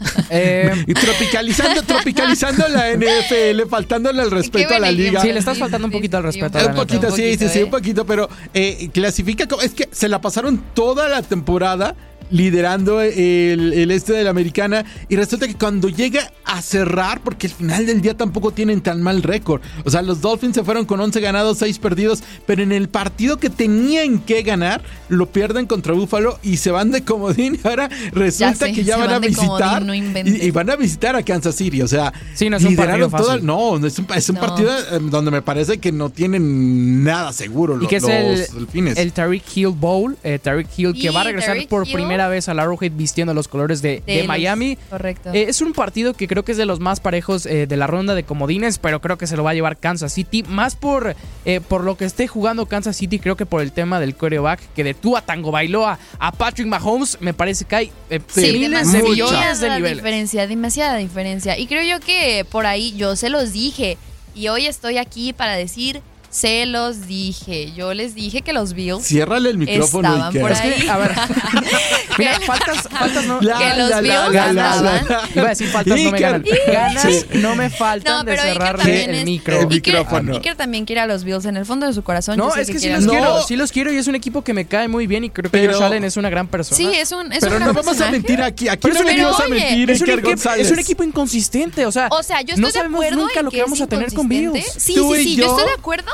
Eh, 0.30 0.84
Y 0.86 0.94
tropicalizando, 0.94 1.82
tropicalizando 1.82 2.68
la 2.68 2.92
NFL, 2.94 3.68
faltándole 3.68 4.22
el 4.22 4.30
respeto 4.30 4.74
a 4.74 4.78
la 4.78 4.90
liga. 4.90 5.20
Sí, 5.20 5.32
le 5.32 5.40
estás 5.40 5.58
faltando 5.58 5.86
un 5.86 5.92
poquito 5.92 6.16
al 6.16 6.22
respeto 6.22 6.58
a 6.58 6.62
la 6.62 6.68
Un 6.68 6.74
poquito, 6.76 7.10
sí, 7.10 7.36
sí, 7.36 7.48
sí, 7.48 7.58
¿eh? 7.60 7.64
un 7.64 7.70
poquito, 7.70 8.06
pero 8.06 8.28
eh, 8.54 8.88
clasifica 8.92 9.46
como. 9.46 9.62
Es 9.62 9.72
que 9.72 9.88
se 9.90 10.08
la 10.08 10.20
pasaron 10.20 10.62
toda 10.74 11.08
la 11.08 11.22
temporada 11.22 11.96
liderando 12.30 13.00
el, 13.00 13.72
el 13.72 13.90
este 13.90 14.12
de 14.12 14.24
la 14.24 14.30
americana 14.30 14.84
y 15.08 15.16
resulta 15.16 15.46
que 15.46 15.54
cuando 15.54 15.88
llega 15.88 16.32
a 16.44 16.62
cerrar, 16.62 17.20
porque 17.22 17.46
al 17.46 17.52
final 17.52 17.86
del 17.86 18.00
día 18.02 18.16
tampoco 18.16 18.50
tienen 18.52 18.80
tan 18.80 19.02
mal 19.02 19.22
récord, 19.22 19.60
o 19.84 19.90
sea, 19.90 20.02
los 20.02 20.20
Dolphins 20.20 20.54
se 20.54 20.64
fueron 20.64 20.84
con 20.84 21.00
11 21.00 21.20
ganados, 21.20 21.58
6 21.58 21.78
perdidos, 21.78 22.22
pero 22.46 22.62
en 22.62 22.72
el 22.72 22.88
partido 22.88 23.38
que 23.38 23.50
tenían 23.50 24.18
que 24.20 24.42
ganar, 24.42 24.82
lo 25.08 25.26
pierden 25.26 25.66
contra 25.66 25.92
Buffalo 25.92 26.38
y 26.42 26.56
se 26.56 26.70
van 26.70 26.90
de 26.90 27.04
comodín 27.04 27.58
y 27.62 27.68
ahora 27.68 27.88
resulta 28.12 28.66
sé, 28.66 28.72
que 28.72 28.84
ya 28.84 28.96
van, 28.96 29.06
van 29.06 29.14
a 29.16 29.18
visitar 29.20 29.48
comodín, 29.48 29.86
no 29.86 29.94
inventes. 29.94 30.42
y, 30.42 30.46
y 30.46 30.50
van 30.50 30.70
a 30.70 30.76
visitar 30.76 31.14
a 31.16 31.22
Kansas 31.22 31.54
City, 31.54 31.82
o 31.82 31.88
sea, 31.88 32.12
Sí, 32.34 32.48
no 32.50 32.56
es 32.56 32.64
un 32.64 32.70
lideraron 32.70 33.10
partido 33.10 33.18
todo- 33.18 33.28
fácil. 33.32 33.46
no, 33.46 33.78
no 33.78 33.86
es 33.86 33.98
un, 33.98 34.06
es 34.14 34.28
un 34.28 34.34
No. 34.36 34.40
partido 34.40 34.70
eh, 34.72 34.98
donde 35.02 35.30
me 35.30 35.42
parece 35.42 35.78
que 35.78 35.92
no 35.92 36.10
tienen 36.10 37.04
nada 37.04 37.32
seguro 37.32 37.76
Y 37.76 37.82
lo- 37.82 37.88
que 37.88 37.96
es 37.96 38.02
los 38.02 38.10
el, 38.10 38.46
delfines. 38.54 38.98
el 38.98 39.12
Tariq 39.12 39.42
Hill 39.56 39.68
Bowl. 39.68 40.16
eh, 40.22 40.38
Tariq 40.42 40.66
Hill 40.76 40.92
que 40.92 40.98
Y 40.98 41.08
va 41.08 41.20
a 41.20 41.24
regresar 41.24 41.56
por 41.68 41.86
Hill. 41.86 41.94
primera 41.94 42.19
vez 42.28 42.48
al 42.48 42.58
Arrowhead 42.58 42.92
vistiendo 42.92 43.34
los 43.34 43.48
colores 43.48 43.82
de, 43.82 44.02
de 44.06 44.12
De 44.12 44.18
los- 44.18 44.26
Miami. 44.28 44.76
Correcto. 44.88 45.30
Eh, 45.32 45.46
es 45.48 45.60
un 45.60 45.72
partido 45.72 46.14
que 46.14 46.28
creo 46.28 46.44
que 46.44 46.52
es 46.52 46.58
de 46.58 46.66
los 46.66 46.80
más 46.80 47.00
parejos 47.00 47.46
eh, 47.46 47.66
de 47.66 47.76
la 47.76 47.86
ronda 47.86 48.14
de 48.14 48.22
comodines, 48.24 48.78
pero 48.78 49.00
creo 49.00 49.18
que 49.18 49.26
se 49.26 49.36
lo 49.36 49.44
va 49.44 49.50
a 49.50 49.54
llevar 49.54 49.76
Kansas 49.78 50.12
City. 50.12 50.42
Más 50.44 50.76
por, 50.76 51.14
eh, 51.44 51.60
por 51.60 51.84
lo 51.84 51.96
que 51.96 52.04
esté 52.04 52.26
jugando 52.26 52.66
Kansas 52.66 52.96
City, 52.96 53.18
creo 53.18 53.36
que 53.36 53.46
por 53.46 53.62
el 53.62 53.72
tema 53.72 54.00
del 54.00 54.14
quarterback, 54.14 54.60
que 54.74 54.84
de 54.84 54.94
tú 54.94 55.16
a 55.16 55.22
Tango 55.22 55.50
Bailoa 55.50 55.98
a 56.18 56.32
Patrick 56.32 56.66
Mahomes, 56.66 57.18
me 57.20 57.34
parece 57.34 57.64
que 57.64 57.76
hay 57.76 57.92
Sí, 58.28 58.52
miles 58.52 58.92
de 58.92 59.02
millones 59.02 59.60
de 59.60 59.70
niveles. 59.70 59.96
diferencia, 59.98 60.46
demasiada 60.46 60.96
diferencia. 60.96 61.58
Y 61.58 61.66
creo 61.66 61.82
yo 61.82 62.04
que 62.04 62.44
por 62.50 62.66
ahí 62.66 62.94
yo 62.96 63.16
se 63.16 63.28
los 63.30 63.52
dije. 63.52 63.98
Y 64.34 64.48
hoy 64.48 64.66
estoy 64.66 64.96
aquí 64.98 65.32
para 65.32 65.54
decir, 65.56 66.02
se 66.30 66.64
los 66.66 67.06
dije. 67.08 67.72
Yo 67.72 67.92
les 67.92 68.14
dije 68.14 68.42
que 68.42 68.52
los 68.52 68.72
Bills 68.74 69.02
Ciérrale 69.04 69.50
el 69.50 69.58
micrófono 69.58 70.08
estaban 70.08 70.28
Iker. 70.28 70.40
por 70.42 70.52
Es 70.52 70.60
que, 70.60 70.68
ahí. 70.68 70.88
a 70.88 70.96
ver, 70.96 71.10
mira, 72.18 72.40
faltas, 72.40 72.88
faltas 72.88 73.24
no. 73.26 73.40
La, 73.40 73.58
que 73.58 73.78
los 73.80 73.90
la, 73.90 74.00
Bills 74.00 74.32
la, 74.32 74.52
la. 74.52 75.22
Iba 75.34 75.46
a 75.46 75.48
decir 75.48 75.68
faltas 75.68 75.98
no 76.00 76.10
me 76.10 76.16
Iker. 76.18 76.20
ganan. 76.20 76.44
Ganas 76.72 77.02
Sí. 77.02 77.24
no 77.34 77.54
me 77.56 77.68
faltan 77.70 78.12
No, 78.18 78.24
de 78.24 78.32
pero 78.36 78.42
Iker 78.42 78.76
también 78.76 79.10
el 79.10 79.16
es- 79.16 79.24
micro. 79.24 79.56
El 79.60 79.66
Iker- 79.66 79.70
micrófono. 79.70 80.34
Iker 80.34 80.56
también 80.56 80.84
quiere 80.84 81.00
a 81.00 81.06
los 81.06 81.24
Bills 81.24 81.44
en 81.46 81.56
el 81.56 81.66
fondo 81.66 81.86
de 81.86 81.92
su 81.92 82.02
corazón. 82.02 82.36
No, 82.36 82.54
es 82.54 82.66
que 82.68 82.74
sí 82.74 82.78
quiere 82.80 82.96
los 83.00 83.06
a 83.06 83.10
quiero, 83.10 83.24
No. 83.38 83.42
sí 83.42 83.56
los 83.56 83.72
quiero 83.72 83.92
y 83.92 83.96
es 83.96 84.06
un 84.06 84.14
equipo 84.14 84.42
que 84.42 84.54
me 84.54 84.66
cae 84.66 84.88
muy 84.88 85.06
bien 85.06 85.24
y 85.24 85.30
creo 85.30 85.50
que 85.50 85.58
Pero- 85.58 85.74
Josh 85.74 85.82
Allen 85.82 86.04
es 86.04 86.16
una 86.16 86.30
gran 86.30 86.46
persona. 86.46 86.76
Sí, 86.76 86.86
es 86.94 87.10
un, 87.12 87.32
es 87.32 87.40
Pero 87.40 87.54
un 87.56 87.58
no 87.60 87.64
gran 87.66 87.74
vamos 87.74 87.86
a 87.86 87.90
personaje. 87.90 88.12
mentir 88.12 88.42
aquí. 88.42 88.68
Aquí 88.68 88.78
Pero 88.82 88.94
no 88.94 89.00
es 89.00 89.04
un 89.04 89.06
venimos 89.10 89.40
a 89.40 89.42
equipo- 89.44 89.54
mentir, 89.58 89.90
es 89.90 90.00
un, 90.00 90.04
Iker 90.04 90.18
equipo, 90.20 90.28
González. 90.30 90.66
es 90.66 90.72
un 90.72 90.78
equipo 90.78 91.02
inconsistente, 91.02 91.86
o 91.86 91.92
sea, 91.92 92.08
O 92.12 92.22
sea, 92.22 92.40
yo 92.42 92.54
estoy 92.54 92.62
no 92.62 92.70
sabemos 92.70 93.04
nunca 93.12 93.42
lo 93.42 93.50
que, 93.50 93.56
que 93.56 93.62
vamos 93.62 93.80
a 93.80 93.86
tener 93.86 94.12
con. 94.14 94.28
Bills. 94.30 94.64
Sí, 94.78 94.94
Tú 94.94 95.12
sí, 95.14 95.20
y 95.20 95.24
sí, 95.24 95.36
yo 95.36 95.46
yo- 95.46 95.50
estoy 95.56 95.66
de 95.66 95.74
acuerdo. 95.78 96.10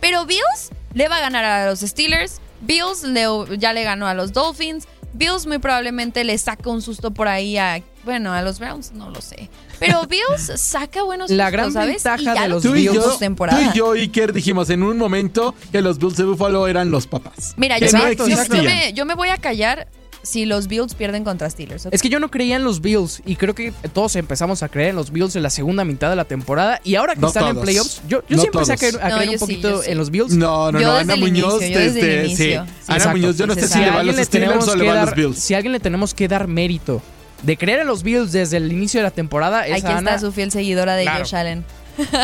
Pero 0.00 0.26
Bills 0.26 0.70
le 0.94 1.08
va 1.08 1.16
a 1.16 1.20
ganar 1.20 1.44
a 1.44 1.66
los 1.66 1.80
Steelers. 1.80 2.40
Bills 2.62 3.02
le- 3.04 3.58
ya 3.58 3.72
le 3.72 3.84
ganó 3.84 4.06
a 4.06 4.14
los 4.14 4.32
Dolphins. 4.32 4.86
Bills 5.12 5.46
muy 5.46 5.58
probablemente 5.58 6.22
le 6.24 6.38
saca 6.38 6.70
un 6.70 6.82
susto 6.82 7.10
por 7.10 7.26
ahí 7.26 7.56
a, 7.58 7.82
bueno, 8.04 8.32
a 8.32 8.42
los 8.42 8.58
Browns, 8.60 8.92
no 8.92 9.10
lo 9.10 9.20
sé. 9.20 9.50
Pero 9.80 10.06
Bills 10.08 10.52
saca 10.56 11.02
buenos 11.02 11.30
La 11.30 11.46
sustos, 11.46 11.52
gran 11.52 11.72
¿sabes? 11.72 12.04
ventaja 12.04 12.22
y 12.22 12.24
ya 12.36 12.42
de 12.42 12.48
los 12.48 12.62
Tú 12.62 12.72
vio 12.72 12.92
yo, 12.94 13.02
tú 13.02 13.08
postemporada. 13.08 13.60
y 13.60 13.72
yo, 13.76 13.92
Iker, 13.92 14.32
dijimos 14.32 14.70
en 14.70 14.82
un 14.84 14.96
momento 14.98 15.54
que 15.72 15.80
los 15.80 15.98
Bills 15.98 16.16
de 16.16 16.24
Buffalo 16.24 16.68
eran 16.68 16.90
los 16.92 17.06
papás. 17.08 17.54
Mira, 17.56 17.78
que 17.80 17.86
yo, 17.88 17.92
no 17.98 18.04
me, 18.04 18.14
yo- 18.16 18.26
existían. 18.26 18.56
yo 18.56 18.62
me, 18.70 18.92
yo 18.92 19.04
me 19.06 19.14
voy 19.14 19.30
a 19.30 19.36
callar 19.38 19.88
si 20.22 20.44
los 20.44 20.66
Bills 20.68 20.94
pierden 20.94 21.24
contra 21.24 21.48
Steelers. 21.48 21.86
Es 21.90 22.02
que 22.02 22.08
yo 22.08 22.20
no 22.20 22.30
creía 22.30 22.56
en 22.56 22.64
los 22.64 22.80
Bills 22.80 23.22
y 23.24 23.36
creo 23.36 23.54
que 23.54 23.72
todos 23.92 24.16
empezamos 24.16 24.62
a 24.62 24.68
creer 24.68 24.90
en 24.90 24.96
los 24.96 25.10
Bills 25.12 25.34
en 25.36 25.42
la 25.42 25.50
segunda 25.50 25.84
mitad 25.84 26.10
de 26.10 26.16
la 26.16 26.24
temporada 26.24 26.80
y 26.84 26.94
ahora 26.96 27.14
que 27.14 27.20
No 27.20 27.28
están 27.28 27.48
en 27.56 27.60
playoffs, 27.62 28.02
yo, 28.08 28.22
yo 28.28 28.36
No 28.36 28.42
siempre 28.42 28.60
empecé 28.62 28.72
a 28.72 28.76
creer, 28.76 29.12
a 29.28 29.30
un 29.32 29.38
poquito 29.38 29.82
sí. 29.82 29.90
en 29.90 29.98
los 29.98 30.10
Bills. 30.10 30.32
No, 30.32 30.70
no, 30.72 30.80
Yo 30.80 30.86
no. 30.88 30.92
desde 30.94 31.02
Ana 31.04 31.14
el 31.14 31.20
Muñoz, 31.20 31.62
inicio, 31.62 31.78
desde 31.78 32.00
desde. 32.22 32.36
Sí. 32.36 32.54
Ana 32.54 32.66
Exacto. 32.88 33.10
Muñoz, 33.10 33.36
yo 33.38 33.46
no 33.46 33.54
sé 33.54 33.68
si 33.68 33.78
le 33.78 33.90
va 33.90 33.96
a 33.96 33.98
alguien 34.00 34.06
los 34.08 34.16
le 34.16 34.24
Steelers 34.24 34.48
tenemos 34.50 34.68
o 34.68 34.76
le 34.76 34.82
que 34.82 34.86
va 34.88 34.92
a 34.92 34.96
dar- 34.96 35.06
los 35.06 35.16
Bills. 35.16 35.38
si 35.38 35.54
a 35.54 35.56
alguien 35.56 35.72
le 35.72 35.80
tenemos 35.80 36.14
que 36.14 36.28
dar 36.28 36.46
mérito 36.48 37.00
de 37.42 37.56
creer 37.56 37.80
en 37.80 37.86
los 37.86 38.02
Bills 38.02 38.32
desde 38.32 38.58
el 38.58 38.70
inicio 38.70 39.00
de 39.00 39.04
la 39.04 39.10
temporada 39.10 39.66
es 39.66 39.78
Aquí 39.82 39.86
a 39.86 39.96
Ana, 39.98 40.10
está 40.16 40.26
su 40.26 40.32
fiel 40.32 40.50
seguidora 40.52 40.94
de 40.96 41.04
Claro. 41.04 41.20
Josh 41.24 41.34
Allen. 41.34 41.64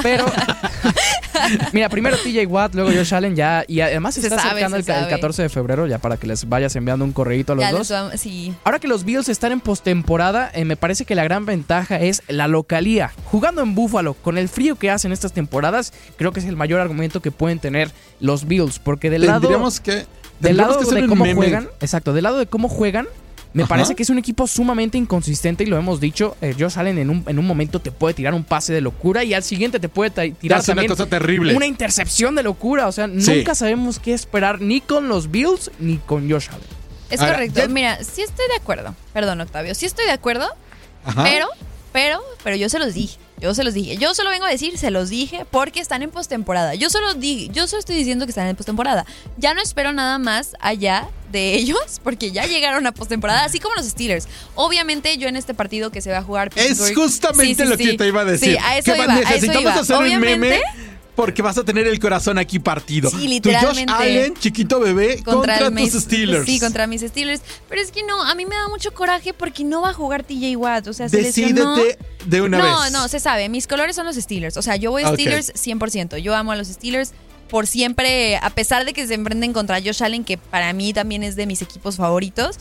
Pero 0.03 0.25
mira, 1.73 1.89
primero 1.89 2.17
TJ 2.17 2.47
Watt, 2.47 2.75
luego 2.75 2.91
Josh 2.91 3.15
Allen 3.15 3.37
ya 3.37 3.65
y 3.69 3.81
además 3.81 4.15
se 4.15 4.21
Se 4.23 4.29
está 4.29 4.39
sabe, 4.39 4.51
acercando 4.51 4.77
el, 4.77 4.85
se 4.85 4.93
el 4.93 4.99
sabe. 5.01 5.11
14 5.11 5.43
de 5.43 5.49
febrero 5.49 5.87
ya 5.87 5.99
para 5.99 6.17
que 6.17 6.27
les 6.27 6.49
vayas 6.49 6.75
enviando 6.77 7.05
un 7.05 7.13
correíto 7.13 7.53
a 7.53 7.57
los 7.57 7.65
Ya 7.65 7.71
dos. 7.73 7.91
les 7.91 7.93
va- 7.93 8.17
sí. 8.17 8.55
Ahora 8.65 8.79
que 8.79 8.89
los 8.89 9.05
Bills 9.05 9.29
están 9.29 9.53
en 9.53 9.61
postemporada, 9.61 10.51
eh, 10.55 10.65
me 10.65 10.77
parece 10.77 11.05
que 11.05 11.15
la 11.15 11.25
gran 11.25 11.47
ventaja 11.47 11.97
es 12.01 12.23
la 12.29 12.49
localía. 12.49 13.13
Jugando 13.25 13.63
en 13.63 13.75
Buffalo, 13.75 14.15
con 14.15 14.39
el 14.39 14.49
frío 14.49 14.77
que 14.77 14.91
hacen 14.91 15.13
estas 15.13 15.33
temporadas, 15.33 15.93
creo 16.17 16.33
que 16.33 16.41
es 16.41 16.47
el 16.47 16.57
mayor 16.57 16.81
argumento 16.81 17.21
que 17.21 17.31
pueden 17.31 17.59
tener 17.59 17.91
los 18.21 18.47
Bills. 18.47 18.79
Porque 18.79 19.11
del 19.11 19.27
lado, 19.27 19.41
Tendríamos 19.41 19.81
que. 19.81 20.07
del 20.41 20.57
lado 20.57 20.79
que 20.79 20.95
de 20.95 21.07
cómo 21.07 21.25
meme. 21.25 21.35
juegan, 21.37 21.69
exacto, 21.81 22.13
del 22.13 22.25
lado 22.25 22.39
de 22.39 22.47
cómo 22.47 22.69
juegan, 22.69 23.07
me 23.53 23.63
Ajá. 23.63 23.69
parece 23.71 23.95
que 23.95 24.03
es 24.03 24.11
un 24.11 24.19
equipo 24.19 24.47
sumamente 24.47 24.99
inconsistente 24.99 25.65
y 25.65 25.67
lo 25.67 25.79
hemos 25.79 25.99
dicho. 26.01 26.37
Eh, 26.43 26.55
Josh 26.59 26.79
Allen 26.79 26.99
en 26.99 27.09
un, 27.11 27.25
en 27.27 27.39
un 27.39 27.47
momento 27.47 27.81
te 27.81 27.91
puede 27.91 28.13
tirar 28.15 28.35
un 28.35 28.45
pase 28.45 28.73
de 28.73 28.81
locura 28.83 29.25
y 29.25 29.33
al 29.35 29.43
siguiente 29.43 29.81
te 29.81 29.89
puede 29.89 30.11
tirar 30.11 30.59
Hace 30.61 30.73
una 30.73 30.83
también 30.83 30.91
cosa 30.91 31.07
terrible. 31.07 31.55
una 31.57 31.67
intercepción 31.67 32.35
de 32.35 32.43
locura. 32.43 32.87
O 32.87 32.93
sea, 32.93 33.07
Sí. 33.07 33.13
nunca 33.37 33.55
sabemos 33.55 33.99
qué 33.99 34.13
esperar 34.13 34.61
ni 34.61 34.81
con 34.81 35.09
los 35.09 35.31
Bills 35.31 35.71
ni 35.79 35.97
con 35.97 36.31
Josh 36.31 36.49
Allen. 36.51 36.61
Es 37.09 37.21
Ahora, 37.21 37.35
correcto. 37.35 37.61
ya- 37.61 37.69
Mira, 37.69 38.03
sí 38.05 38.21
estoy 38.23 38.47
de 38.49 38.57
acuerdo. 38.57 38.95
Perdón, 39.13 39.41
Octavio. 39.41 39.75
Sí 39.75 39.87
estoy 39.87 40.05
de 40.07 40.13
acuerdo, 40.13 40.49
Ajá. 41.05 41.23
pero, 41.23 41.47
pero, 41.93 42.21
pero 42.45 42.57
yo 42.57 42.69
se 42.69 42.79
los 42.79 42.95
dije. 42.95 43.19
Yo 43.39 43.55
se 43.55 43.65
los 43.65 43.75
dije. 43.75 43.99
Yo 43.99 44.15
solo 44.15 44.31
vengo 44.31 44.47
a 44.47 44.51
decir, 44.51 44.79
se 44.79 44.91
los 44.91 45.11
dije, 45.11 45.45
porque 45.51 45.81
están 45.81 46.03
en 46.03 46.11
postemporada. 46.11 46.75
Yo 46.75 46.89
solo 46.89 47.13
di, 47.15 47.51
yo 47.53 47.67
solo 47.67 47.81
estoy 47.81 47.95
diciendo 47.97 48.25
que 48.25 48.31
están 48.31 48.47
en 48.47 48.57
postemporada. 48.57 49.05
Ya 49.37 49.53
no 49.53 49.61
espero 49.61 49.93
nada 49.93 50.19
más 50.19 50.57
allá 50.61 51.09
de 51.31 51.55
ellos, 51.57 52.01
porque 52.03 52.33
ya 52.33 52.47
llegaron 52.47 52.87
a 52.87 52.93
postemporada, 52.93 53.45
así 53.45 53.59
como 53.59 53.75
los 53.75 53.85
Steelers. 53.87 54.27
Obviamente, 54.55 55.19
yo 55.19 55.29
en 55.29 55.37
este 55.37 55.53
partido 55.53 55.91
que 55.91 56.01
se 56.01 56.11
va 56.11 56.19
a 56.19 56.23
jugar. 56.23 56.51
Es 56.57 56.81
justamente 56.95 57.55
Sí, 57.55 57.63
sí, 57.65 57.69
lo 57.69 57.77
sí. 57.77 57.85
que 57.85 57.99
te 57.99 58.07
iba 58.07 58.23
a 58.23 58.25
decir. 58.25 58.59
A 58.63 58.79
eso 58.79 58.93
que 58.95 59.03
iba. 59.03 59.13
a 59.15 59.19
eso 59.21 59.29
necesitamos 59.31 59.63
iba. 59.63 59.81
hacer 59.81 59.97
un 59.97 60.21
meme 60.21 60.61
porque 61.17 61.43
vas 61.43 61.57
a 61.59 61.65
tener 61.65 61.89
el 61.89 61.99
corazón 61.99 62.39
aquí 62.39 62.59
partido. 62.59 63.11
Sí, 63.11 63.17
Tu 63.17 63.29
literalmente. 63.29 63.93
Josh 63.93 64.03
Allen, 64.03 64.35
chiquito 64.35 64.79
bebé, 64.79 65.23
contra, 65.25 65.57
el 65.57 65.75
tus 65.75 66.03
Steelers. 66.03 66.45
Sí, 66.45 66.61
contra 66.61 66.87
mis 66.87 67.01
Steelers. 67.01 67.41
Pero 67.69 67.81
es 67.81 67.91
que 67.91 68.03
no, 68.05 68.23
a 68.23 68.35
mí 68.35 68.45
me 68.45 68.55
da 68.55 68.69
mucho 68.69 68.93
coraje 68.93 69.33
porque 69.33 69.65
no 69.65 69.81
va 69.81 69.91
a 69.91 69.93
jugar 69.95 70.23
TJ 70.23 70.57
Watt. 70.57 70.87
O 70.87 70.93
sea, 70.93 71.09
se 71.09 71.23
lesionó. 71.23 71.75
Decídete 71.75 72.05
de 72.27 72.43
una 72.43 72.59
no, 72.59 72.83
vez. 72.83 72.93
no, 72.93 73.09
se 73.09 73.19
sabe. 73.19 73.49
Mis 73.49 73.67
colores 73.67 73.97
son 73.97 74.07
los 74.07 74.17
Steelers. 74.17 74.59
O 74.59 74.63
sea, 74.63 74.77
yo 74.77 74.91
voy 74.91 75.03
a. 75.03 75.13
Steelers 75.13 75.55
100%. 75.55 76.19
Yo 76.19 76.35
amo 76.35 76.53
a 76.53 76.57
los 76.57 76.69
Steelers 76.69 77.13
por 77.49 77.67
siempre, 77.67 78.37
a 78.37 78.51
pesar 78.51 78.85
de 78.85 78.93
que 78.93 79.07
se 79.07 79.15
enfrenten 79.15 79.53
contra 79.53 79.81
Josh 79.81 80.03
Allen, 80.03 80.25
que 80.25 80.37
para 80.37 80.73
mí 80.73 80.93
también 80.93 81.23
es 81.23 81.37
de 81.37 81.47
mis 81.47 81.63
equipos 81.63 81.97
favoritos. 81.97 82.57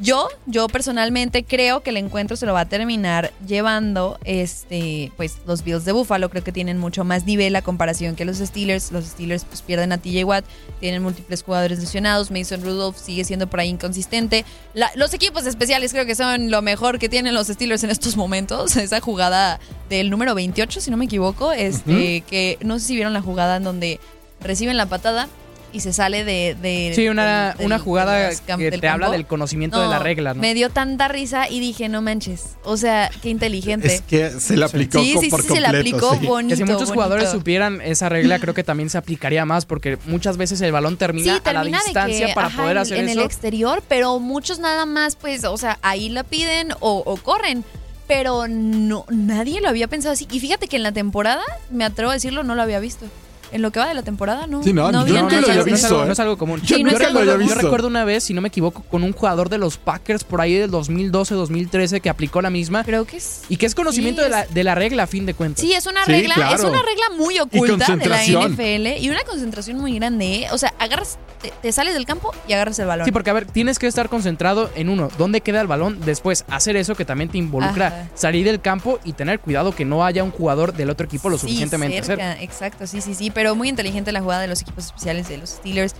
Yo, 0.00 0.28
yo 0.46 0.68
personalmente 0.68 1.42
creo 1.42 1.80
que 1.82 1.90
el 1.90 1.96
encuentro 1.96 2.36
se 2.36 2.46
lo 2.46 2.52
va 2.52 2.60
a 2.60 2.68
terminar 2.68 3.32
llevando 3.46 4.18
este, 4.24 5.10
pues 5.16 5.38
los 5.44 5.64
Bills 5.64 5.84
de 5.84 5.90
Buffalo. 5.90 6.30
Creo 6.30 6.44
que 6.44 6.52
tienen 6.52 6.78
mucho 6.78 7.02
más 7.04 7.26
nivel 7.26 7.56
a 7.56 7.62
comparación 7.62 8.14
que 8.14 8.24
los 8.24 8.38
Steelers. 8.38 8.92
Los 8.92 9.06
Steelers 9.06 9.44
pues 9.44 9.60
pierden 9.62 9.90
a 9.90 9.98
TJ 9.98 10.22
Watt, 10.24 10.44
tienen 10.78 11.02
múltiples 11.02 11.42
jugadores 11.42 11.80
lesionados. 11.80 12.30
Mason 12.30 12.62
Rudolph 12.62 12.96
sigue 12.96 13.24
siendo 13.24 13.48
por 13.48 13.58
ahí 13.58 13.70
inconsistente. 13.70 14.44
La- 14.72 14.92
los 14.94 15.12
equipos 15.14 15.46
especiales 15.46 15.92
creo 15.92 16.06
que 16.06 16.14
son 16.14 16.50
lo 16.50 16.62
mejor 16.62 17.00
que 17.00 17.08
tienen 17.08 17.34
los 17.34 17.48
Steelers 17.48 17.82
en 17.82 17.90
estos 17.90 18.16
momentos. 18.16 18.76
Esa 18.76 19.00
jugada 19.00 19.58
del 19.88 20.10
número 20.10 20.34
28, 20.36 20.80
si 20.80 20.90
no 20.92 20.96
me 20.96 21.06
equivoco, 21.06 21.52
este, 21.52 22.20
que 22.20 22.56
no 22.62 22.78
sé 22.78 22.86
si 22.86 22.94
vieron 22.94 23.12
la 23.14 23.20
jugada 23.22 23.56
en 23.56 23.64
donde 23.64 23.98
reciben 24.40 24.76
la 24.76 24.86
patada 24.86 25.28
y 25.72 25.80
se 25.80 25.92
sale 25.92 26.24
de... 26.24 26.56
de 26.60 26.92
Sí, 26.94 27.08
una, 27.08 27.54
del- 27.54 27.66
una 27.66 27.74
del- 27.76 27.84
jugada 27.84 28.30
que 28.56 28.70
te 28.70 28.88
habla 28.88 29.10
del 29.10 29.26
conocimiento 29.26 29.80
de 29.80 29.88
la 29.88 29.98
regla, 29.98 30.34
¿no? 30.34 30.40
Me 30.40 30.54
dio 30.54 30.70
tanta 30.70 31.08
risa 31.08 31.48
y 31.48 31.60
dije, 31.60 31.88
no 31.88 32.00
manches. 32.02 32.56
O 32.64 32.76
sea, 32.76 33.10
qué 33.22 33.28
inteligente. 33.28 33.86
Es 33.94 34.02
que 34.02 34.30
se 34.30 34.56
le 34.56 34.64
aplicó 34.64 34.98
Sí, 35.00 35.16
sí, 35.20 35.28
por 35.28 35.42
sí, 35.42 35.48
se 35.48 35.60
le 35.60 35.66
completo, 35.68 35.96
aplicó 35.96 36.14
sí. 36.20 36.26
bonito. 36.26 36.52
Que 36.52 36.56
si 36.56 36.64
muchos 36.64 36.90
jugadores 36.90 37.30
supieran 37.30 37.80
esa 37.80 38.08
regla, 38.08 38.38
creo 38.38 38.54
que 38.54 38.64
también 38.64 38.90
se 38.90 38.98
aplicaría 38.98 39.44
más, 39.44 39.66
porque 39.66 39.98
muchas 40.06 40.36
veces 40.36 40.60
el 40.60 40.72
balón 40.72 40.96
termina, 40.96 41.34
Sí, 41.34 41.40
a 41.44 41.52
la 41.52 41.64
distancia 41.64 42.26
que, 42.28 42.34
para 42.34 42.48
ajá, 42.48 42.62
poder 42.62 42.76
en- 42.76 42.82
hacer 42.82 42.98
en 42.98 43.08
eso. 43.10 43.20
el 43.20 43.26
exterior, 43.26 43.82
pero 43.88 44.18
muchos 44.18 44.58
nada 44.58 44.86
más, 44.86 45.16
pues, 45.16 45.44
o 45.44 45.56
sea, 45.56 45.78
ahí 45.82 46.08
la 46.08 46.24
piden 46.24 46.72
o, 46.80 47.02
o 47.04 47.16
corren. 47.18 47.64
Pero 48.06 48.48
no, 48.48 49.04
nadie 49.10 49.60
lo 49.60 49.68
había 49.68 49.86
pensado 49.86 50.14
así. 50.14 50.26
Y 50.30 50.40
fíjate 50.40 50.66
que 50.66 50.76
en 50.76 50.82
la 50.82 50.92
temporada, 50.92 51.42
me 51.70 51.84
atrevo 51.84 52.10
a 52.10 52.14
decirlo, 52.14 52.42
no 52.42 52.54
lo 52.54 52.62
había 52.62 52.80
visto. 52.80 53.04
En 53.50 53.62
lo 53.62 53.70
que 53.70 53.80
va 53.80 53.88
de 53.88 53.94
la 53.94 54.02
temporada, 54.02 54.46
no. 54.46 54.62
Sí, 54.62 54.72
no, 54.72 54.90
yo 54.92 54.98
había 55.00 55.22
nunca 55.22 55.36
lo 55.36 55.40
nadie 55.40 55.52
había 55.60 55.64
no, 55.64 55.72
visto, 55.72 56.02
¿eh? 56.02 56.06
no 56.06 56.12
es 56.12 56.20
algo 56.20 56.36
común. 56.36 56.60
Yo 56.62 56.78
no 56.78 56.90
lo. 56.90 57.38
Yo 57.46 57.54
recuerdo 57.54 57.88
una 57.88 58.04
vez, 58.04 58.24
si 58.24 58.34
no 58.34 58.40
me 58.40 58.48
equivoco, 58.48 58.82
con 58.82 59.02
un 59.02 59.12
jugador 59.12 59.48
de 59.48 59.58
los 59.58 59.78
Packers 59.78 60.24
por 60.24 60.40
ahí 60.40 60.54
del 60.54 60.70
2012-2013 60.70 62.00
que 62.00 62.08
aplicó 62.10 62.42
la 62.42 62.50
misma 62.50 62.84
Creo 62.84 63.04
que 63.04 63.16
es. 63.18 63.42
y 63.48 63.56
que 63.56 63.66
es 63.66 63.74
conocimiento 63.74 64.22
Sí, 64.22 64.24
de, 64.24 64.30
la, 64.30 64.46
de 64.46 64.64
la 64.64 64.74
regla 64.74 65.04
a 65.04 65.06
fin 65.06 65.26
de 65.26 65.34
cuentas. 65.34 65.60
Sí, 65.64 65.72
es 65.72 65.86
una 65.86 66.04
Sí, 66.04 66.12
regla, 66.12 66.34
claro. 66.34 66.54
es 66.56 66.60
una 66.64 66.82
regla 66.82 67.04
muy 67.16 67.38
oculta 67.38 67.96
de 67.96 68.06
la. 68.06 68.22
NFL 68.22 69.02
y 69.02 69.08
una 69.10 69.22
concentración 69.24 69.78
muy 69.78 69.94
grande, 69.98 70.26
¿eh? 70.42 70.46
O 70.52 70.58
sea, 70.58 70.72
agarras, 70.78 71.18
te, 71.40 71.52
te 71.62 71.72
sales 71.72 71.94
del 71.94 72.04
campo 72.04 72.32
y 72.48 72.52
agarras 72.52 72.78
el 72.78 72.86
balón. 72.86 73.04
Sí, 73.04 73.12
porque 73.12 73.30
a 73.30 73.32
ver, 73.32 73.46
tienes 73.46 73.78
que 73.78 73.86
estar 73.86 74.08
concentrado 74.08 74.70
en 74.74 74.88
uno, 74.88 75.08
dónde 75.18 75.40
queda 75.40 75.60
el 75.60 75.66
balón, 75.66 76.00
después 76.04 76.44
hacer 76.48 76.76
eso 76.76 76.94
que 76.94 77.04
también 77.04 77.30
te 77.30 77.38
involucra 77.38 77.86
Ajá. 77.88 78.08
salir 78.14 78.44
del 78.44 78.60
campo 78.60 78.98
y 79.04 79.12
tener 79.12 79.40
cuidado 79.40 79.74
que 79.74 79.84
no 79.84 80.04
haya 80.04 80.22
un 80.24 80.30
jugador 80.30 80.72
del 80.74 80.90
otro 80.90 81.06
equipo 81.06 81.28
lo 81.30 81.36
Sí, 81.38 81.42
suficientemente 81.42 82.02
cerca. 82.02 82.28
cerca, 82.34 82.42
Exacto, 82.42 82.86
sí, 82.86 83.00
sí, 83.00 83.14
sí. 83.14 83.30
Pero 83.38 83.54
muy 83.54 83.68
inteligente 83.68 84.10
la 84.10 84.20
jugada 84.20 84.42
de 84.42 84.48
los 84.48 84.62
equipos 84.62 84.86
especiales 84.86 85.28
de 85.28 85.38
los 85.38 85.50
Steelers. 85.50 85.94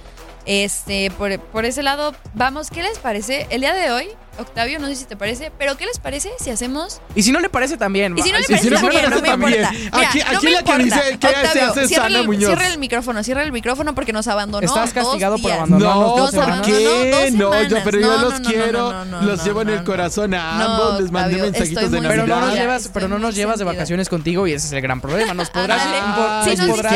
Este, 0.50 1.10
por, 1.10 1.38
por 1.38 1.66
ese 1.66 1.82
lado, 1.82 2.14
vamos, 2.32 2.70
¿qué 2.70 2.82
les 2.82 2.98
parece? 2.98 3.46
El 3.50 3.60
día 3.60 3.74
de 3.74 3.90
hoy, 3.90 4.06
Octavio, 4.38 4.78
no 4.78 4.86
sé 4.86 4.96
si 4.96 5.04
te 5.04 5.14
parece, 5.14 5.52
pero 5.58 5.76
¿qué 5.76 5.84
les 5.84 5.98
parece 5.98 6.30
si 6.40 6.48
hacemos 6.48 7.02
Y 7.14 7.22
si 7.22 7.32
no 7.32 7.40
le 7.40 7.50
parece 7.50 7.76
también. 7.76 8.16
y 8.16 8.22
si 8.22 8.32
no 8.32 8.38
le 8.38 8.44
parece 8.46 8.62
si 8.62 8.70
no 8.70 8.76
le 8.76 8.80
también, 8.80 9.02
parece 9.04 9.14
no 9.16 9.20
me 9.20 9.28
también. 9.28 9.60
importa. 9.60 9.98
Mira, 9.98 10.06
Aquí- 10.08 10.18
no 10.20 10.32
la 10.32 10.62
que 10.62 10.70
importa. 10.72 10.78
dice 11.02 11.18
que 11.18 11.28
se 11.28 11.60
hace 11.60 11.82
es 11.82 11.88
cierra 11.88 12.06
Ana 12.06 12.20
el- 12.20 12.26
Muñoz. 12.26 12.46
Cierra 12.46 12.68
el 12.68 12.78
micrófono, 12.78 13.22
cierra 13.24 13.42
el 13.42 13.52
micrófono 13.52 13.94
porque 13.94 14.14
nos 14.14 14.26
abandonó. 14.26 14.64
Estás 14.66 14.94
dos 14.94 15.04
castigado 15.04 15.36
por 15.36 15.52
abandonarnos 15.52 15.94
No, 16.06 16.16
dos 16.16 16.30
¿por. 16.34 16.48
No, 16.48 16.56
no, 16.56 16.62
qué? 16.62 17.30
No, 17.32 17.62
yo, 17.64 17.76
pero 17.84 18.00
yo 18.00 18.06
No, 18.06 18.22
los 18.22 18.32
no, 18.32 18.38
no, 18.38 18.48
quiero, 18.48 18.92
no, 18.92 19.04
no, 19.04 19.22
los 19.22 19.38
no, 19.40 19.44
llevo 19.44 19.60
en 19.60 19.66
no, 19.66 19.72
el 19.74 19.78
no. 19.80 19.84
corazón 19.84 20.32
a 20.32 20.56
No, 20.56 20.64
ambos, 20.64 21.00
les 21.02 21.10
mandé 21.10 21.34
Octavio, 21.34 21.52
mensajitos 21.52 21.90
de 21.90 21.98
muy 21.98 22.08
Pero 22.08 22.26
no 22.26 22.34
nos 22.36 22.44
Navidad. 22.46 22.62
llevas, 22.62 22.90
pero 22.94 23.08
no 23.08 23.18
nos 23.18 23.34
llevas 23.34 23.58
de 23.58 23.64
vacaciones 23.66 24.08
contigo 24.08 24.46
y 24.46 24.54
ese 24.54 24.66
es 24.68 24.72
el 24.72 24.80
gran 24.80 25.02
problema. 25.02 25.34
Nos 25.34 25.50
podrás, 25.50 25.84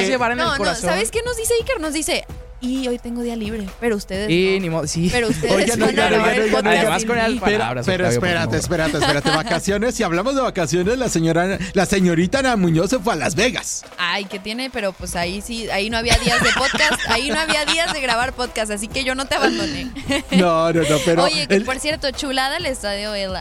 llevar 0.08 0.32
en 0.32 0.38
No, 0.38 0.44
el 0.44 0.50
no, 0.52 0.56
corazón. 0.56 0.88
¿sabes 0.88 1.10
qué 1.10 1.20
nos 1.22 1.36
dice 1.36 1.52
Iker? 1.60 1.80
Nos 1.80 1.92
dice, 1.92 2.24
y 2.62 2.88
hoy 2.88 2.98
tengo 2.98 3.20
día 3.22 3.36
libre, 3.36 3.66
pero 3.80 3.96
ustedes 3.96 4.30
Y 4.30 4.54
no. 4.54 4.60
ni 4.60 4.70
modo, 4.70 4.86
sí. 4.86 5.08
Pero 5.12 5.28
ustedes 5.28 5.76
van 5.76 5.82
a 5.82 6.08
el 6.08 6.22
oigan, 6.22 6.50
podcast 6.52 6.66
Además 6.66 7.04
con 7.04 7.18
el. 7.18 7.40
Pero, 7.40 7.58
palabras, 7.58 7.86
pero 7.86 8.04
Octavio, 8.08 8.26
espérate, 8.26 8.56
espérate, 8.56 8.98
espérate. 8.98 9.30
Vacaciones. 9.36 9.94
Si 9.94 10.02
hablamos 10.02 10.34
de 10.34 10.40
vacaciones, 10.42 10.96
la 10.98 11.08
señora, 11.08 11.58
la 11.74 11.86
señorita 11.86 12.38
Ana 12.38 12.56
Muñoz 12.56 12.90
se 12.90 12.98
fue 13.00 13.12
a 13.14 13.16
Las 13.16 13.34
Vegas. 13.34 13.84
Ay, 13.98 14.24
que 14.26 14.38
tiene, 14.38 14.70
pero 14.70 14.92
pues 14.92 15.16
ahí 15.16 15.40
sí, 15.42 15.68
ahí 15.70 15.90
no 15.90 15.98
había 15.98 16.16
días 16.18 16.42
de 16.42 16.50
podcast, 16.52 17.00
ahí 17.08 17.28
no 17.30 17.38
había 17.40 17.64
días 17.64 17.92
de 17.92 18.00
grabar 18.00 18.32
podcast, 18.32 18.70
así 18.70 18.86
que 18.88 19.04
yo 19.04 19.14
no 19.14 19.26
te 19.26 19.34
abandoné. 19.34 19.90
No, 20.30 20.72
no, 20.72 20.82
no, 20.82 20.96
pero. 21.04 21.24
Oye, 21.24 21.46
que 21.48 21.54
el- 21.56 21.64
por 21.64 21.78
cierto, 21.80 22.10
chulada 22.12 22.56
el 22.58 22.66
estadio, 22.66 23.14
el 23.14 23.34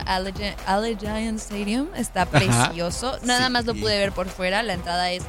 Allegiant 0.66 1.38
Stadium, 1.38 1.88
está 1.96 2.26
precioso. 2.26 3.18
Nada 3.22 3.46
Sí. 3.46 3.52
más 3.52 3.64
lo 3.66 3.74
pude 3.74 3.98
ver 3.98 4.12
por 4.12 4.28
fuera, 4.28 4.62
la 4.62 4.72
entrada 4.74 5.10
es 5.12 5.22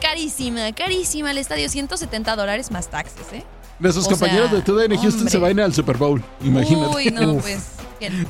carísima, 0.00 0.72
carísima. 0.72 1.30
El 1.30 1.38
estadio, 1.38 1.68
170 1.68 2.36
dólares 2.36 2.70
más 2.70 2.88
taxes, 2.88 3.26
¿eh? 3.32 3.44
nuestros 3.78 4.06
o 4.06 4.10
compañeros 4.10 4.50
sea, 4.50 4.58
de 4.58 4.62
TUDN 4.64 4.90
Houston 4.96 5.12
hombre. 5.20 5.30
se 5.30 5.38
van 5.38 5.60
al 5.60 5.72
Super 5.74 5.96
Bowl. 5.96 6.22
Imagínate. 6.44 6.96
Uy, 6.96 7.06
no, 7.10 7.32
Uf. 7.34 7.42
pues. 7.42 7.66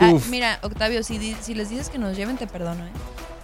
Ah, 0.00 0.12
mira, 0.28 0.58
Octavio, 0.62 1.02
si, 1.02 1.18
di- 1.18 1.36
si 1.40 1.54
les 1.54 1.70
dices 1.70 1.88
que 1.90 1.98
nos 1.98 2.16
lleven, 2.16 2.36
te 2.36 2.46
perdono, 2.46 2.84
¿eh? 2.84 2.90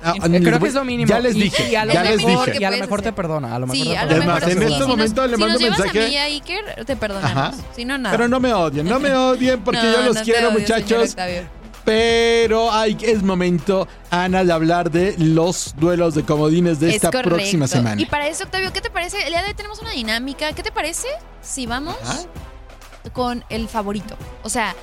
Ah, 0.04 0.14
les 0.28 0.40
Creo 0.42 0.60
que 0.60 0.68
es 0.68 0.74
lo 0.74 0.84
mínimo. 0.84 1.08
Ya 1.08 1.18
les 1.20 1.34
dije. 1.34 1.68
Y 1.70 1.74
a 1.74 1.84
lo 1.84 1.92
ya 1.92 2.04
les 2.04 2.24
mejor, 2.24 2.46
dije. 2.46 2.58
y 2.60 2.64
a 2.64 2.70
lo 2.70 2.76
mejor 2.78 3.02
te 3.02 3.12
perdona. 3.12 3.54
A 3.56 3.58
lo 3.58 3.66
mejor 3.66 3.76
Sí, 3.84 3.90
te 3.90 3.96
a 3.98 4.04
lo 4.04 4.16
mejor 4.24 4.42
en 4.44 4.58
sí. 4.58 4.64
este 4.64 4.74
Si 4.82 4.88
momento 4.88 5.22
nos, 5.22 5.30
le 5.30 5.36
si 5.36 5.40
mando 5.40 5.52
nos 5.54 5.62
llevas 5.62 5.78
mensaje. 5.78 6.04
a 6.04 6.06
mí 6.08 6.12
y 6.12 6.16
a 6.18 6.22
Iker, 6.24 6.84
te 6.84 6.96
perdonamos. 6.96 7.36
Ajá. 7.36 7.52
Si 7.74 7.84
no, 7.84 7.98
nada. 7.98 8.16
Pero 8.16 8.28
no 8.28 8.38
me 8.38 8.52
odien, 8.52 8.86
no 8.88 9.00
me 9.00 9.12
odien 9.14 9.60
porque 9.64 9.80
No, 9.82 9.92
yo 9.92 10.02
los 10.02 10.16
no 10.16 10.22
quiero, 10.22 10.48
odio, 10.50 10.58
muchachos. 10.60 11.16
Pero 11.86 12.68
es 12.84 13.22
momento, 13.22 13.86
Ana, 14.10 14.42
de 14.44 14.52
hablar 14.52 14.90
de 14.90 15.14
los 15.18 15.74
duelos 15.78 16.14
de 16.16 16.24
comodines 16.24 16.80
de 16.80 16.88
Es 16.90 16.96
esta 16.96 17.12
correcto. 17.12 17.36
próxima 17.36 17.68
semana. 17.68 18.02
Y 18.02 18.06
para 18.06 18.26
eso, 18.26 18.42
Octavio, 18.44 18.72
¿qué 18.72 18.80
te 18.80 18.90
parece? 18.90 19.22
El 19.22 19.28
día 19.30 19.42
de 19.42 19.48
hoy 19.48 19.54
tenemos 19.54 19.78
una 19.80 19.92
dinámica. 19.92 20.52
¿Qué 20.52 20.64
te 20.64 20.72
parece 20.72 21.06
si 21.42 21.66
vamos 21.66 21.96
Ajá. 22.02 22.18
con 23.12 23.44
el 23.50 23.68
favorito? 23.68 24.16
O 24.42 24.48
sea, 24.48 24.74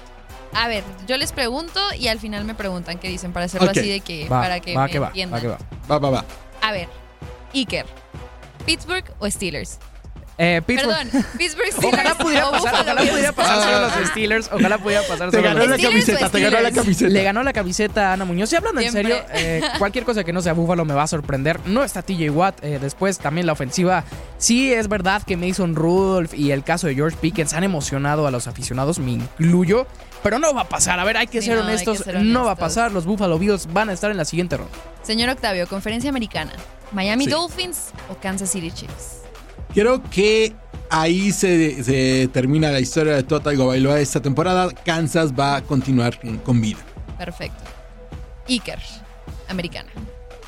a 0.54 0.68
ver, 0.70 0.86
yo 1.06 1.18
les 1.18 1.34
pregunto 1.34 1.82
y 2.00 2.08
al 2.08 2.20
final 2.20 2.46
me 2.46 2.56
preguntan 2.56 2.98
qué 3.00 3.10
dicen 3.10 3.34
para 3.34 3.48
hacerlo 3.48 3.70
así 3.72 3.90
de 3.90 4.00
que 4.00 4.30
Va, 4.30 4.42
para 4.42 4.60
que 4.62 4.74
va 4.74 4.86
me 4.86 4.92
que 4.92 5.00
va, 5.00 5.08
entiendan. 5.08 5.38
va 5.38 5.42
que 5.42 5.48
va. 5.50 5.58
Va, 5.92 6.00
va, 6.00 6.10
va. 6.10 6.26
A 6.62 6.72
ver, 6.72 6.88
Iker, 7.54 7.86
Pittsburgh 8.66 9.04
o 9.20 9.30
Steelers. 9.30 9.78
Eh, 10.38 10.62
Pittsburgh. 10.66 10.96
Perdón, 11.12 11.26
Pittsburgh 11.38 11.72
Steelers. 11.72 11.94
Ojalá 11.94 12.16
pudiera 12.16 12.50
pasar, 12.52 12.74
ojalá 12.82 13.02
pudiera 13.02 13.32
pasar 13.34 13.64
solo 13.64 13.76
Ah. 13.78 13.96
los 14.00 14.10
Steelers. 14.10 14.50
Ojalá 14.52 14.78
pudiera 14.80 15.02
pasar 15.04 15.30
Te 15.30 15.38
solo 15.38 15.44
ganó 15.44 15.60
los 15.60 15.70
la 15.70 15.76
Steelers 15.78 16.06
camiseta, 16.06 16.30
te 16.30 16.40
ganó 16.42 16.60
la 16.62 16.72
camiseta. 16.72 17.10
Le 17.12 17.24
ganó 17.24 17.44
la 17.44 17.54
camiseta 17.54 18.10
a 18.10 18.14
Ana 18.14 18.26
Muñoz. 18.26 18.52
Y 18.52 18.56
hablando 18.56 18.82
en 18.82 18.92
serio, 18.92 19.18
eh, 19.34 19.62
cualquier 19.78 20.06
cosa 20.06 20.24
que 20.24 20.34
no 20.34 20.42
sea 20.42 20.54
Búfalo 20.54 20.86
me 20.86 20.94
va 20.96 21.04
a 21.04 21.08
sorprender. 21.08 21.60
No 21.68 21.84
está 21.84 22.02
TJ 22.02 22.30
Watt. 22.32 22.64
eh, 22.64 22.80
después 22.82 23.20
también 23.20 23.46
la 23.46 23.54
ofensiva. 23.54 24.04
Sí, 24.40 24.74
es 24.74 24.88
verdad 24.88 25.22
que 25.24 25.38
Mason 25.38 25.76
Rudolph 25.76 26.34
y 26.34 26.52
el 26.52 26.64
caso 26.64 26.88
de 26.88 26.96
George 26.96 27.18
Pickens 27.22 27.54
han 27.54 27.64
emocionado 27.64 28.26
a 28.26 28.32
los 28.32 28.48
aficionados, 28.48 28.98
me 29.00 29.12
incluyo. 29.12 29.86
Pero 30.24 30.40
no 30.40 30.54
va 30.54 30.62
a 30.62 30.70
pasar. 30.70 31.00
A 31.00 31.04
ver, 31.04 31.18
hay 31.18 31.28
que, 31.28 31.42
Sí, 31.42 31.48
ser, 31.50 31.58
no, 31.58 31.68
hay 31.68 31.78
que 31.78 31.90
honestos, 31.90 32.08
No 32.24 32.46
va 32.46 32.52
a 32.52 32.56
pasar. 32.56 32.92
Los 32.94 33.06
Buffalo 33.06 33.38
Bills 33.38 33.68
van 33.72 33.90
a 33.90 33.94
estar 33.94 34.10
en 34.10 34.18
la 34.18 34.26
siguiente 34.26 34.56
ronda. 34.58 34.72
Señor 35.04 35.30
Octavio, 35.30 35.68
conferencia 35.68 36.10
americana. 36.10 36.54
Miami 36.94 37.26
Sí. 37.26 37.32
Dolphins 37.32 37.90
o 38.10 38.16
Kansas 38.16 38.50
City 38.50 38.72
Chiefs. 38.72 39.23
Creo 39.74 40.04
que 40.04 40.54
ahí 40.90 41.32
se, 41.32 41.84
se 41.84 42.28
termina 42.32 42.72
la 42.72 42.80
historia 42.80 43.16
de 43.16 43.24
Total 43.24 43.58
Bailoa 43.58 44.00
esta 44.00 44.22
temporada. 44.22 44.70
Kansas 44.86 45.34
va 45.34 45.58
a 45.58 45.62
continuar 45.62 46.20
con 46.44 46.62
vida. 46.62 46.80
Perfecto. 47.18 47.64
Iker, 48.48 48.80
americana. 49.48 49.90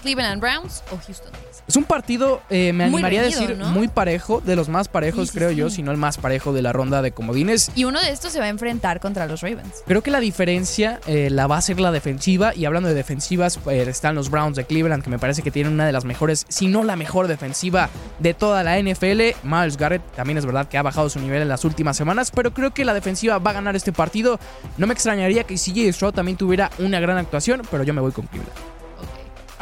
Cleveland 0.01 0.41
Browns 0.41 0.83
o 0.91 0.97
Houston. 0.97 1.31
Es 1.67 1.75
un 1.75 1.83
partido, 1.83 2.41
eh, 2.49 2.73
me 2.73 2.85
Muy 2.89 2.99
animaría 2.99 3.23
reñido, 3.23 3.39
a 3.39 3.41
decir, 3.41 3.57
¿no? 3.57 3.69
muy 3.69 3.87
parejo, 3.87 4.41
de 4.45 4.55
los 4.55 4.69
más 4.69 4.87
parejos, 4.87 5.27
Sí, 5.27 5.33
sí, 5.33 5.37
creo 5.39 5.49
sí. 5.49 5.55
yo, 5.55 5.69
si 5.71 5.81
no 5.81 5.91
el 5.91 5.97
más 5.97 6.17
parejo 6.17 6.53
de 6.53 6.61
la 6.61 6.71
ronda 6.73 7.01
de 7.01 7.11
comodines. 7.11 7.71
Y 7.75 7.85
uno 7.85 7.99
de 7.99 8.11
estos 8.11 8.31
se 8.33 8.39
va 8.39 8.45
a 8.45 8.49
enfrentar 8.49 8.99
contra 8.99 9.25
los 9.25 9.41
Ravens. 9.41 9.81
Creo 9.87 10.03
que 10.03 10.11
la 10.11 10.19
diferencia 10.19 10.99
eh, 11.07 11.29
la 11.31 11.47
va 11.47 11.57
a 11.57 11.61
ser 11.61 11.79
la 11.79 11.91
defensiva. 11.91 12.53
Y 12.55 12.65
hablando 12.65 12.89
de 12.89 12.95
defensivas, 12.95 13.59
eh, 13.67 13.83
están 13.87 14.13
los 14.13 14.29
Browns 14.29 14.57
de 14.57 14.65
Cleveland, 14.65 15.03
que 15.03 15.09
me 15.09 15.17
parece 15.17 15.41
que 15.41 15.49
tienen 15.49 15.73
una 15.73 15.87
de 15.87 15.91
las 15.91 16.05
mejores, 16.05 16.45
si 16.49 16.67
no 16.67 16.83
la 16.83 16.95
mejor 16.95 17.27
defensiva 17.27 17.89
de 18.19 18.33
toda 18.35 18.61
la 18.63 18.77
NFL. 18.77 19.35
Miles 19.43 19.77
Garrett 19.77 20.03
también 20.15 20.37
es 20.37 20.45
verdad 20.45 20.67
que 20.67 20.77
ha 20.77 20.83
bajado 20.83 21.09
su 21.09 21.19
nivel 21.19 21.41
en 21.41 21.49
las 21.49 21.65
últimas 21.65 21.97
semanas, 21.97 22.31
pero 22.31 22.53
creo 22.53 22.71
que 22.75 22.85
la 22.85 22.93
defensiva 22.93 23.39
va 23.39 23.51
a 23.51 23.53
ganar 23.53 23.75
este 23.75 23.91
partido. 23.91 24.39
No 24.77 24.85
me 24.85 24.93
extrañaría 24.93 25.43
que 25.45 25.55
CJ 25.55 25.91
Stroud 25.93 26.13
también 26.13 26.37
tuviera 26.37 26.69
una 26.77 26.99
gran 26.99 27.17
actuación, 27.17 27.63
pero 27.71 27.83
yo 27.83 27.93
me 27.93 28.01
voy 28.01 28.11
con 28.11 28.27
Cleveland. 28.27 28.74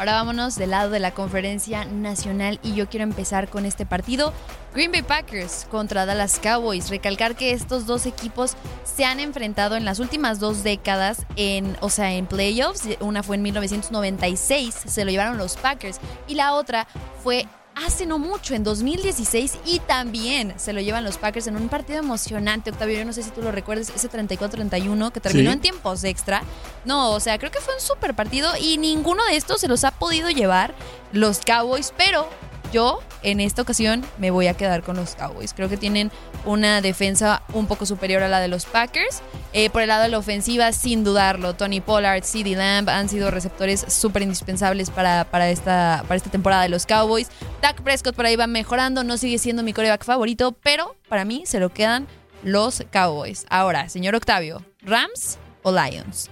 Ahora 0.04 0.16
vámonos 0.16 0.56
del 0.56 0.68
lado 0.68 0.90
de 0.90 1.00
la 1.00 1.14
conferencia 1.14 1.86
nacional 1.86 2.60
y 2.62 2.74
yo 2.74 2.90
quiero 2.90 3.04
empezar 3.04 3.48
con 3.48 3.64
este 3.64 3.86
partido. 3.86 4.34
Green 4.74 4.92
Bay 4.92 5.00
Packers 5.00 5.66
contra 5.70 6.04
Dallas 6.04 6.38
Cowboys. 6.40 6.90
Recalcar 6.90 7.36
que 7.36 7.52
estos 7.52 7.86
dos 7.86 8.04
equipos 8.04 8.54
se 8.84 9.06
han 9.06 9.18
enfrentado 9.18 9.76
en 9.76 9.86
las 9.86 10.00
últimas 10.00 10.40
dos 10.40 10.62
décadas 10.62 11.24
en, 11.36 11.78
o 11.80 11.88
sea, 11.88 12.12
en 12.12 12.26
playoffs. 12.26 12.86
Una 13.00 13.22
fue 13.22 13.36
en 13.36 13.44
1996, 13.44 14.74
se 14.74 15.06
lo 15.06 15.10
llevaron 15.10 15.38
los 15.38 15.56
Packers, 15.56 15.98
y 16.28 16.34
la 16.34 16.52
otra 16.52 16.86
fue 17.22 17.46
hace 17.74 18.06
no 18.06 18.18
mucho, 18.18 18.54
en 18.54 18.64
2016, 18.64 19.58
y 19.66 19.80
también 19.80 20.54
se 20.56 20.72
lo 20.72 20.80
llevan 20.80 21.04
los 21.04 21.18
Packers 21.18 21.46
en 21.46 21.56
un 21.56 21.68
partido 21.68 21.98
emocionante, 21.98 22.70
Octavio. 22.70 22.98
Yo 22.98 23.04
no 23.04 23.12
sé 23.12 23.22
si 23.22 23.30
tú 23.30 23.42
lo 23.42 23.52
recuerdes, 23.52 23.90
ese 23.94 24.08
34-31 24.08 25.10
que 25.12 25.20
terminó 25.20 25.50
Sí. 25.50 25.54
en 25.54 25.60
tiempos 25.60 26.04
extra. 26.04 26.42
No, 26.84 27.10
o 27.12 27.20
sea, 27.20 27.38
creo 27.38 27.50
que 27.50 27.60
fue 27.60 27.74
un 27.74 27.80
super 27.80 28.14
partido 28.14 28.50
y 28.60 28.78
ninguno 28.78 29.24
de 29.26 29.36
estos 29.36 29.60
se 29.60 29.68
los 29.68 29.84
ha 29.84 29.90
podido 29.90 30.30
llevar 30.30 30.74
los 31.12 31.40
Cowboys, 31.40 31.92
pero 31.96 32.28
yo 32.74 33.00
en 33.22 33.40
esta 33.40 33.62
ocasión 33.62 34.04
me 34.18 34.30
voy 34.30 34.48
a 34.48 34.54
quedar 34.54 34.82
con 34.82 34.96
los 34.96 35.14
Cowboys. 35.14 35.54
Creo 35.54 35.68
que 35.70 35.76
tienen 35.78 36.10
una 36.44 36.80
defensa 36.82 37.42
un 37.54 37.66
poco 37.66 37.86
superior 37.86 38.22
a 38.22 38.28
la 38.28 38.40
de 38.40 38.48
los 38.48 38.66
Packers. 38.66 39.22
Eh, 39.54 39.70
por 39.70 39.80
el 39.82 39.88
lado 39.88 40.02
de 40.02 40.08
la 40.10 40.18
ofensiva, 40.18 40.72
sin 40.72 41.04
dudarlo, 41.04 41.54
Tony 41.54 41.80
Pollard, 41.80 42.24
CeeDee 42.24 42.56
Lamb 42.56 42.88
han 42.90 43.08
sido 43.08 43.30
receptores 43.30 43.86
súper 43.88 44.22
indispensables 44.22 44.90
para, 44.90 45.24
para, 45.24 45.48
esta, 45.48 46.02
para 46.08 46.16
esta 46.16 46.28
temporada 46.30 46.62
de 46.64 46.68
los 46.68 46.84
Cowboys. 46.84 47.28
Dak 47.62 47.80
Prescott 47.82 48.14
por 48.16 48.26
ahí 48.26 48.36
va 48.36 48.46
mejorando, 48.48 49.04
no 49.04 49.16
sigue 49.16 49.38
siendo 49.38 49.62
mi 49.62 49.72
coreback 49.72 50.04
favorito, 50.04 50.52
pero 50.62 50.96
para 51.08 51.24
mí 51.24 51.44
se 51.46 51.60
lo 51.60 51.70
quedan 51.72 52.06
los 52.42 52.82
Cowboys. 52.92 53.46
Ahora, 53.48 53.88
señor 53.88 54.14
Octavio, 54.16 54.62
¿Rams 54.82 55.38
o 55.62 55.72
Lions? 55.72 56.28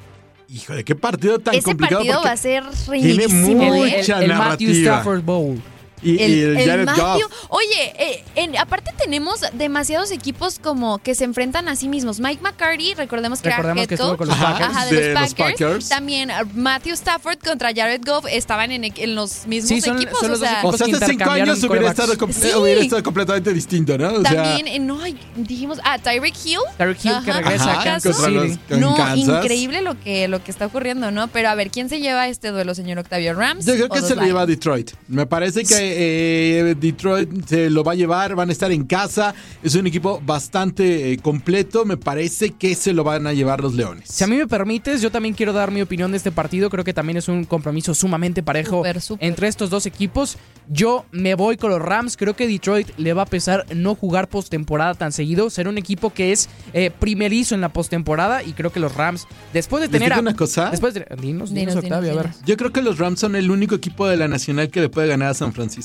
Híjole, 0.48 0.84
qué 0.84 0.94
partido 0.94 1.38
tan 1.38 1.54
Ese 1.54 1.62
complicado. 1.64 2.00
partido 2.00 2.16
porque- 2.16 2.28
va 2.28 2.32
a 2.34 2.36
ser 2.36 2.64
tiene. 3.00 3.28
Mucha 3.28 4.18
el 4.20 4.28
Matthew 4.28 4.28
narrativa. 4.28 4.72
Stafford 4.96 5.22
Bowl. 5.22 5.62
Y, 6.02 6.20
y 6.22 6.40
el, 6.42 6.58
Jared 6.64 6.86
Matthew- 6.86 7.22
Goff. 7.28 7.44
Oye, 7.50 7.92
eh, 7.98 8.24
en- 8.34 8.56
aparte 8.58 8.90
tenemos 8.98 9.40
demasiados 9.52 10.10
equipos 10.10 10.58
como 10.58 10.98
que 10.98 11.14
se 11.14 11.24
enfrentan 11.24 11.68
a 11.68 11.76
sí 11.76 11.88
mismos. 11.88 12.18
Mike 12.20 12.42
McCarty, 12.42 12.94
recordemos 12.94 13.40
que 13.40 13.50
Recordemos 13.50 13.76
era 13.76 13.82
head 13.84 13.88
que 13.88 13.94
estuvo 13.94 14.08
coach. 14.10 14.18
con 14.18 14.28
los 14.28 14.36
Ajá, 14.36 14.52
Packers. 14.52 14.70
Ajá, 14.76 14.86
de, 14.86 14.96
de 15.00 15.12
los, 15.14 15.22
los 15.22 15.34
Packers. 15.34 15.88
También 15.88 16.30
Matthew 16.54 16.94
Stafford 16.94 17.38
contra 17.38 17.70
Jared 17.74 18.00
Goff 18.04 18.26
estaban 18.30 18.72
en, 18.72 18.84
en 18.84 19.14
los 19.14 19.46
mismos 19.46 19.68
Sí, 19.68 19.80
son- 19.80 19.96
equipos. 19.96 20.18
son 20.18 20.30
o 20.30 20.32
dos 20.32 20.40
sea, 20.40 20.60
O 20.64 20.72
sea, 20.76 20.86
que 20.86 20.92
hace 20.92 21.00
cinco 21.06 21.12
intercambiaron 21.12 21.50
años 21.54 21.64
hubiera 21.64 21.88
estado, 21.90 22.14
comple- 22.14 22.50
Sí. 22.50 22.54
hubiera 22.56 22.80
estado 22.80 23.02
completamente 23.02 23.52
distinto, 23.52 23.96
¿no? 23.98 24.12
O 24.14 24.22
sea, 24.22 24.42
también, 24.42 24.66
eh, 24.68 24.78
no, 24.78 25.00
ay, 25.02 25.18
dijimos, 25.36 25.78
ah, 25.84 25.98
Tyreek 25.98 26.34
Hill. 26.44 26.58
Tyreek 26.78 27.04
Hill 27.04 27.12
que 27.24 27.30
Ajá. 27.30 27.40
regresa 27.42 27.70
Ajá, 27.70 27.80
a 27.80 27.84
Kansas 27.84 28.16
contra 28.16 28.30
los- 28.32 28.50
City. 28.52 28.60
en 28.70 28.80
No, 28.80 28.96
Kansas. 28.96 29.18
increíble 29.44 29.80
lo 29.82 30.00
que, 30.00 30.26
lo 30.28 30.42
que 30.42 30.50
está 30.50 30.66
ocurriendo, 30.66 31.10
¿no? 31.10 31.28
Pero 31.28 31.48
a 31.48 31.54
ver, 31.54 31.70
¿quién 31.70 31.88
se 31.88 32.00
lleva 32.00 32.26
este 32.28 32.48
duelo, 32.48 32.74
señor 32.74 32.98
Octavio 32.98 33.34
Rams? 33.34 33.64
Yo 33.66 33.74
creo 33.74 33.86
o 33.86 33.88
que 33.90 34.00
los 34.00 34.08
se 34.08 34.14
lo 34.16 34.22
lleva 34.22 34.42
a 34.42 34.46
Lions? 34.46 34.58
Detroit. 34.58 34.90
Me 35.08 35.26
parece 35.26 35.64
que 35.64 35.91
eh, 35.96 36.74
Detroit 36.78 37.46
se 37.46 37.70
lo 37.70 37.84
va 37.84 37.92
a 37.92 37.94
llevar, 37.94 38.34
van 38.34 38.48
a 38.48 38.52
estar 38.52 38.70
en 38.72 38.84
casa. 38.84 39.34
Es 39.62 39.74
un 39.74 39.86
equipo 39.86 40.20
bastante 40.24 41.12
eh, 41.12 41.18
completo. 41.18 41.84
Me 41.84 41.96
parece 41.96 42.50
que 42.52 42.74
se 42.74 42.92
lo 42.92 43.04
van 43.04 43.26
a 43.26 43.32
llevar 43.32 43.60
los 43.60 43.74
Leones. 43.74 44.08
Si 44.08 44.24
a 44.24 44.26
mí 44.26 44.36
me 44.36 44.46
permites, 44.46 45.00
yo 45.02 45.10
también 45.10 45.34
quiero 45.34 45.52
dar 45.52 45.70
mi 45.70 45.82
opinión 45.82 46.10
de 46.10 46.16
este 46.16 46.32
partido. 46.32 46.70
Creo 46.70 46.84
que 46.84 46.92
también 46.94 47.16
es 47.16 47.28
un 47.28 47.44
compromiso 47.44 47.94
sumamente 47.94 48.42
parejo 48.42 48.82
entre 49.20 49.48
estos 49.48 49.70
dos 49.70 49.86
equipos. 49.86 50.36
Yo 50.68 51.04
me 51.12 51.34
voy 51.34 51.56
con 51.56 51.70
los 51.70 51.82
Rams. 51.82 52.16
Creo 52.16 52.34
que 52.36 52.46
Detroit 52.46 52.88
le 52.96 53.12
va 53.12 53.22
a 53.22 53.26
pesar 53.26 53.66
no 53.74 53.94
jugar 53.94 54.28
postemporada 54.28 54.94
tan 54.94 55.12
seguido. 55.12 55.50
Ser 55.50 55.68
un 55.68 55.78
equipo 55.78 56.12
que 56.12 56.32
es 56.32 56.48
eh, 56.72 56.90
primerizo 56.96 57.54
en 57.54 57.60
la 57.60 57.72
postemporada. 57.72 58.42
Y 58.42 58.52
creo 58.52 58.70
que 58.70 58.80
los 58.80 58.94
Rams, 58.94 59.26
después 59.52 59.80
de 59.80 59.88
¿Les 59.88 59.92
tener. 59.92 60.08
digo 60.10 60.18
a- 60.18 60.20
una 60.30 60.36
cosa? 60.36 60.70
Después 60.70 60.94
de. 60.94 61.00
Dinos, 61.20 61.52
dinos, 61.52 61.52
Dinos, 61.52 61.76
Octavio, 61.76 62.10
dinos, 62.10 62.24
a 62.26 62.28
ver. 62.28 62.36
Yo 62.46 62.56
creo 62.56 62.72
que 62.72 62.82
los 62.82 62.98
Rams 62.98 63.18
son 63.20 63.36
el 63.36 63.50
único 63.50 63.74
equipo 63.74 64.06
de 64.06 64.16
la 64.16 64.28
Nacional 64.28 64.70
que 64.70 64.80
le 64.80 64.88
puede 64.88 65.08
ganar 65.08 65.28
a 65.30 65.34
San 65.34 65.52
Francisco. 65.52 65.81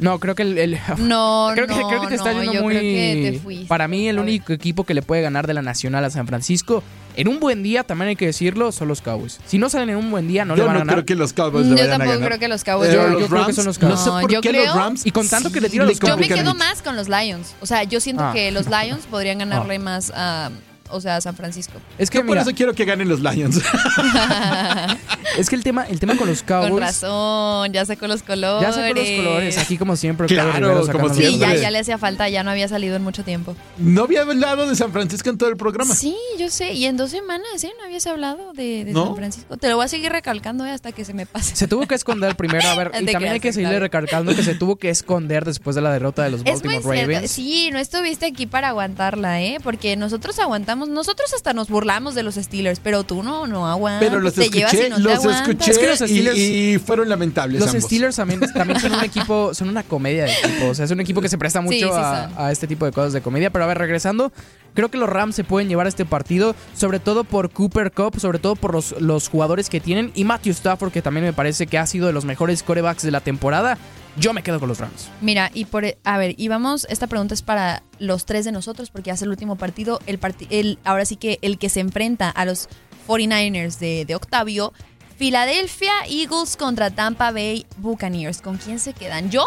No, 0.00 0.18
creo 0.18 0.34
que 0.34 0.42
el. 0.42 0.58
el- 0.58 0.78
No, 0.98 1.50
creo, 1.54 1.66
que, 1.68 1.74
no, 1.76 1.88
creo 1.88 2.00
que 2.00 2.06
te 2.08 2.14
está 2.16 2.32
no, 2.32 2.40
yendo 2.40 2.52
yo 2.52 2.62
muy. 2.62 2.74
creo 2.74 2.82
que 2.82 3.30
te 3.32 3.38
fuiste. 3.38 3.66
Para 3.66 3.86
mí, 3.86 4.08
el 4.08 4.16
A 4.18 4.20
ver. 4.22 4.28
único 4.28 4.52
equipo 4.52 4.82
que 4.84 4.92
le 4.94 5.02
puede 5.02 5.22
ganar 5.22 5.46
de 5.46 5.54
la 5.54 5.62
Nacional 5.62 6.04
a 6.04 6.10
San 6.10 6.26
Francisco, 6.26 6.82
en 7.16 7.28
un 7.28 7.38
buen 7.38 7.62
día, 7.62 7.84
también 7.84 8.08
hay 8.08 8.16
que 8.16 8.26
decirlo, 8.26 8.72
son 8.72 8.88
los 8.88 9.00
Cowboys. 9.00 9.38
Si 9.46 9.56
no 9.56 9.68
salen 9.68 9.90
en 9.90 9.96
un 9.96 10.10
buen 10.10 10.26
día, 10.26 10.44
no 10.44 10.56
le 10.56 10.62
Yo 10.62 10.66
van 10.66 10.74
a 10.76 10.78
no 10.80 10.80
ganar. 10.80 10.94
creo 10.96 11.06
que 11.06 11.14
los 11.14 11.32
Cowboys 11.32 11.66
le 11.66 11.70
Yo 11.70 11.74
vayan 11.76 11.88
a 11.90 11.90
tampoco 11.98 12.12
ganar. 12.14 12.28
creo 12.28 12.40
que 12.40 12.48
los 12.48 12.64
Cowboys. 12.64 12.92
Yo- 12.92 13.08
los 13.08 13.20
yo 13.20 13.28
creo 13.28 13.46
que 13.46 13.52
son 13.52 13.64
los 13.66 13.80
No 13.80 13.88
Cowboys. 13.88 14.00
sé 14.04 14.10
No, 14.10 14.20
por 14.20 14.30
yo 14.32 14.40
qué 14.40 14.48
creo- 14.48 14.66
los 14.66 14.74
Rams. 14.74 15.06
Y 15.06 15.10
con 15.12 15.28
tanto 15.28 15.52
que 15.52 15.60
le 15.60 15.68
a 15.68 15.70
los 15.84 16.00
Cowboys. 16.00 16.00
Yo 16.00 16.16
me 16.16 16.28
quedo 16.28 16.52
mucho. 16.54 16.58
más 16.58 16.82
con 16.82 16.96
los 16.96 17.08
Lions. 17.08 17.54
O 17.60 17.66
sea, 17.66 17.84
yo 17.84 18.00
siento 18.00 18.24
Ah. 18.24 18.32
que 18.34 18.50
los 18.50 18.66
Lions 18.66 19.06
podrían 19.08 19.38
ganarle 19.68 19.78
más 19.78 20.10
a, 20.12 20.50
o 20.94 21.00
sea, 21.00 21.20
San 21.20 21.34
Francisco. 21.36 21.74
Es 21.98 22.10
que, 22.10 22.18
Yo 22.18 22.22
por 22.22 22.30
mira, 22.30 22.42
eso 22.42 22.52
quiero 22.54 22.72
que 22.74 22.84
ganen 22.84 23.08
los 23.08 23.20
Lions. 23.20 23.60
es 25.38 25.48
que 25.48 25.56
el 25.56 25.62
tema, 25.64 25.84
el 25.84 25.98
tema 26.00 26.16
con 26.16 26.28
los 26.28 26.42
Cowboys. 26.42 26.70
Con 26.70 26.80
razón, 26.80 27.72
ya 27.72 27.84
sacó 27.84 28.06
los 28.06 28.22
colores. 28.22 28.62
Ya 28.68 28.72
sacó 28.72 28.94
los 28.94 29.08
colores, 29.10 29.58
aquí 29.58 29.76
como 29.78 29.96
siempre. 29.96 30.26
Claro, 30.26 30.86
como 30.90 31.08
los 31.08 31.16
Sí, 31.16 31.26
siempre. 31.26 31.56
ya, 31.56 31.62
ya 31.62 31.70
le 31.70 31.78
hacía 31.80 31.98
falta, 31.98 32.28
ya 32.28 32.42
no 32.42 32.50
había 32.50 32.68
salido 32.68 32.96
en 32.96 33.02
mucho 33.02 33.24
tiempo. 33.24 33.54
no 33.78 34.04
había 34.04 34.22
hablado 34.22 34.66
de 34.68 34.74
San 34.76 34.92
Francisco 34.92 35.30
en 35.30 35.38
todo 35.38 35.48
el 35.48 35.56
programa. 35.56 35.94
Sí, 35.94 36.16
yo 36.38 36.48
sé. 36.50 36.72
Y 36.72 36.86
en 36.86 36.96
dos 36.96 37.10
semanas, 37.10 37.62
¿eh? 37.62 37.72
No 37.78 37.84
habías 37.84 38.06
hablado 38.06 38.52
de, 38.52 38.84
de 38.84 38.92
¿No? 38.92 39.06
San 39.06 39.16
Francisco. 39.16 39.56
Te 39.56 39.68
lo 39.68 39.76
voy 39.76 39.84
a 39.84 39.88
seguir 39.88 40.12
recalcando 40.12 40.64
¿eh? 40.66 40.70
hasta 40.70 40.92
que 40.92 41.04
se 41.04 41.14
me 41.14 41.26
pase. 41.26 41.54
Se 41.56 41.68
tuvo 41.68 41.86
que 41.86 41.94
esconder 41.94 42.36
primero, 42.36 42.68
a 42.68 42.74
ver, 42.76 42.92
y 43.00 43.06
también 43.06 43.32
hay 43.32 43.40
que 43.40 43.52
seguirle 43.52 43.78
recalcando 43.80 44.34
que 44.34 44.42
se 44.42 44.54
tuvo 44.54 44.76
que 44.76 44.90
esconder 44.90 45.44
después 45.44 45.76
de 45.76 45.82
la 45.82 45.92
derrota 45.92 46.22
de 46.22 46.30
los 46.30 46.40
Es 46.40 46.62
muy 46.64 46.74
Baltimore 46.74 46.96
cierto. 46.96 47.12
Ravens. 47.12 47.30
Sí, 47.30 47.70
no 47.72 47.78
estuviste 47.78 48.26
aquí 48.26 48.46
para 48.46 48.68
aguantarla, 48.68 49.42
¿eh? 49.42 49.58
Porque 49.62 49.96
nosotros 49.96 50.38
aguantamos, 50.38 50.83
nosotros 50.86 51.32
hasta 51.34 51.52
nos 51.52 51.68
burlamos 51.68 52.14
de 52.14 52.22
los 52.22 52.34
Steelers, 52.36 52.80
pero 52.80 53.04
tú 53.04 53.22
no, 53.22 53.46
no 53.46 53.68
aguantas. 53.68 54.08
Pero 54.08 54.20
los 54.20 54.34
te 54.34 54.44
escuché, 54.44 54.86
y 54.86 54.90
no 54.90 54.98
los 54.98 55.24
escuché 55.24 55.70
Es 55.70 55.78
que 55.78 55.86
los 55.88 56.00
y- 56.02 56.04
Steelers- 56.22 56.36
y, 56.36 56.78
fueron 56.78 57.08
lamentables 57.08 57.60
Los 57.60 57.70
ambos. 57.70 57.84
Steelers 57.84 58.16
también, 58.16 58.40
también 58.52 58.80
son 58.80 58.92
un 58.92 59.04
equipo, 59.04 59.54
son 59.54 59.68
una 59.68 59.82
comedia 59.82 60.24
de 60.24 60.32
equipo. 60.32 60.66
O 60.70 60.74
sea, 60.74 60.84
es 60.84 60.90
un 60.90 61.00
equipo 61.00 61.20
que 61.20 61.28
se 61.28 61.38
presta 61.38 61.60
mucho 61.60 61.74
Sí, 61.76 61.82
sí 61.84 61.90
a, 61.92 62.28
son. 62.34 62.42
a 62.44 62.52
este 62.52 62.66
tipo 62.66 62.84
de 62.86 62.92
cosas 62.92 63.12
de 63.12 63.20
comedia. 63.20 63.50
Pero 63.50 63.64
a 63.64 63.68
ver, 63.68 63.78
regresando, 63.78 64.32
creo 64.74 64.90
que 64.90 64.98
los 64.98 65.08
Rams 65.08 65.34
se 65.36 65.44
pueden 65.44 65.68
llevar 65.68 65.86
a 65.86 65.88
este 65.88 66.04
partido, 66.04 66.54
sobre 66.76 66.98
todo 67.00 67.24
por 67.24 67.50
Cooper 67.50 67.92
Cup, 67.92 68.18
sobre 68.20 68.38
todo 68.38 68.56
por 68.56 68.72
los, 68.74 68.94
los 69.00 69.28
jugadores 69.28 69.68
que 69.70 69.80
tienen. 69.80 70.10
Y 70.14 70.24
Matthew 70.24 70.52
Stafford, 70.52 70.92
que 70.92 71.02
también 71.02 71.24
me 71.24 71.32
parece 71.32 71.66
que 71.66 71.78
ha 71.78 71.86
sido 71.86 72.06
de 72.06 72.12
los 72.12 72.24
mejores 72.24 72.62
corebacks 72.62 73.02
de 73.02 73.10
la 73.10 73.20
temporada. 73.20 73.78
Yo 74.16 74.32
me 74.32 74.42
quedo 74.42 74.60
con 74.60 74.68
los 74.68 74.78
Rams. 74.78 75.08
Mira, 75.20 75.50
y 75.54 75.64
por 75.64 75.84
a 76.04 76.18
ver, 76.18 76.34
y 76.38 76.48
vamos, 76.48 76.86
esta 76.88 77.06
pregunta 77.06 77.34
es 77.34 77.42
para 77.42 77.82
los 77.98 78.26
tres 78.26 78.44
de 78.44 78.52
nosotros, 78.52 78.90
porque 78.90 79.10
hace 79.10 79.24
el 79.24 79.30
último 79.30 79.56
partido, 79.56 80.00
el 80.06 80.20
el, 80.50 80.78
ahora 80.84 81.04
sí 81.04 81.16
que 81.16 81.38
el 81.42 81.58
que 81.58 81.68
se 81.68 81.80
enfrenta 81.80 82.30
a 82.30 82.44
los 82.44 82.68
49ers 83.08 83.78
de, 83.78 84.04
de 84.04 84.14
Octavio, 84.14 84.72
Philadelphia 85.18 85.92
Eagles 86.08 86.56
contra 86.56 86.90
Tampa 86.90 87.30
Bay 87.32 87.66
Buccaneers. 87.78 88.40
¿Con 88.40 88.56
quién 88.56 88.78
se 88.78 88.92
quedan? 88.92 89.30
Yo 89.30 89.44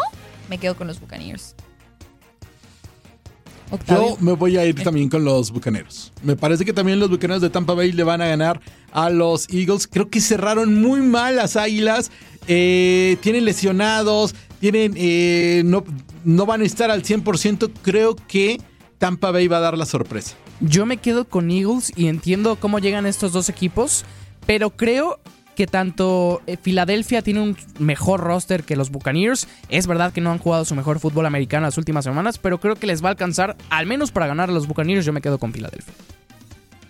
me 0.48 0.58
quedo 0.58 0.76
con 0.76 0.86
los 0.86 1.00
Buccaneers. 1.00 1.54
Octavio. 3.70 4.10
Yo 4.10 4.16
me 4.20 4.32
voy 4.32 4.56
a 4.56 4.64
ir 4.64 4.82
también 4.82 5.10
con 5.10 5.24
los 5.24 5.50
Bucaneros. 5.50 6.12
Me 6.22 6.36
parece 6.36 6.64
que 6.64 6.72
también 6.72 6.98
los 6.98 7.10
Bucaneros 7.10 7.42
de 7.42 7.50
Tampa 7.50 7.74
Bay 7.74 7.92
le 7.92 8.02
van 8.02 8.22
a 8.22 8.26
ganar 8.26 8.60
a 8.92 9.10
los 9.10 9.48
Eagles. 9.50 9.86
Creo 9.86 10.08
que 10.08 10.20
cerraron 10.20 10.80
muy 10.80 11.00
mal 11.00 11.36
las 11.36 11.56
Águilas. 11.56 12.10
Eh, 12.46 13.18
tienen 13.20 13.44
lesionados, 13.44 14.34
tienen 14.60 14.94
eh, 14.96 15.62
no, 15.64 15.84
no 16.24 16.46
van 16.46 16.62
a 16.62 16.64
estar 16.64 16.90
al 16.90 17.02
100%. 17.02 17.70
Creo 17.82 18.16
que 18.16 18.60
Tampa 18.98 19.30
Bay 19.30 19.48
va 19.48 19.58
a 19.58 19.60
dar 19.60 19.78
la 19.78 19.86
sorpresa. 19.86 20.36
Yo 20.60 20.86
me 20.86 20.96
quedo 20.96 21.28
con 21.28 21.50
Eagles 21.50 21.92
y 21.96 22.08
entiendo 22.08 22.56
cómo 22.56 22.78
llegan 22.78 23.06
estos 23.06 23.32
dos 23.32 23.48
equipos, 23.48 24.04
pero 24.46 24.70
creo 24.70 25.20
que 25.54 25.66
tanto 25.66 26.40
eh, 26.46 26.56
Filadelfia 26.56 27.22
tiene 27.22 27.40
un 27.40 27.56
mejor 27.78 28.20
roster 28.20 28.62
que 28.64 28.76
los 28.76 28.90
Buccaneers. 28.90 29.48
Es 29.68 29.86
verdad 29.86 30.12
que 30.12 30.20
no 30.20 30.30
han 30.30 30.38
jugado 30.38 30.64
su 30.64 30.74
mejor 30.74 31.00
fútbol 31.00 31.26
americano 31.26 31.66
las 31.66 31.78
últimas 31.78 32.04
semanas, 32.04 32.38
pero 32.38 32.60
creo 32.60 32.76
que 32.76 32.86
les 32.86 33.02
va 33.02 33.08
a 33.08 33.10
alcanzar, 33.10 33.56
al 33.70 33.86
menos 33.86 34.12
para 34.12 34.26
ganar 34.28 34.50
a 34.50 34.52
los 34.52 34.66
Buccaneers, 34.66 35.04
yo 35.04 35.12
me 35.12 35.20
quedo 35.20 35.38
con 35.38 35.52
Filadelfia. 35.52 35.92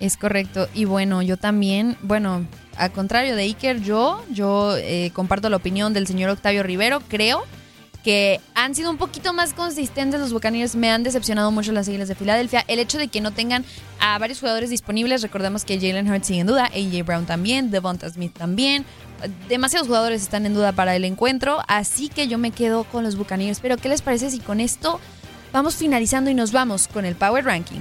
Es 0.00 0.16
correcto. 0.16 0.68
Y 0.74 0.84
bueno, 0.84 1.22
yo 1.22 1.36
también, 1.36 1.96
bueno, 2.02 2.46
a 2.76 2.90
contrario 2.90 3.36
de 3.36 3.42
Iker, 3.42 3.80
yo, 3.82 4.22
yo 4.30 4.76
eh, 4.76 5.10
comparto 5.12 5.48
la 5.50 5.56
opinión 5.56 5.92
del 5.92 6.06
señor 6.06 6.30
Octavio 6.30 6.62
Rivero. 6.62 7.02
Creo 7.08 7.44
que 8.08 8.40
han 8.54 8.74
sido 8.74 8.90
un 8.90 8.96
poquito 8.96 9.34
más 9.34 9.52
consistentes 9.52 10.18
los 10.18 10.32
Buccaneers. 10.32 10.76
Me 10.76 10.90
han 10.90 11.02
decepcionado 11.02 11.50
mucho 11.50 11.72
las 11.72 11.88
Águilas 11.88 12.08
de 12.08 12.14
Filadelfia. 12.14 12.64
El 12.66 12.78
hecho 12.78 12.96
de 12.96 13.08
que 13.08 13.20
no 13.20 13.32
tengan 13.32 13.66
a 14.00 14.16
varios 14.16 14.40
jugadores 14.40 14.70
disponibles, 14.70 15.20
recordemos 15.20 15.66
que 15.66 15.78
Jalen 15.78 16.10
Hurts 16.10 16.26
sigue 16.26 16.40
en 16.40 16.46
duda, 16.46 16.70
AJ 16.72 17.04
Brown 17.04 17.26
también, 17.26 17.70
Devonta 17.70 18.08
Smith 18.08 18.32
también. 18.32 18.86
Demasiados 19.50 19.88
jugadores 19.88 20.22
están 20.22 20.46
en 20.46 20.54
duda 20.54 20.72
para 20.72 20.96
el 20.96 21.04
encuentro, 21.04 21.58
así 21.68 22.08
que 22.08 22.28
yo 22.28 22.38
me 22.38 22.50
quedo 22.50 22.84
con 22.84 23.04
los 23.04 23.14
Buccaneers. 23.14 23.60
Pero, 23.60 23.76
¿qué 23.76 23.90
les 23.90 24.00
parece 24.00 24.30
si 24.30 24.38
con 24.38 24.60
esto 24.60 25.00
vamos 25.52 25.76
finalizando 25.76 26.30
y 26.30 26.34
nos 26.34 26.50
vamos 26.50 26.88
con 26.88 27.04
el 27.04 27.14
Power 27.14 27.44
Ranking? 27.44 27.80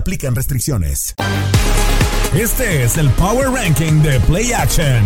aplican 0.00 0.34
restricciones. 0.34 1.14
Este 2.34 2.84
es 2.84 2.96
el 2.96 3.10
Power 3.10 3.50
Ranking 3.50 4.00
de 4.02 4.18
Play 4.20 4.50
Action. 4.52 5.04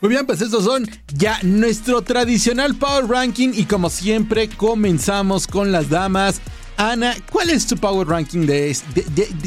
Muy 0.00 0.08
bien, 0.08 0.24
pues 0.24 0.40
estos 0.40 0.64
son 0.64 0.88
ya 1.12 1.38
nuestro 1.42 2.00
tradicional 2.00 2.74
Power 2.74 3.06
Ranking 3.06 3.50
y 3.54 3.66
como 3.66 3.90
siempre 3.90 4.48
comenzamos 4.48 5.46
con 5.46 5.72
las 5.72 5.90
damas. 5.90 6.40
Ana, 6.78 7.14
¿cuál 7.30 7.50
es 7.50 7.66
tu 7.66 7.76
Power 7.76 8.08
Ranking 8.08 8.46
de, 8.46 8.74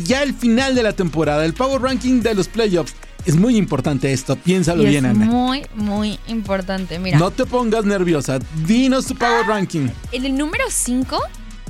ya 0.03 0.21
el 0.21 0.35
final 0.35 0.75
de 0.75 0.83
la 0.83 0.93
temporada? 0.93 1.43
El 1.43 1.55
Power 1.55 1.81
Ranking 1.81 2.21
de 2.21 2.35
los 2.35 2.47
playoffs. 2.47 2.93
Es 3.25 3.35
muy 3.35 3.57
importante 3.57 4.13
esto, 4.13 4.35
piénsalo 4.35 4.83
Y 4.83 4.87
bien, 4.87 5.05
es 5.05 5.11
Ana. 5.11 5.25
muy, 5.25 5.65
muy 5.73 6.19
importante. 6.27 6.99
Mira, 6.99 7.17
No 7.17 7.31
te 7.31 7.45
pongas 7.45 7.83
nerviosa. 7.85 8.39
Dinos 8.65 9.07
tu 9.07 9.15
Power 9.15 9.45
Ranking. 9.47 9.87
en 10.11 10.25
el 10.25 10.37
número 10.37 10.65
5, 10.69 11.17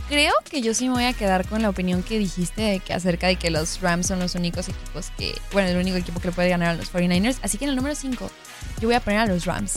creo 0.10 0.34
que 0.50 0.62
yo 0.62 0.74
sí 0.74 0.88
me 0.90 0.96
voy 0.96 1.04
a 1.06 1.14
quedar 1.14 1.48
con 1.48 1.62
la 1.62 1.70
opinión 1.70 2.04
que 2.04 2.20
dijiste 2.20 2.62
de 2.62 2.80
que 2.82 2.94
acerca 2.94 3.28
de 3.28 3.38
que 3.38 3.50
los 3.52 3.80
Rams 3.82 4.08
son 4.08 4.20
los 4.20 4.36
únicos 4.36 4.68
equipos 4.68 5.12
que, 5.18 5.34
bueno, 5.54 5.70
el 5.70 5.78
único 5.78 5.96
equipo 5.96 6.20
que 6.20 6.28
le 6.28 6.34
puede 6.34 6.50
ganar 6.50 6.70
a 6.70 6.74
los 6.76 6.92
49ers. 6.92 7.38
Así 7.42 7.58
que 7.58 7.64
en 7.66 7.70
el 7.70 7.76
número 7.78 7.96
5, 7.96 8.30
yo 8.82 8.88
voy 8.90 8.96
a 8.96 9.00
poner 9.00 9.20
a 9.20 9.26
los 9.26 9.46
Rams. 9.46 9.74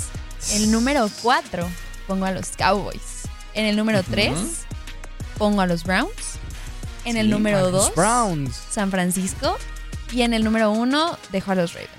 En 0.52 0.62
el 0.62 0.70
número 0.72 1.08
4, 1.22 1.68
pongo 2.08 2.24
a 2.24 2.32
los 2.32 2.48
Cowboys. 2.56 3.22
En 3.54 3.66
el 3.66 3.76
número 3.76 4.02
3, 4.02 4.32
pongo 5.38 5.60
a 5.60 5.66
los 5.66 5.84
Browns. 5.84 6.10
En 7.04 7.16
el 7.16 7.26
Sí, 7.26 7.32
número 7.32 7.58
a 7.58 7.62
los 7.62 7.72
2, 7.72 7.94
Browns. 7.94 8.56
San 8.70 8.90
Francisco. 8.90 9.56
Y 10.12 10.22
en 10.22 10.32
el 10.34 10.44
número 10.44 10.70
1, 10.72 11.18
dejo 11.32 11.52
a 11.52 11.54
los 11.54 11.74
Ravens. 11.74 11.90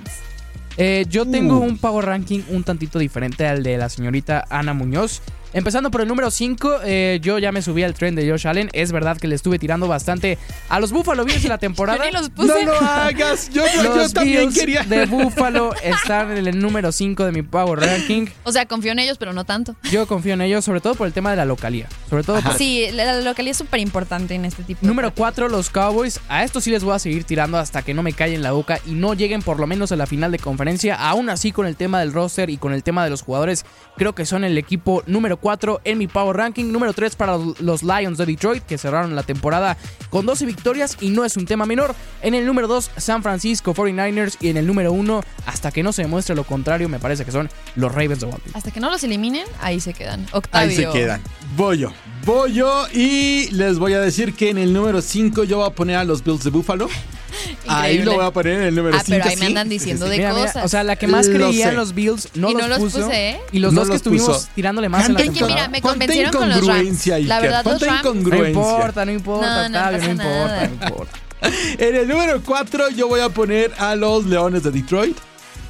Eh, 0.78 1.06
yo 1.10 1.26
tengo 1.26 1.58
Uh. 1.58 1.64
un 1.64 1.78
power 1.78 2.06
ranking 2.06 2.42
un 2.50 2.64
tantito 2.64 3.00
diferente 3.00 3.46
al 3.46 3.64
de 3.64 3.78
la 3.78 3.90
señorita 3.90 4.46
Ana 4.50 4.74
Muñoz. 4.74 5.22
Empezando 5.54 5.90
por 5.90 6.02
el 6.02 6.08
número 6.08 6.30
5, 6.30 6.82
yo 7.22 7.40
ya 7.40 7.52
me 7.52 7.62
subí 7.62 7.84
al 7.84 7.94
tren 7.96 8.16
de 8.16 8.30
Josh 8.30 8.48
Allen. 8.48 8.70
Es 8.74 8.92
verdad 8.92 9.18
que 9.18 9.28
le 9.28 9.36
estuve 9.36 9.58
tirando 9.58 9.88
bastante 9.88 10.38
a 10.70 10.80
los 10.80 10.92
Buffalo 10.92 11.26
Bills 11.26 11.42
de 11.42 11.50
la 11.50 11.58
temporada. 11.60 11.98
Yo 12.00 12.06
ni 12.06 12.12
los 12.12 12.30
puse. 12.30 12.48
No 12.66 12.72
lo 12.72 12.80
hagas. 12.80 13.50
Yo, 13.50 13.64
yo- 13.76 13.84
yo 13.84 13.96
Los 13.96 14.14
también 14.14 14.42
Bills 14.50 14.60
quería. 14.60 14.84
de 14.84 15.06
Buffalo 15.08 15.74
están 15.84 16.38
en 16.38 16.48
el 16.48 16.60
número 16.60 16.92
5 16.92 17.26
de 17.26 17.32
mi 17.32 17.42
power 17.42 17.80
ranking. 17.80 18.28
O 18.44 18.52
sea, 18.52 18.66
confío 18.68 18.92
en 18.92 19.00
ellos, 19.00 19.18
pero 19.18 19.34
no 19.34 19.44
tanto. 19.44 19.76
Yo 19.92 20.06
confío 20.08 20.34
en 20.34 20.42
ellos, 20.42 20.64
sobre 20.66 20.82
todo 20.82 20.94
por 20.96 21.08
el 21.08 21.14
tema 21.14 21.32
de 21.32 21.38
la 21.38 21.46
localía. 21.46 21.88
Sobre 22.10 22.24
todo 22.24 22.42
por 22.42 22.54
Sí, 22.54 22.86
la, 22.94 23.06
la 23.06 23.22
localidad 23.22 23.52
es 23.52 23.58
súper 23.58 23.80
importante 23.80 24.36
en 24.36 24.46
este 24.46 24.64
tipo 24.64 24.86
Número 24.86 25.14
4, 25.14 25.50
los 25.50 25.70
Cowboys. 25.70 26.20
A 26.30 26.44
estos 26.44 26.64
sí 26.64 26.72
les 26.72 26.84
voy 26.84 26.94
a 26.96 27.00
seguir 27.00 27.24
tirando 27.24 27.58
hasta 27.58 27.82
que 27.82 27.94
no 27.94 28.04
me 28.04 28.14
callen 28.14 28.44
la 28.44 28.52
boca 28.52 28.80
y 28.86 28.92
no 28.92 29.14
lleguen 29.16 29.42
por 29.42 29.60
lo 29.60 29.66
menos 29.68 29.92
a 29.92 29.96
la 29.96 30.06
final 30.06 30.32
de 30.32 30.40
conferencia. 30.40 30.96
Aún 30.96 31.30
así, 31.30 31.52
con 31.52 31.66
el 31.66 31.76
tema 31.76 32.00
del 32.02 32.14
roster 32.14 32.50
y 32.52 32.58
con 32.58 32.74
el 32.74 32.84
tema 32.84 33.04
de 33.04 33.10
los 33.10 33.22
jugadores, 33.24 33.66
creo 33.98 34.14
que 34.14 34.26
son 34.26 34.44
el 34.44 34.58
equipo 34.58 35.04
número 35.08 35.38
4 35.40 35.82
en 35.84 35.98
mi 35.98 36.08
Power 36.08 36.38
Ranking. 36.38 36.72
Número 36.72 36.94
3 36.94 37.16
para 37.16 37.38
los 37.60 37.84
Lions 37.84 38.18
de 38.18 38.26
Detroit, 38.26 38.64
que 38.64 38.78
cerraron 38.78 39.16
la 39.16 39.24
temporada 39.24 39.78
con 40.10 40.26
12 40.26 40.46
victorias 40.46 40.98
y 41.02 41.10
no 41.10 41.26
es 41.26 41.38
un 41.38 41.46
tema 41.46 41.66
menor. 41.66 41.96
En 42.22 42.34
el 42.34 42.46
número 42.46 42.68
2, 42.68 42.92
San 42.98 43.24
Francisco 43.24 43.74
49ers. 43.74 44.38
Y 44.40 44.50
en 44.50 44.58
el 44.58 44.68
número 44.68 44.92
1, 44.92 45.24
hasta 45.46 45.72
que 45.72 45.84
no 45.84 45.92
se 45.92 46.04
demuestre 46.04 46.36
lo 46.36 46.44
contrario, 46.44 46.90
me 46.90 47.00
parece 47.00 47.26
que 47.26 47.32
son 47.32 47.50
los 47.76 47.92
Ravens 47.92 48.20
de 48.20 48.28
Baltimore. 48.28 48.58
Hasta 48.58 48.72
que 48.72 48.80
no 48.80 48.90
los 48.90 49.04
eliminen, 49.04 49.46
ahí 49.62 49.80
se 49.80 49.94
quedan. 49.94 50.26
Octavio. 50.32 50.70
Ahí 50.70 50.76
se 50.76 50.90
quedan. 50.90 51.22
Voy 51.56 51.80
yo. 51.80 51.92
Voy 52.26 52.54
yo 52.54 52.86
y 52.94 53.50
les 53.52 53.80
voy 53.80 53.94
a 53.94 54.00
decir 54.00 54.34
que 54.34 54.50
en 54.50 54.58
el 54.58 54.74
número 54.74 55.02
5 55.02 55.46
yo 55.46 55.58
voy 55.58 55.68
a 55.68 55.72
poner 55.72 55.96
a 55.98 56.04
los 56.04 56.24
Bills 56.24 56.44
de 56.44 56.50
Buffalo. 56.50 56.90
Ahí 57.68 58.00
lo 58.04 58.14
voy 58.14 58.26
a 58.26 58.32
poner 58.32 58.54
en 58.54 58.62
el 58.64 58.76
número 58.76 58.98
Ah, 58.98 59.04
5. 59.06 59.18
pero 59.18 59.30
ahí 59.30 59.38
me 59.38 59.46
andan 59.48 59.70
diciendo 59.70 60.06
de 60.08 60.18
Mira, 60.18 60.34
mira, 60.34 60.46
cosas. 60.48 60.66
o 60.66 60.68
sea, 60.68 60.84
la 60.84 60.96
que 60.96 61.08
más 61.08 61.28
Lo 61.28 61.34
creía 61.36 61.70
en 61.70 61.76
los 61.76 61.94
Bills 61.94 62.30
no, 62.36 62.50
Y 62.50 62.54
los, 62.54 62.62
no 62.64 62.68
los 62.68 62.80
puso. 62.80 63.02
puse, 63.06 63.30
¿eh? 63.32 63.40
Y 63.52 63.60
los 63.60 63.74
No 63.74 63.82
dos 63.82 63.88
que 63.88 63.94
los 63.94 63.96
estuvimos 63.98 64.28
puso. 64.28 64.50
tirándole 64.56 64.90
más 64.90 65.08
en 65.08 65.14
la 65.14 65.20
que 65.20 65.26
temporada. 65.26 65.56
mira, 65.56 65.68
me 65.70 65.82
¿Cuánta 65.82 66.00
convencieron 66.06 66.32
con 66.34 66.50
los 66.50 66.58
Rams. 66.58 66.68
incongruencia, 66.68 67.20
La 67.20 67.40
verdad, 67.40 67.64
¿Cuánta 67.64 67.86
los 67.86 67.96
Rams. 68.04 68.16
No 68.26 68.46
importa, 68.48 69.06
no 69.06 69.12
importa, 69.12 69.48
No, 69.48 69.70
no 69.70 69.78
Octavio, 69.78 69.98
no 70.00 70.12
importa, 70.12 70.48
nada. 70.48 70.68
no 70.68 70.74
importa. 70.88 71.20
En 71.78 71.96
el 71.96 72.06
número 72.08 72.42
4 72.46 72.90
yo 72.90 73.08
voy 73.08 73.22
a 73.22 73.30
poner 73.30 73.72
a 73.78 73.96
los 73.96 74.26
Leones 74.26 74.64
de 74.64 74.72
Detroit. 74.72 75.18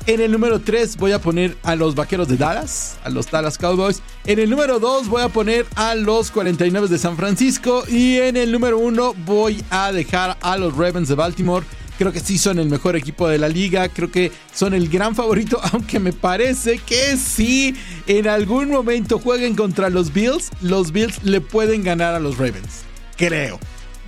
En 0.10 0.20
el 0.22 0.32
número 0.32 0.60
3 0.60 0.98
voy 0.98 1.12
a 1.12 1.22
poner 1.22 1.56
a 1.62 1.76
los 1.76 1.94
Vaqueros 1.94 2.28
de 2.28 2.36
Dallas, 2.36 2.98
a 3.04 3.12
los 3.12 3.30
Dallas 3.30 3.60
Cowboys. 3.60 4.02
En 4.26 4.40
el 4.40 4.50
número 4.50 4.80
2 4.80 5.08
voy 5.08 5.22
a 5.22 5.30
poner 5.30 5.68
a 5.76 5.94
los 5.94 6.32
49 6.32 6.88
de 6.88 6.98
San 6.98 7.16
Francisco. 7.16 7.84
Y 7.88 8.18
en 8.18 8.36
el 8.36 8.52
número 8.52 8.80
1 8.80 9.14
voy 9.24 9.64
a 9.70 9.92
dejar 9.92 10.36
a 10.42 10.58
los 10.58 10.76
Ravens 10.76 11.10
de 11.10 11.14
Baltimore. 11.14 11.64
Creo 12.00 12.12
que 12.12 12.22
sí 12.22 12.40
son 12.40 12.58
el 12.58 12.70
mejor 12.70 12.96
equipo 12.96 13.28
de 13.28 13.38
la 13.38 13.48
liga. 13.50 13.88
Creo 13.88 14.10
que 14.10 14.32
son 14.52 14.74
el 14.74 14.90
gran 14.90 15.14
favorito. 15.14 15.62
Aunque 15.74 16.00
me 16.00 16.12
parece 16.12 16.80
que 16.80 17.16
si 17.16 17.76
en 18.08 18.28
algún 18.28 18.72
momento 18.72 19.20
jueguen 19.20 19.56
contra 19.56 19.92
los 19.92 20.12
Bills, 20.12 20.50
los 20.60 20.92
Bills 20.92 21.24
le 21.24 21.40
pueden 21.40 21.84
ganar 21.84 22.16
a 22.16 22.20
los 22.20 22.40
Ravens. 22.40 22.82
Creo. 23.16 23.60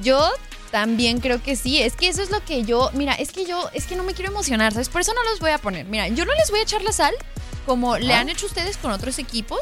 Yo 0.02 0.32
también 0.72 1.20
creo 1.20 1.42
que 1.44 1.56
sí. 1.56 1.82
Es 1.82 1.94
que 1.96 2.08
eso 2.08 2.22
es 2.22 2.30
lo 2.32 2.44
que 2.44 2.64
yo. 2.64 2.90
Mira, 2.94 3.14
es 3.14 3.32
que 3.32 3.46
yo. 3.46 3.70
Es 3.74 3.86
que 3.86 3.96
no 3.96 4.04
me 4.04 4.14
quiero 4.14 4.32
emocionar, 4.32 4.72
¿sabes? 4.72 4.90
Por 4.90 5.02
eso 5.02 5.14
no 5.14 5.24
los 5.30 5.40
voy 5.40 5.52
a 5.52 5.58
poner. 5.58 5.86
Mira, 5.86 6.08
yo 6.08 6.26
no 6.26 6.34
les 6.36 6.50
voy 6.50 6.60
a 6.60 6.64
echar 6.64 6.82
la 6.82 6.92
sal 6.92 7.14
como 7.66 7.98
le 7.98 8.14
han 8.14 8.30
hecho 8.30 8.46
ustedes 8.48 8.78
con 8.78 8.92
otros 8.92 9.20
equipos. 9.20 9.60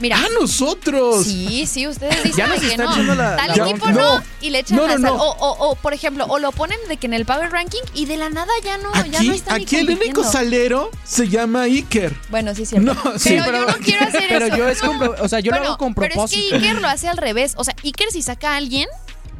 Mira. 0.00 0.16
¡Ah, 0.16 0.28
nosotros! 0.40 1.24
Sí, 1.24 1.66
sí, 1.66 1.88
ustedes 1.88 2.22
dicen 2.22 2.36
Ya 2.36 2.46
nos 2.46 2.60
que 2.60 2.76
no. 3.02 3.14
la- 3.16 3.34
Tal 3.34 3.48
la 3.58 3.68
equipo 3.68 3.88
no, 3.90 4.18
No. 4.20 4.24
y 4.40 4.50
le 4.50 4.60
echan 4.60 4.76
No, 4.76 4.86
la 4.86 4.92
sal. 4.92 5.02
no. 5.02 5.14
O, 5.16 5.36
o, 5.36 5.70
o, 5.70 5.74
por 5.74 5.92
ejemplo, 5.92 6.24
o 6.28 6.38
lo 6.38 6.52
ponen 6.52 6.78
de 6.88 6.98
que 6.98 7.08
en 7.08 7.14
el 7.14 7.24
Power 7.26 7.50
Ranking 7.50 7.80
y 7.94 8.04
de 8.04 8.16
la 8.16 8.30
nada 8.30 8.52
ya 8.62 8.78
no, 8.78 8.92
ya 9.10 9.18
Aquí, 9.18 9.26
no 9.26 9.34
están 9.34 9.60
aquí 9.60 9.74
el 9.76 9.90
único 9.90 10.22
salero 10.22 10.92
se 11.02 11.28
llama 11.28 11.62
Iker. 11.62 12.14
Bueno, 12.30 12.54
sí 12.54 12.64
cierto. 12.64 12.94
No, 12.94 13.02
pero 13.02 13.18
sí, 13.18 13.36
yo 13.38 13.42
pero- 13.44 13.66
no 13.66 13.76
quiero 13.78 14.06
hacer 14.06 14.24
pero 14.28 14.46
eso. 14.46 14.56
yo 14.56 14.68
es 14.68 14.80
con 14.80 15.02
o 15.20 15.28
sea, 15.28 15.40
yo 15.40 15.50
lo 15.50 15.56
Bueno, 15.56 15.68
hago 15.72 15.78
con 15.78 15.94
Pero 15.94 16.06
es 16.06 16.12
propósito. 16.12 16.50
que 16.50 16.54
Iker 16.66 16.80
lo 16.80 16.86
hace 16.86 17.08
al 17.08 17.16
revés. 17.16 17.54
O 17.56 17.64
sea, 17.64 17.74
Iker 17.82 18.12
si 18.12 18.22
saca 18.22 18.52
a 18.52 18.56
alguien, 18.56 18.86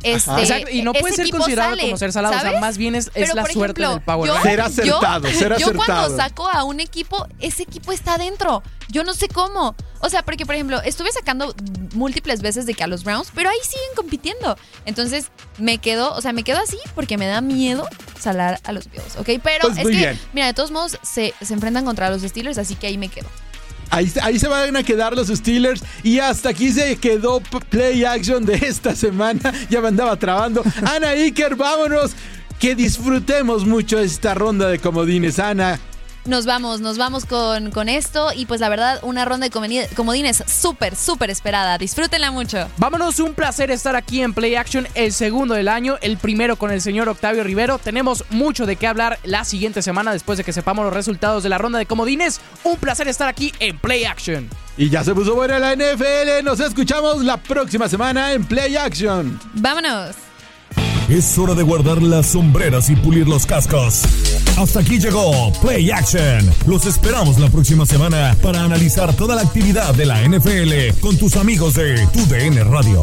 este, 0.03 0.30
Exacto, 0.40 0.70
y 0.70 0.82
no 0.82 0.92
puede 0.92 1.14
ser 1.14 1.30
considerado 1.30 1.70
sale, 1.70 1.82
como 1.82 1.96
ser 1.96 2.12
salado, 2.12 2.36
o 2.36 2.40
sea, 2.40 2.61
más 2.61 2.78
bien 2.78 2.94
es, 2.94 3.11
es 3.14 3.34
la 3.34 3.46
suerte 3.46 3.82
ejemplo, 3.82 3.90
del 3.90 4.01
Power 4.03 4.30
yo-. 4.30 4.42
Ser 4.42 4.61
acertado, 4.61 5.28
yo, 5.28 5.38
ser 5.38 5.57
Yo 5.59 5.74
cuando 5.74 6.16
saco 6.16 6.49
a 6.49 6.64
un 6.64 6.80
equipo, 6.80 7.26
ese 7.40 7.62
equipo 7.64 7.92
está 7.92 8.14
adentro. 8.14 8.62
Yo 8.90 9.05
no 9.05 9.12
sé 9.12 9.28
cómo. 9.28 9.74
O 10.01 10.09
sea, 10.09 10.22
porque, 10.22 10.46
por 10.46 10.55
ejemplo, 10.55 10.80
estuve 10.82 11.12
sacando 11.12 11.55
múltiples 11.92 12.40
veces 12.40 12.64
de 12.64 12.74
que 12.74 12.84
a 12.84 12.86
los 12.86 13.05
Browns, 13.05 13.30
pero 13.34 13.51
ahí 13.51 13.59
siguen 13.62 13.88
compitiendo. 13.96 14.57
Entonces, 14.86 15.26
me 15.59 15.78
quedo, 15.78 16.14
o 16.14 16.20
sea, 16.20 16.32
me 16.32 16.42
quedo 16.42 16.59
así 16.59 16.78
porque 16.94 17.18
me 17.18 17.26
da 17.26 17.40
miedo 17.40 17.86
salar 18.18 18.61
a 18.64 18.72
los 18.72 18.90
Bills, 18.90 19.16
¿ok? 19.18 19.40
Pero 19.42 19.66
Pues 19.66 19.78
es 19.78 19.84
muy 19.84 19.92
que, 19.92 19.99
bien. 19.99 20.20
mira, 20.32 20.46
de 20.46 20.55
todos 20.55 20.70
modos, 20.70 20.99
se, 21.03 21.34
se 21.40 21.53
enfrentan 21.55 21.84
contra 21.84 22.09
los 22.11 22.22
Steelers, 22.22 22.59
así 22.59 22.76
que 22.76 22.86
ahí 22.86 22.96
me 22.96 23.09
quedo. 23.09 23.28
Ahí, 23.91 24.12
ahí 24.22 24.39
se 24.39 24.49
van 24.49 24.76
a 24.76 24.82
quedar 24.82 25.14
los 25.14 25.28
Steelers. 25.28 25.82
Y 26.03 26.18
hasta 26.18 26.51
aquí 26.51 26.72
se 26.72 26.97
quedó 26.97 27.41
Play 27.70 28.05
Action 28.05 28.45
de 28.45 28.55
esta 28.55 28.95
semana. 28.95 29.53
Ya 29.70 29.80
me 29.80 29.89
andaba 29.89 30.16
trabando. 30.16 30.62
Ana 30.84 31.09
Iker, 31.11 31.57
vámonos. 31.57 32.12
Que 32.59 32.74
disfrutemos 32.74 33.64
mucho 33.64 33.99
esta 33.99 34.34
ronda 34.34 34.68
de 34.68 34.78
comodines. 34.78 35.39
Ana, 35.39 35.78
Nos 36.24 36.44
vamos, 36.44 36.80
nos 36.80 36.98
vamos 36.98 37.24
con, 37.24 37.70
con 37.70 37.88
esto 37.88 38.32
y 38.34 38.44
pues 38.46 38.60
la 38.60 38.68
verdad, 38.68 38.98
una 39.02 39.24
ronda 39.24 39.48
de 39.48 39.88
comodines 39.94 40.44
súper, 40.46 40.94
súper 40.94 41.30
esperada. 41.30 41.78
Disfrútenla 41.78 42.30
mucho. 42.30 42.68
Vámonos, 42.76 43.18
un 43.18 43.32
placer 43.34 43.70
estar 43.70 43.96
aquí 43.96 44.20
en 44.20 44.34
Play 44.34 44.54
Action, 44.56 44.86
el 44.94 45.12
segundo 45.12 45.54
del 45.54 45.68
año, 45.68 45.96
el 46.02 46.18
primero 46.18 46.56
con 46.56 46.70
el 46.70 46.80
señor 46.82 47.08
Octavio 47.08 47.44
Rivero. 47.44 47.78
Tenemos 47.78 48.24
mucho 48.30 48.66
de 48.66 48.76
qué 48.76 48.86
hablar 48.86 49.18
la 49.24 49.44
siguiente 49.44 49.80
semana 49.80 50.12
después 50.12 50.36
de 50.36 50.44
que 50.44 50.52
sepamos 50.52 50.84
los 50.84 50.92
resultados 50.92 51.42
de 51.42 51.48
la 51.48 51.56
ronda 51.58 51.78
de 51.78 51.86
comodines. 51.86 52.40
Un 52.64 52.76
placer 52.76 53.08
estar 53.08 53.28
aquí 53.28 53.52
en 53.58 53.78
Play 53.78 54.04
Action. 54.04 54.48
y 54.76 54.90
ya 54.90 55.02
se 55.04 55.14
puso 55.14 55.34
buena 55.34 55.58
la 55.58 55.74
NFL. 55.74 56.44
Nos 56.44 56.60
escuchamos 56.60 57.24
la 57.24 57.36
próxima 57.38 57.88
semana 57.88 58.32
en 58.32 58.44
Play 58.44 58.76
Action. 58.76 59.40
Vámonos. 59.54 60.14
Es 61.08 61.38
hora 61.38 61.54
de 61.54 61.62
guardar 61.62 62.02
las 62.02 62.26
sombreras 62.26 62.90
y 62.90 62.96
pulir 62.96 63.26
los 63.26 63.46
cascos. 63.46 64.02
Hasta 64.59 64.80
aquí 64.80 64.98
llegó 64.98 65.52
Play 65.62 65.88
Action. 65.92 66.50
Los 66.66 66.84
esperamos 66.84 67.38
la 67.38 67.48
próxima 67.48 67.86
semana 67.86 68.36
para 68.42 68.64
analizar 68.64 69.14
toda 69.14 69.36
la 69.36 69.42
actividad 69.42 69.94
de 69.94 70.04
la 70.04 70.20
NFL 70.28 70.98
con 71.00 71.16
tus 71.16 71.36
amigos 71.36 71.74
de 71.74 72.04
Tu 72.09 72.26
DN 72.26 72.64
Radio. 72.64 73.02